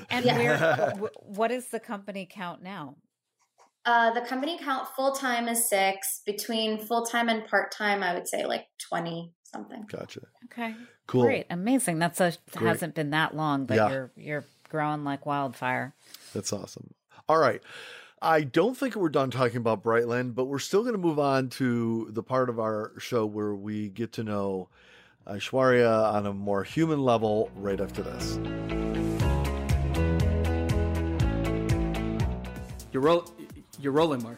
And 0.10 0.26
yeah. 0.26 0.94
what 1.24 1.52
is 1.52 1.68
the 1.70 1.80
company 1.80 2.28
count 2.30 2.62
now? 2.62 2.96
Uh, 3.86 4.12
the 4.14 4.22
company 4.22 4.60
count 4.60 4.88
full 4.96 5.14
time 5.14 5.48
is 5.48 5.68
six. 5.68 6.22
Between 6.26 6.78
full 6.78 7.06
time 7.06 7.30
and 7.30 7.48
part 7.48 7.72
time, 7.72 8.04
I 8.04 8.14
would 8.14 8.28
say 8.28 8.46
like 8.46 8.68
twenty 8.90 9.32
something. 9.44 9.86
Gotcha. 9.90 10.22
Okay. 10.46 10.76
Cool. 11.08 11.24
Great. 11.24 11.46
Amazing. 11.50 12.00
That's 12.00 12.20
a 12.20 12.34
Great. 12.52 12.68
hasn't 12.68 12.96
been 12.96 13.12
that 13.12 13.36
long, 13.36 13.66
but 13.66 13.78
yeah. 13.78 13.90
you're 13.90 14.12
you're 14.16 14.46
growing 14.70 15.04
like 15.04 15.26
wildfire. 15.26 15.96
That's 16.34 16.52
awesome. 16.52 16.94
All 17.30 17.38
right. 17.38 17.62
I 18.22 18.42
don't 18.42 18.76
think 18.76 18.96
we're 18.96 19.10
done 19.10 19.30
talking 19.30 19.58
about 19.58 19.84
Brightland, 19.84 20.34
but 20.34 20.46
we're 20.46 20.58
still 20.58 20.82
going 20.82 20.96
to 20.96 21.00
move 21.00 21.20
on 21.20 21.50
to 21.52 22.08
the 22.10 22.24
part 22.24 22.50
of 22.50 22.60
our 22.60 22.92
show 22.98 23.28
where 23.28 23.54
we 23.54 23.90
get 23.90 24.14
to 24.14 24.24
know 24.24 24.70
uh, 25.28 25.34
Aishwarya 25.34 26.14
on 26.14 26.26
a 26.26 26.34
more 26.34 26.64
human 26.64 27.04
level 27.04 27.52
right 27.56 27.80
after 27.80 28.02
this. 28.02 28.38
You're, 32.92 33.04
roll- 33.04 33.32
you're 33.80 33.92
rolling, 33.92 34.24
Mark. 34.24 34.38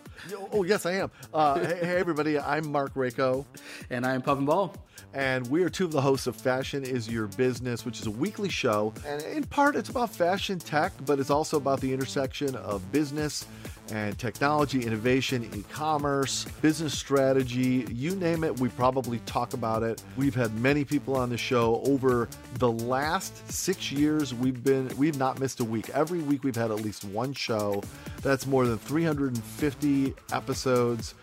Oh, 0.51 0.63
yes, 0.63 0.85
I 0.85 0.93
am. 0.93 1.11
Uh, 1.33 1.59
hey, 1.65 1.79
hey, 1.81 1.95
everybody. 1.97 2.39
I'm 2.39 2.71
Mark 2.71 2.93
Rako. 2.93 3.45
And 3.89 4.05
I'm 4.05 4.21
Puffin 4.21 4.45
Ball 4.45 4.73
and 5.13 5.47
we 5.47 5.63
are 5.63 5.69
two 5.69 5.85
of 5.85 5.91
the 5.91 6.01
hosts 6.01 6.27
of 6.27 6.35
Fashion 6.35 6.83
is 6.83 7.09
Your 7.09 7.27
Business, 7.27 7.85
which 7.85 7.99
is 7.99 8.05
a 8.05 8.11
weekly 8.11 8.49
show. 8.49 8.93
And 9.05 9.21
in 9.23 9.43
part, 9.43 9.75
it's 9.75 9.89
about 9.89 10.11
fashion 10.11 10.59
tech, 10.59 10.91
but 11.05 11.19
it's 11.19 11.29
also 11.31 11.57
about 11.57 11.81
the 11.81 11.91
intersection 11.91 12.55
of 12.55 12.91
business 12.91 13.45
and 13.91 14.17
technology, 14.17 14.85
innovation, 14.85 15.49
e 15.55 15.63
commerce, 15.71 16.45
business 16.61 16.97
strategy 16.97 17.85
you 17.99 18.15
name 18.15 18.43
it, 18.43 18.59
we 18.59 18.69
probably 18.69 19.19
talk 19.25 19.53
about 19.53 19.83
it. 19.83 20.01
We've 20.17 20.35
had 20.35 20.53
many 20.59 20.85
people 20.85 21.15
on 21.15 21.29
the 21.29 21.37
show 21.37 21.81
over 21.85 22.27
the 22.55 22.71
last 22.71 23.51
six 23.51 23.91
years. 23.91 24.33
We've 24.33 24.63
been, 24.63 24.89
we've 24.97 25.17
not 25.17 25.39
missed 25.39 25.59
a 25.59 25.65
week. 25.65 25.89
Every 25.89 26.19
week 26.19 26.43
we've 26.43 26.55
had 26.55 26.71
at 26.71 26.81
least 26.81 27.05
one 27.05 27.33
show. 27.33 27.81
That's 28.21 28.45
more 28.45 28.65
than 28.65 28.77
350 28.77 30.13
episodes 30.31 31.15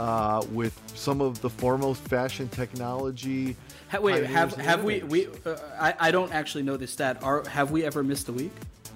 uh, 0.00 0.44
with 0.50 0.80
some 0.94 1.20
of 1.20 1.40
the 1.40 1.50
foremost 1.50 2.02
fashion 2.02 2.48
technology. 2.48 3.56
Wait, 4.00 4.24
have 4.24 4.56
have 4.56 4.82
we? 4.82 5.04
We 5.04 5.28
uh, 5.46 5.56
I 5.78 5.94
I 6.00 6.10
don't 6.10 6.32
actually 6.32 6.64
know 6.64 6.76
this 6.76 6.90
stat. 6.90 7.22
Are 7.22 7.48
have 7.48 7.70
we 7.70 7.84
ever 7.84 8.02
missed 8.02 8.28
a 8.28 8.32
week? 8.32 8.50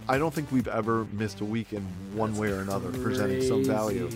I 0.09 0.19
don't 0.19 0.33
think 0.33 0.51
we've 0.51 0.69
ever 0.69 1.05
missed 1.13 1.41
a 1.41 1.45
week 1.45 1.73
in 1.73 1.83
one 2.15 2.31
That's 2.31 2.41
way 2.41 2.51
or 2.51 2.61
another, 2.61 2.89
crazy. 2.89 3.03
presenting 3.03 3.43
some 3.43 3.65
value. 3.65 4.11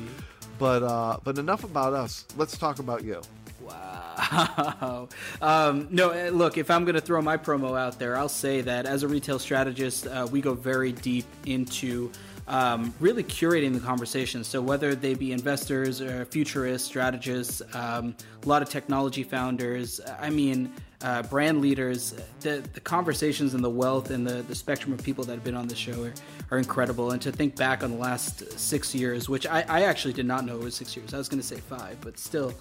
But 0.59 0.83
uh, 0.83 1.19
but 1.25 1.39
enough 1.39 1.65
about 1.65 1.93
us. 1.93 2.25
Let's 2.37 2.57
talk 2.57 2.79
about 2.79 3.05
you. 3.05 3.21
Wow. 3.61 5.09
Um, 5.41 5.89
no, 5.91 6.11
eh, 6.11 6.31
look, 6.31 6.57
if 6.57 6.71
I'm 6.71 6.85
going 6.85 6.95
to 6.95 7.01
throw 7.01 7.21
my 7.21 7.37
promo 7.37 7.79
out 7.79 7.99
there, 7.99 8.17
I'll 8.17 8.29
say 8.29 8.61
that 8.61 8.87
as 8.87 9.03
a 9.03 9.09
retail 9.09 9.39
strategist, 9.39 10.07
uh, 10.07 10.29
we 10.31 10.41
go 10.41 10.55
very 10.55 10.93
deep 10.93 11.25
into 11.47 12.13
um, 12.47 12.95
really 13.01 13.25
curating 13.25 13.73
the 13.73 13.81
conversation. 13.81 14.45
So 14.45 14.61
whether 14.61 14.95
they 14.95 15.15
be 15.15 15.33
investors 15.33 16.01
or 16.01 16.25
futurists, 16.27 16.87
strategists, 16.87 17.63
um, 17.75 18.15
a 18.43 18.49
lot 18.49 18.63
of 18.63 18.69
technology 18.69 19.25
founders, 19.25 20.01
I 20.21 20.31
mean, 20.31 20.73
uh, 21.03 21.23
brand 21.25 21.61
leaders, 21.61 22.15
the, 22.41 22.63
the 22.73 22.81
conversations 22.81 23.55
and 23.55 23.63
the 23.63 23.71
wealth 23.71 24.11
and 24.11 24.27
the, 24.27 24.43
the 24.43 24.55
spectrum 24.55 24.93
of 24.93 25.03
people 25.03 25.25
that 25.25 25.33
have 25.33 25.45
been 25.45 25.57
on 25.57 25.69
the 25.69 25.75
show 25.75 26.05
are, 26.05 26.15
are 26.51 26.59
incredible. 26.59 27.11
And 27.11 27.21
to 27.23 27.33
think 27.33 27.57
back 27.57 27.83
on 27.83 27.91
the 27.91 27.97
last 27.97 28.59
six 28.59 28.95
years, 28.95 29.29
which 29.29 29.47
I, 29.47 29.65
I 29.69 29.83
actually 29.83 30.15
did 30.15 30.27
not 30.27 30.45
know 30.45 30.57
it 30.57 30.63
was 30.63 30.75
six 30.75 30.97
years. 30.97 31.15
I 31.15 31.19
was 31.19 31.29
going 31.29 31.41
to 31.41 31.47
say 31.47 31.57
five, 31.57 31.99
but 32.01 32.19
still, 32.19 32.55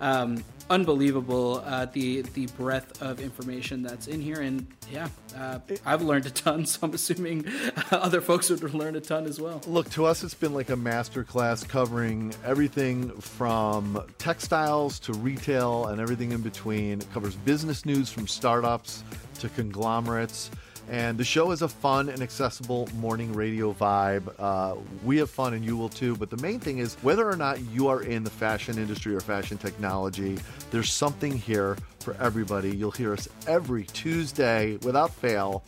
um, 0.00 0.44
unbelievable 0.68 1.62
uh, 1.64 1.86
the 1.86 2.22
the 2.22 2.46
breadth 2.58 3.00
of 3.02 3.20
information 3.20 3.82
that's 3.82 4.06
in 4.06 4.20
here, 4.20 4.40
and 4.40 4.66
yeah, 4.90 5.08
uh, 5.36 5.58
I've 5.84 6.02
learned 6.02 6.26
a 6.26 6.30
ton. 6.30 6.66
So 6.76 6.80
I'm 6.82 6.94
assuming 6.94 7.44
other 7.90 8.20
folks 8.20 8.50
would 8.50 8.62
learn 8.74 8.96
a 8.96 9.00
ton 9.00 9.24
as 9.26 9.40
well. 9.40 9.62
Look, 9.66 9.88
to 9.90 10.04
us, 10.04 10.24
it's 10.24 10.34
been 10.34 10.52
like 10.52 10.68
a 10.68 10.76
master 10.76 11.22
class 11.22 11.62
covering 11.62 12.34
everything 12.44 13.10
from 13.20 14.02
textiles 14.18 14.98
to 15.00 15.12
retail 15.12 15.86
and 15.86 16.00
everything 16.00 16.32
in 16.32 16.42
between. 16.42 17.00
It 17.00 17.12
covers 17.12 17.36
business 17.36 17.86
news 17.86 18.10
from 18.10 18.26
startups 18.26 19.04
to 19.38 19.48
conglomerates 19.50 20.50
And 20.88 21.18
the 21.18 21.24
show 21.24 21.50
is 21.50 21.62
a 21.62 21.68
fun 21.68 22.08
and 22.08 22.22
accessible 22.22 22.88
morning 22.96 23.32
radio 23.32 23.72
vibe. 23.72 24.32
Uh, 24.38 24.76
we 25.04 25.16
have 25.18 25.28
fun 25.28 25.54
and 25.54 25.64
you 25.64 25.76
will 25.76 25.88
too. 25.88 26.14
But 26.16 26.30
the 26.30 26.36
main 26.36 26.60
thing 26.60 26.78
is 26.78 26.94
whether 27.02 27.28
or 27.28 27.36
not 27.36 27.60
you 27.72 27.88
are 27.88 28.02
in 28.02 28.22
the 28.22 28.30
fashion 28.30 28.78
industry 28.78 29.14
or 29.14 29.20
fashion 29.20 29.58
technology, 29.58 30.38
there's 30.70 30.92
something 30.92 31.36
here 31.36 31.76
for 31.98 32.16
everybody. 32.20 32.74
You'll 32.74 32.92
hear 32.92 33.12
us 33.12 33.28
every 33.48 33.84
Tuesday 33.84 34.76
without 34.82 35.12
fail 35.12 35.64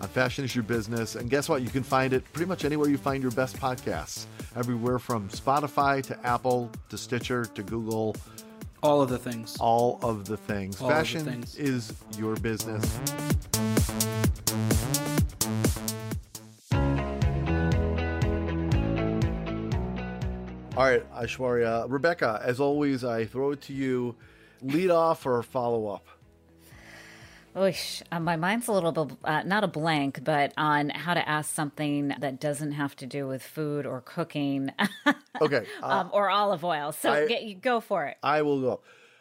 on 0.00 0.08
Fashion 0.08 0.44
is 0.44 0.54
Your 0.54 0.64
Business. 0.64 1.14
And 1.14 1.30
guess 1.30 1.48
what? 1.48 1.62
You 1.62 1.70
can 1.70 1.82
find 1.82 2.12
it 2.12 2.24
pretty 2.32 2.48
much 2.48 2.64
anywhere 2.64 2.88
you 2.88 2.98
find 2.98 3.22
your 3.22 3.32
best 3.32 3.56
podcasts. 3.58 4.26
Everywhere 4.56 4.98
from 4.98 5.28
Spotify 5.28 6.02
to 6.04 6.26
Apple 6.26 6.70
to 6.88 6.98
Stitcher 6.98 7.44
to 7.44 7.62
Google. 7.62 8.16
All 8.82 9.00
of 9.02 9.08
the 9.08 9.18
things. 9.18 9.56
All 9.58 9.98
of 10.02 10.26
the 10.26 10.36
things. 10.36 10.80
All 10.80 10.88
Fashion 10.88 11.24
the 11.24 11.30
things. 11.32 11.56
is 11.56 11.92
your 12.18 12.36
business. 12.36 13.00
All 20.76 20.84
right, 20.84 21.10
Aishwarya. 21.14 21.86
Rebecca, 21.88 22.40
as 22.44 22.60
always, 22.60 23.02
I 23.02 23.24
throw 23.24 23.52
it 23.52 23.62
to 23.62 23.72
you. 23.72 24.14
Lead 24.60 24.90
off 24.90 25.24
or 25.24 25.42
follow 25.42 25.86
up? 25.88 26.06
Oish, 27.56 28.02
uh, 28.12 28.20
my 28.20 28.36
mind's 28.36 28.68
a 28.68 28.72
little 28.72 28.92
bit, 28.92 29.16
uh, 29.24 29.42
not 29.44 29.64
a 29.64 29.66
blank, 29.66 30.22
but 30.22 30.52
on 30.58 30.90
how 30.90 31.14
to 31.14 31.26
ask 31.26 31.54
something 31.54 32.08
that 32.20 32.38
doesn't 32.38 32.72
have 32.72 32.94
to 32.96 33.06
do 33.06 33.26
with 33.26 33.42
food 33.42 33.86
or 33.86 34.00
cooking. 34.02 34.70
Okay. 35.38 35.66
uh, 35.82 35.86
um, 35.86 36.10
or 36.14 36.30
olive 36.30 36.64
oil. 36.64 36.92
So 36.92 37.12
I- 37.12 37.26
get, 37.26 37.42
you 37.42 37.56
go 37.56 37.80
for 37.80 38.06
it. 38.06 38.16
I 38.22 38.40
will 38.40 38.58
go. 38.62 38.72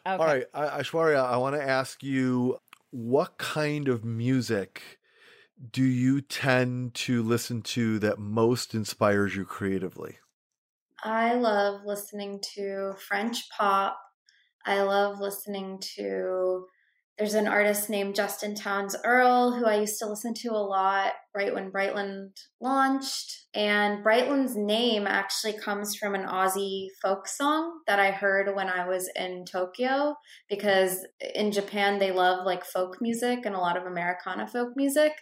Okay. 0.08 0.16
All 0.24 0.26
right, 0.26 0.46
I- 0.54 0.82
Aishwarya, 0.82 1.22
I 1.26 1.36
want 1.36 1.58
to 1.58 1.62
ask 1.62 2.02
you 2.02 2.58
what 2.92 3.38
kind 3.38 3.90
of 3.90 4.06
music 4.06 4.82
do 5.72 5.84
you 5.84 6.22
tend 6.22 6.94
to 6.94 7.22
listen 7.22 7.62
to 7.64 8.00
that 8.00 8.18
most 8.18 8.74
inspires 8.74 9.36
you 9.36 9.44
creatively? 9.44 10.20
I 11.04 11.34
love 11.34 11.82
listening 11.86 12.40
to 12.56 12.94
French 13.06 13.50
pop. 13.50 14.00
I 14.66 14.84
love 14.84 15.20
listening 15.20 15.80
to 15.98 16.66
there's 17.18 17.34
an 17.34 17.47
artist 17.47 17.89
named 17.89 18.16
Justin 18.16 18.55
Townes 18.55 18.95
Earle 19.05 19.53
who 19.53 19.66
I 19.66 19.80
used 19.80 19.99
to 19.99 20.05
listen 20.05 20.34
to 20.41 20.49
a 20.49 20.59
lot 20.59 21.13
right 21.34 21.53
when 21.53 21.72
Brightland 21.72 22.32
launched. 22.59 23.45
And 23.53 24.03
Brightland's 24.03 24.57
name 24.57 25.07
actually 25.07 25.53
comes 25.53 25.95
from 25.95 26.13
an 26.13 26.26
Aussie 26.26 26.88
folk 27.01 27.28
song 27.28 27.80
that 27.88 27.99
I 27.99 28.11
heard 28.11 28.53
when 28.53 28.68
I 28.68 28.88
was 28.88 29.09
in 29.16 29.45
Tokyo 29.49 30.16
because 30.49 31.07
in 31.34 31.53
Japan 31.53 31.99
they 31.99 32.11
love 32.11 32.45
like 32.45 32.66
folk 32.66 32.97
music 32.99 33.45
and 33.45 33.55
a 33.55 33.59
lot 33.59 33.78
of 33.78 33.86
Americana 33.86 34.45
folk 34.45 34.74
music. 34.76 35.13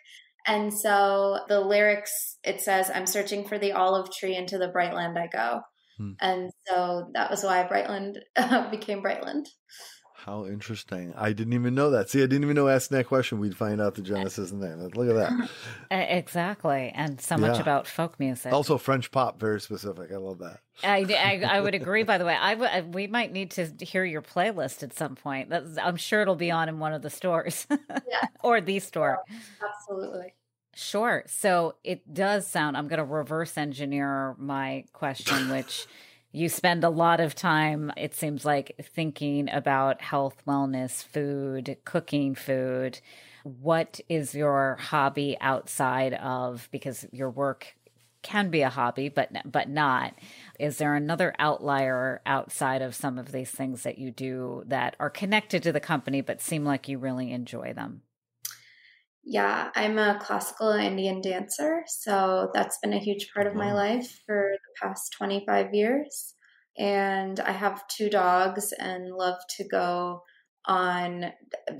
And 0.48 0.74
so 0.74 1.40
the 1.48 1.62
lyrics, 1.62 2.38
it 2.44 2.60
says, 2.60 2.90
I'm 2.94 3.06
searching 3.06 3.48
for 3.48 3.60
the 3.60 3.74
olive 3.74 4.12
tree 4.12 4.36
into 4.36 4.58
the 4.58 4.68
bright 4.68 4.96
land 4.96 5.18
I 5.18 5.28
go. 5.28 5.62
Hmm. 5.98 6.12
And 6.20 6.52
so 6.68 7.12
that 7.14 7.30
was 7.30 7.44
why 7.44 7.64
Brightland 7.64 8.18
became 8.72 9.04
Brightland. 9.04 9.46
How 10.26 10.46
interesting. 10.46 11.14
I 11.18 11.34
didn't 11.34 11.54
even 11.54 11.76
know 11.76 11.90
that. 11.90 12.10
See, 12.10 12.20
I 12.20 12.28
didn't 12.28 12.44
even 12.44 12.56
know 12.56 12.70
asking 12.70 12.98
that 12.98 13.08
question, 13.08 13.40
we'd 13.40 13.58
find 13.58 13.82
out 13.82 13.96
the 13.96 14.02
genesis 14.02 14.52
and 14.52 14.64
then. 14.64 14.80
Look 14.96 15.10
at 15.10 15.16
that. 15.16 15.50
Exactly. 15.92 16.92
And 16.96 17.20
so 17.20 17.38
much 17.38 17.56
Yeah. 17.58 17.62
about 17.62 17.88
folk 17.88 18.20
music. 18.20 18.52
Also, 18.54 18.78
French 18.78 19.12
pop, 19.12 19.40
very 19.40 19.60
specific. 19.62 20.12
I 20.12 20.18
love 20.18 20.40
that. 20.40 20.60
I, 20.84 21.06
I, 21.10 21.58
I 21.58 21.62
would 21.62 21.76
agree. 21.82 22.04
By 22.04 22.18
the 22.18 22.26
way, 22.26 22.36
I 22.40 22.56
w- 22.56 22.92
we 22.92 23.08
might 23.08 23.32
need 23.32 23.52
to 23.52 23.68
hear 23.82 24.06
your 24.06 24.22
playlist 24.22 24.82
at 24.84 24.94
some 24.94 25.16
point. 25.16 25.50
That's, 25.50 25.78
I'm 25.78 25.98
sure 25.98 26.22
it'll 26.22 26.36
be 26.36 26.52
on 26.52 26.70
in 26.70 26.80
one 26.80 26.94
of 26.94 27.02
the 27.02 27.10
stores 27.10 27.68
Yeah. 27.72 28.26
or 28.44 28.62
the 28.62 28.80
store. 28.80 29.20
Absolutely. 29.64 30.34
Sure. 30.76 31.24
So 31.28 31.76
it 31.84 32.12
does 32.14 32.48
sound. 32.48 32.76
I'm 32.78 32.88
going 32.88 32.98
to 33.00 33.06
reverse 33.06 33.58
engineer 33.58 34.36
my 34.40 34.86
question, 34.94 35.50
which 35.50 35.86
you 36.34 36.50
spend 36.50 36.84
a 36.84 36.90
lot 36.90 37.20
of 37.20 37.36
time. 37.36 37.92
It 37.96 38.16
seems 38.16 38.44
like 38.44 38.76
thinking 38.94 39.50
about 39.50 40.02
health, 40.02 40.42
wellness, 40.48 41.04
food, 41.04 41.78
cooking 41.86 42.34
food. 42.34 43.00
What 43.44 44.00
is 44.10 44.34
your 44.34 44.78
hobby 44.80 45.38
outside 45.40 46.16
of 46.16 46.68
because 46.72 47.06
your 47.12 47.30
work 47.30 47.76
can 48.24 48.50
be 48.50 48.62
a 48.62 48.70
hobby, 48.70 49.10
but 49.10 49.30
but 49.46 49.70
not. 49.70 50.16
Is 50.60 50.78
there 50.78 50.96
another 50.96 51.36
outlier 51.38 52.22
outside 52.26 52.82
of 52.82 52.96
some 52.96 53.20
of 53.20 53.32
these 53.32 53.52
things 53.52 53.84
that 53.84 54.00
you 54.00 54.10
do 54.10 54.64
that 54.66 54.96
are 55.00 55.10
connected 55.10 55.62
to 55.64 55.72
the 55.72 55.80
company 55.80 56.22
but 56.22 56.42
seem 56.42 56.66
like 56.66 56.88
you 56.88 56.98
really 56.98 57.32
enjoy 57.32 57.74
them? 57.74 58.02
Yeah, 59.26 59.70
I'm 59.76 59.98
a 59.98 60.20
classical 60.20 60.72
Indian 60.72 61.22
dancer. 61.22 61.84
So 61.88 62.52
that's 62.54 62.78
been 62.80 62.94
a 62.94 63.00
huge 63.00 63.30
part 63.34 63.48
of 63.48 63.56
my 63.56 63.68
mm-hmm. 63.68 63.76
life 63.76 64.20
for 64.26 64.52
the 64.52 64.88
past 64.88 65.14
25 65.18 65.74
years. 65.74 66.34
And 66.78 67.40
I 67.40 67.52
have 67.52 67.88
two 67.88 68.10
dogs 68.10 68.74
and 68.74 69.14
love 69.14 69.38
to 69.58 69.68
go 69.68 70.24
on 70.66 71.32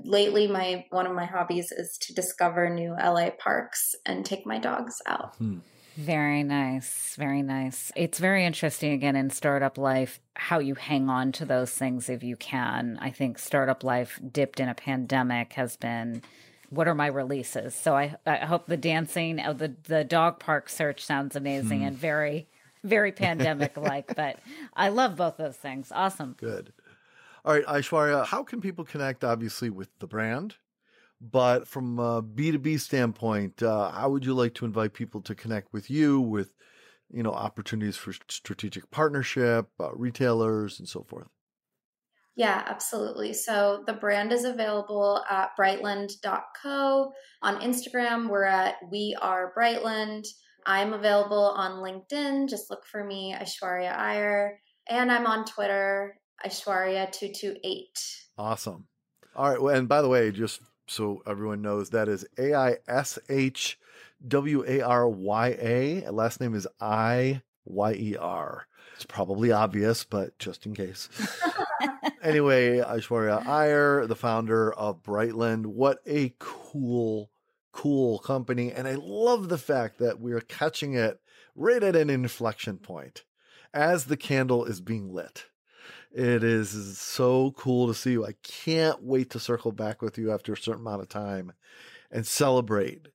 lately 0.04 0.46
my 0.46 0.84
one 0.90 1.06
of 1.06 1.14
my 1.14 1.24
hobbies 1.24 1.72
is 1.72 1.96
to 2.02 2.12
discover 2.12 2.68
new 2.68 2.94
LA 3.02 3.30
parks 3.30 3.94
and 4.04 4.24
take 4.24 4.46
my 4.46 4.58
dogs 4.58 5.00
out. 5.06 5.34
Hmm. 5.36 5.58
Very 5.96 6.42
nice. 6.42 7.14
Very 7.16 7.42
nice. 7.42 7.92
It's 7.94 8.18
very 8.18 8.44
interesting 8.44 8.92
again 8.92 9.14
in 9.14 9.30
startup 9.30 9.78
life 9.78 10.18
how 10.34 10.58
you 10.58 10.74
hang 10.74 11.08
on 11.08 11.30
to 11.32 11.44
those 11.44 11.70
things 11.70 12.08
if 12.08 12.24
you 12.24 12.36
can. 12.36 12.98
I 13.00 13.10
think 13.10 13.38
startup 13.38 13.84
life 13.84 14.18
dipped 14.32 14.58
in 14.58 14.68
a 14.68 14.74
pandemic 14.74 15.52
has 15.52 15.76
been 15.76 16.22
what 16.70 16.88
are 16.88 16.94
my 16.94 17.06
releases? 17.06 17.74
So 17.74 17.94
I 17.94 18.16
I 18.26 18.36
hope 18.36 18.66
the 18.66 18.76
dancing 18.76 19.40
of 19.40 19.58
the 19.58 19.74
the 19.84 20.04
dog 20.04 20.40
park 20.40 20.68
search 20.68 21.04
sounds 21.04 21.36
amazing 21.36 21.84
and 21.84 21.96
very 21.96 22.48
very 22.84 23.12
pandemic 23.12 23.76
like, 23.76 24.14
but 24.16 24.38
I 24.74 24.88
love 24.90 25.16
both 25.16 25.36
those 25.36 25.56
things. 25.56 25.90
Awesome. 25.92 26.36
Good. 26.38 26.72
All 27.44 27.54
right, 27.54 27.64
Aishwarya, 27.66 28.24
how 28.24 28.42
can 28.42 28.60
people 28.60 28.84
connect, 28.84 29.22
obviously, 29.22 29.68
with 29.68 29.88
the 29.98 30.06
brand? 30.06 30.54
But 31.20 31.68
from 31.68 31.98
a 31.98 32.22
B2B 32.22 32.80
standpoint, 32.80 33.62
uh, 33.62 33.90
how 33.90 34.10
would 34.10 34.24
you 34.24 34.34
like 34.34 34.54
to 34.54 34.64
invite 34.64 34.94
people 34.94 35.20
to 35.22 35.34
connect 35.34 35.72
with 35.72 35.90
you 35.90 36.20
with, 36.20 36.52
you 37.12 37.22
know, 37.22 37.32
opportunities 37.32 37.96
for 37.96 38.14
strategic 38.28 38.90
partnership, 38.90 39.68
uh, 39.78 39.94
retailers, 39.94 40.78
and 40.78 40.88
so 40.88 41.02
forth? 41.02 41.28
Yeah, 42.36 42.64
absolutely. 42.66 43.32
So 43.32 43.84
the 43.86 43.92
brand 43.92 44.32
is 44.32 44.44
available 44.44 45.22
at 45.30 45.50
brightland.co. 45.58 47.12
On 47.42 47.60
Instagram, 47.60 48.28
we're 48.28 48.44
at 48.44 48.74
We 48.90 49.16
Are 49.20 49.52
Brightland. 49.56 50.24
I'm 50.66 50.92
available 50.94 51.54
on 51.56 51.82
LinkedIn. 51.82 52.48
Just 52.48 52.70
look 52.70 52.84
for 52.86 53.04
me, 53.04 53.34
Aishwarya 53.38 53.96
Iyer. 53.96 54.58
And 54.88 55.12
I'm 55.12 55.26
on 55.26 55.44
Twitter, 55.44 56.16
Aishwarya228. 56.44 57.84
Awesome. 58.36 58.86
All 59.36 59.50
right. 59.50 59.62
Well, 59.62 59.74
and 59.74 59.88
by 59.88 60.02
the 60.02 60.08
way, 60.08 60.30
just 60.32 60.60
so 60.88 61.22
everyone 61.26 61.62
knows, 61.62 61.90
that 61.90 62.08
is 62.08 62.26
A 62.38 62.54
I 62.54 62.76
S 62.88 63.18
H 63.28 63.78
W 64.26 64.64
A 64.66 64.80
R 64.80 65.08
Y 65.08 65.48
A. 65.60 66.10
Last 66.10 66.40
name 66.40 66.54
is 66.54 66.66
I 66.80 67.42
Y 67.64 67.92
E 67.92 68.16
R. 68.16 68.66
It's 68.94 69.06
probably 69.06 69.52
obvious, 69.52 70.04
but 70.04 70.38
just 70.38 70.66
in 70.66 70.74
case. 70.74 71.08
anyway, 72.24 72.78
Aishwarya 72.78 73.46
Iyer, 73.46 74.06
the 74.06 74.16
founder 74.16 74.72
of 74.72 75.02
Brightland. 75.02 75.66
What 75.66 75.98
a 76.06 76.34
cool, 76.38 77.30
cool 77.72 78.18
company. 78.18 78.72
And 78.72 78.88
I 78.88 78.94
love 78.94 79.48
the 79.48 79.58
fact 79.58 79.98
that 79.98 80.18
we're 80.18 80.40
catching 80.40 80.94
it 80.94 81.20
right 81.54 81.82
at 81.82 81.94
an 81.94 82.10
inflection 82.10 82.78
point 82.78 83.24
as 83.72 84.06
the 84.06 84.16
candle 84.16 84.64
is 84.64 84.80
being 84.80 85.12
lit. 85.12 85.46
It 86.10 86.44
is 86.44 86.98
so 86.98 87.52
cool 87.56 87.88
to 87.88 87.94
see 87.94 88.12
you. 88.12 88.24
I 88.24 88.34
can't 88.42 89.02
wait 89.02 89.30
to 89.30 89.40
circle 89.40 89.72
back 89.72 90.00
with 90.00 90.16
you 90.16 90.32
after 90.32 90.52
a 90.52 90.56
certain 90.56 90.80
amount 90.80 91.02
of 91.02 91.08
time 91.08 91.52
and 92.10 92.26
celebrate 92.26 93.08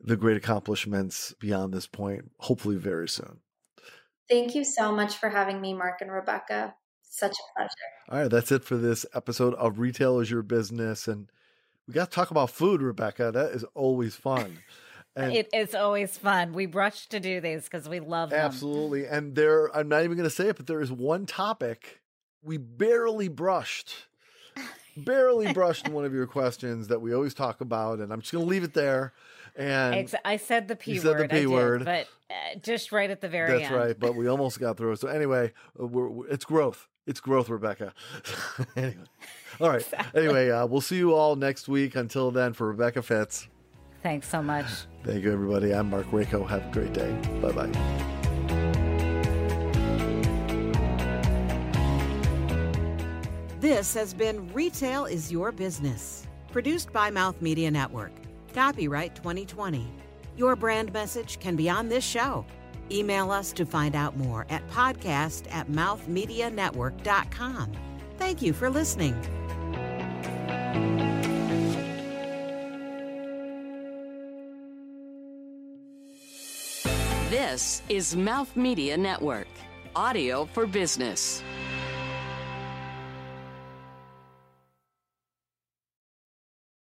the 0.00 0.16
great 0.16 0.36
accomplishments 0.36 1.34
beyond 1.40 1.74
this 1.74 1.88
point, 1.88 2.30
hopefully 2.38 2.76
very 2.76 3.08
soon. 3.08 3.40
Thank 4.28 4.54
you 4.54 4.64
so 4.64 4.92
much 4.92 5.16
for 5.16 5.28
having 5.28 5.60
me, 5.60 5.74
Mark 5.74 6.00
and 6.00 6.12
Rebecca. 6.12 6.74
Such 7.16 7.32
a 7.32 7.54
pleasure. 7.56 7.70
All 8.10 8.18
right, 8.20 8.30
that's 8.30 8.52
it 8.52 8.62
for 8.62 8.76
this 8.76 9.06
episode 9.14 9.54
of 9.54 9.78
Retail 9.78 10.20
is 10.20 10.30
Your 10.30 10.42
Business. 10.42 11.08
And 11.08 11.28
we 11.88 11.94
got 11.94 12.10
to 12.10 12.14
talk 12.14 12.30
about 12.30 12.50
food, 12.50 12.82
Rebecca. 12.82 13.32
That 13.32 13.52
is 13.52 13.64
always 13.74 14.14
fun. 14.16 14.58
And 15.18 15.32
it's 15.54 15.74
always 15.74 16.18
fun. 16.18 16.52
We 16.52 16.66
rush 16.66 17.06
to 17.06 17.18
do 17.18 17.40
these 17.40 17.64
because 17.64 17.88
we 17.88 18.00
love 18.00 18.28
them. 18.28 18.38
absolutely. 18.38 19.06
And 19.06 19.34
there, 19.34 19.74
I'm 19.74 19.88
not 19.88 20.04
even 20.04 20.18
going 20.18 20.28
to 20.28 20.34
say 20.34 20.48
it, 20.48 20.56
but 20.58 20.66
there 20.66 20.82
is 20.82 20.92
one 20.92 21.24
topic 21.24 22.02
we 22.42 22.58
barely 22.58 23.28
brushed. 23.28 23.94
Barely 24.94 25.54
brushed 25.54 25.88
one 25.88 26.04
of 26.04 26.12
your 26.14 26.26
questions 26.26 26.88
that 26.88 27.00
we 27.00 27.14
always 27.14 27.32
talk 27.32 27.62
about, 27.62 27.98
and 28.00 28.12
I'm 28.12 28.20
just 28.20 28.30
going 28.30 28.44
to 28.44 28.50
leave 28.50 28.62
it 28.62 28.74
there. 28.74 29.14
And 29.56 29.94
Ex- 29.94 30.14
I 30.22 30.36
said 30.36 30.68
the 30.68 30.76
P 30.76 30.92
You 30.92 31.00
said 31.00 31.16
the 31.16 31.20
word. 31.22 31.30
Did, 31.30 31.48
word. 31.48 31.84
but 31.86 32.06
uh, 32.28 32.58
just 32.62 32.92
right 32.92 33.08
at 33.10 33.22
the 33.22 33.28
very 33.30 33.52
end. 33.52 33.60
That's 33.62 33.70
end. 33.72 33.80
right, 33.80 33.98
but 33.98 34.16
we 34.16 34.26
almost 34.28 34.60
got 34.60 34.76
through. 34.76 34.92
It. 34.92 35.00
So 35.00 35.08
anyway, 35.08 35.54
uh, 35.80 35.86
we're, 35.86 36.08
we're- 36.10 36.30
it's 36.30 36.44
growth. 36.44 36.88
It's 37.06 37.20
growth, 37.20 37.48
Rebecca. 37.48 37.92
anyway, 38.76 38.96
all 39.60 39.68
right. 39.68 39.80
Exactly. 39.80 40.22
Anyway, 40.22 40.50
uh, 40.50 40.66
we'll 40.66 40.80
see 40.80 40.96
you 40.96 41.14
all 41.14 41.36
next 41.36 41.68
week. 41.68 41.94
Until 41.94 42.30
then, 42.30 42.52
for 42.52 42.68
Rebecca 42.68 43.02
Fitz. 43.02 43.48
Thanks 44.02 44.28
so 44.28 44.42
much. 44.42 44.66
Thank 45.04 45.24
you, 45.24 45.32
everybody. 45.32 45.72
I'm 45.72 45.90
Mark 45.90 46.06
Rako. 46.10 46.48
Have 46.48 46.66
a 46.66 46.72
great 46.72 46.92
day. 46.92 47.12
Bye 47.40 47.52
bye. 47.52 48.06
This 53.60 53.94
has 53.94 54.14
been 54.14 54.52
Retail 54.52 55.06
is 55.06 55.32
Your 55.32 55.50
Business, 55.50 56.26
produced 56.52 56.92
by 56.92 57.10
Mouth 57.10 57.40
Media 57.40 57.70
Network. 57.70 58.12
Copyright 58.52 59.16
2020. 59.16 59.90
Your 60.36 60.54
brand 60.54 60.92
message 60.92 61.40
can 61.40 61.56
be 61.56 61.68
on 61.68 61.88
this 61.88 62.04
show. 62.04 62.44
Email 62.90 63.30
us 63.30 63.52
to 63.52 63.66
find 63.66 63.94
out 63.94 64.16
more 64.16 64.46
at 64.50 64.68
podcast 64.70 65.44
at 65.52 65.68
mouthmedianetwork.com. 65.68 67.72
Thank 68.18 68.42
you 68.42 68.52
for 68.52 68.70
listening. 68.70 69.14
This 77.30 77.82
is 77.88 78.14
Mouth 78.14 78.54
Media 78.56 78.96
Network, 78.96 79.48
audio 79.94 80.44
for 80.44 80.66
business. 80.66 81.42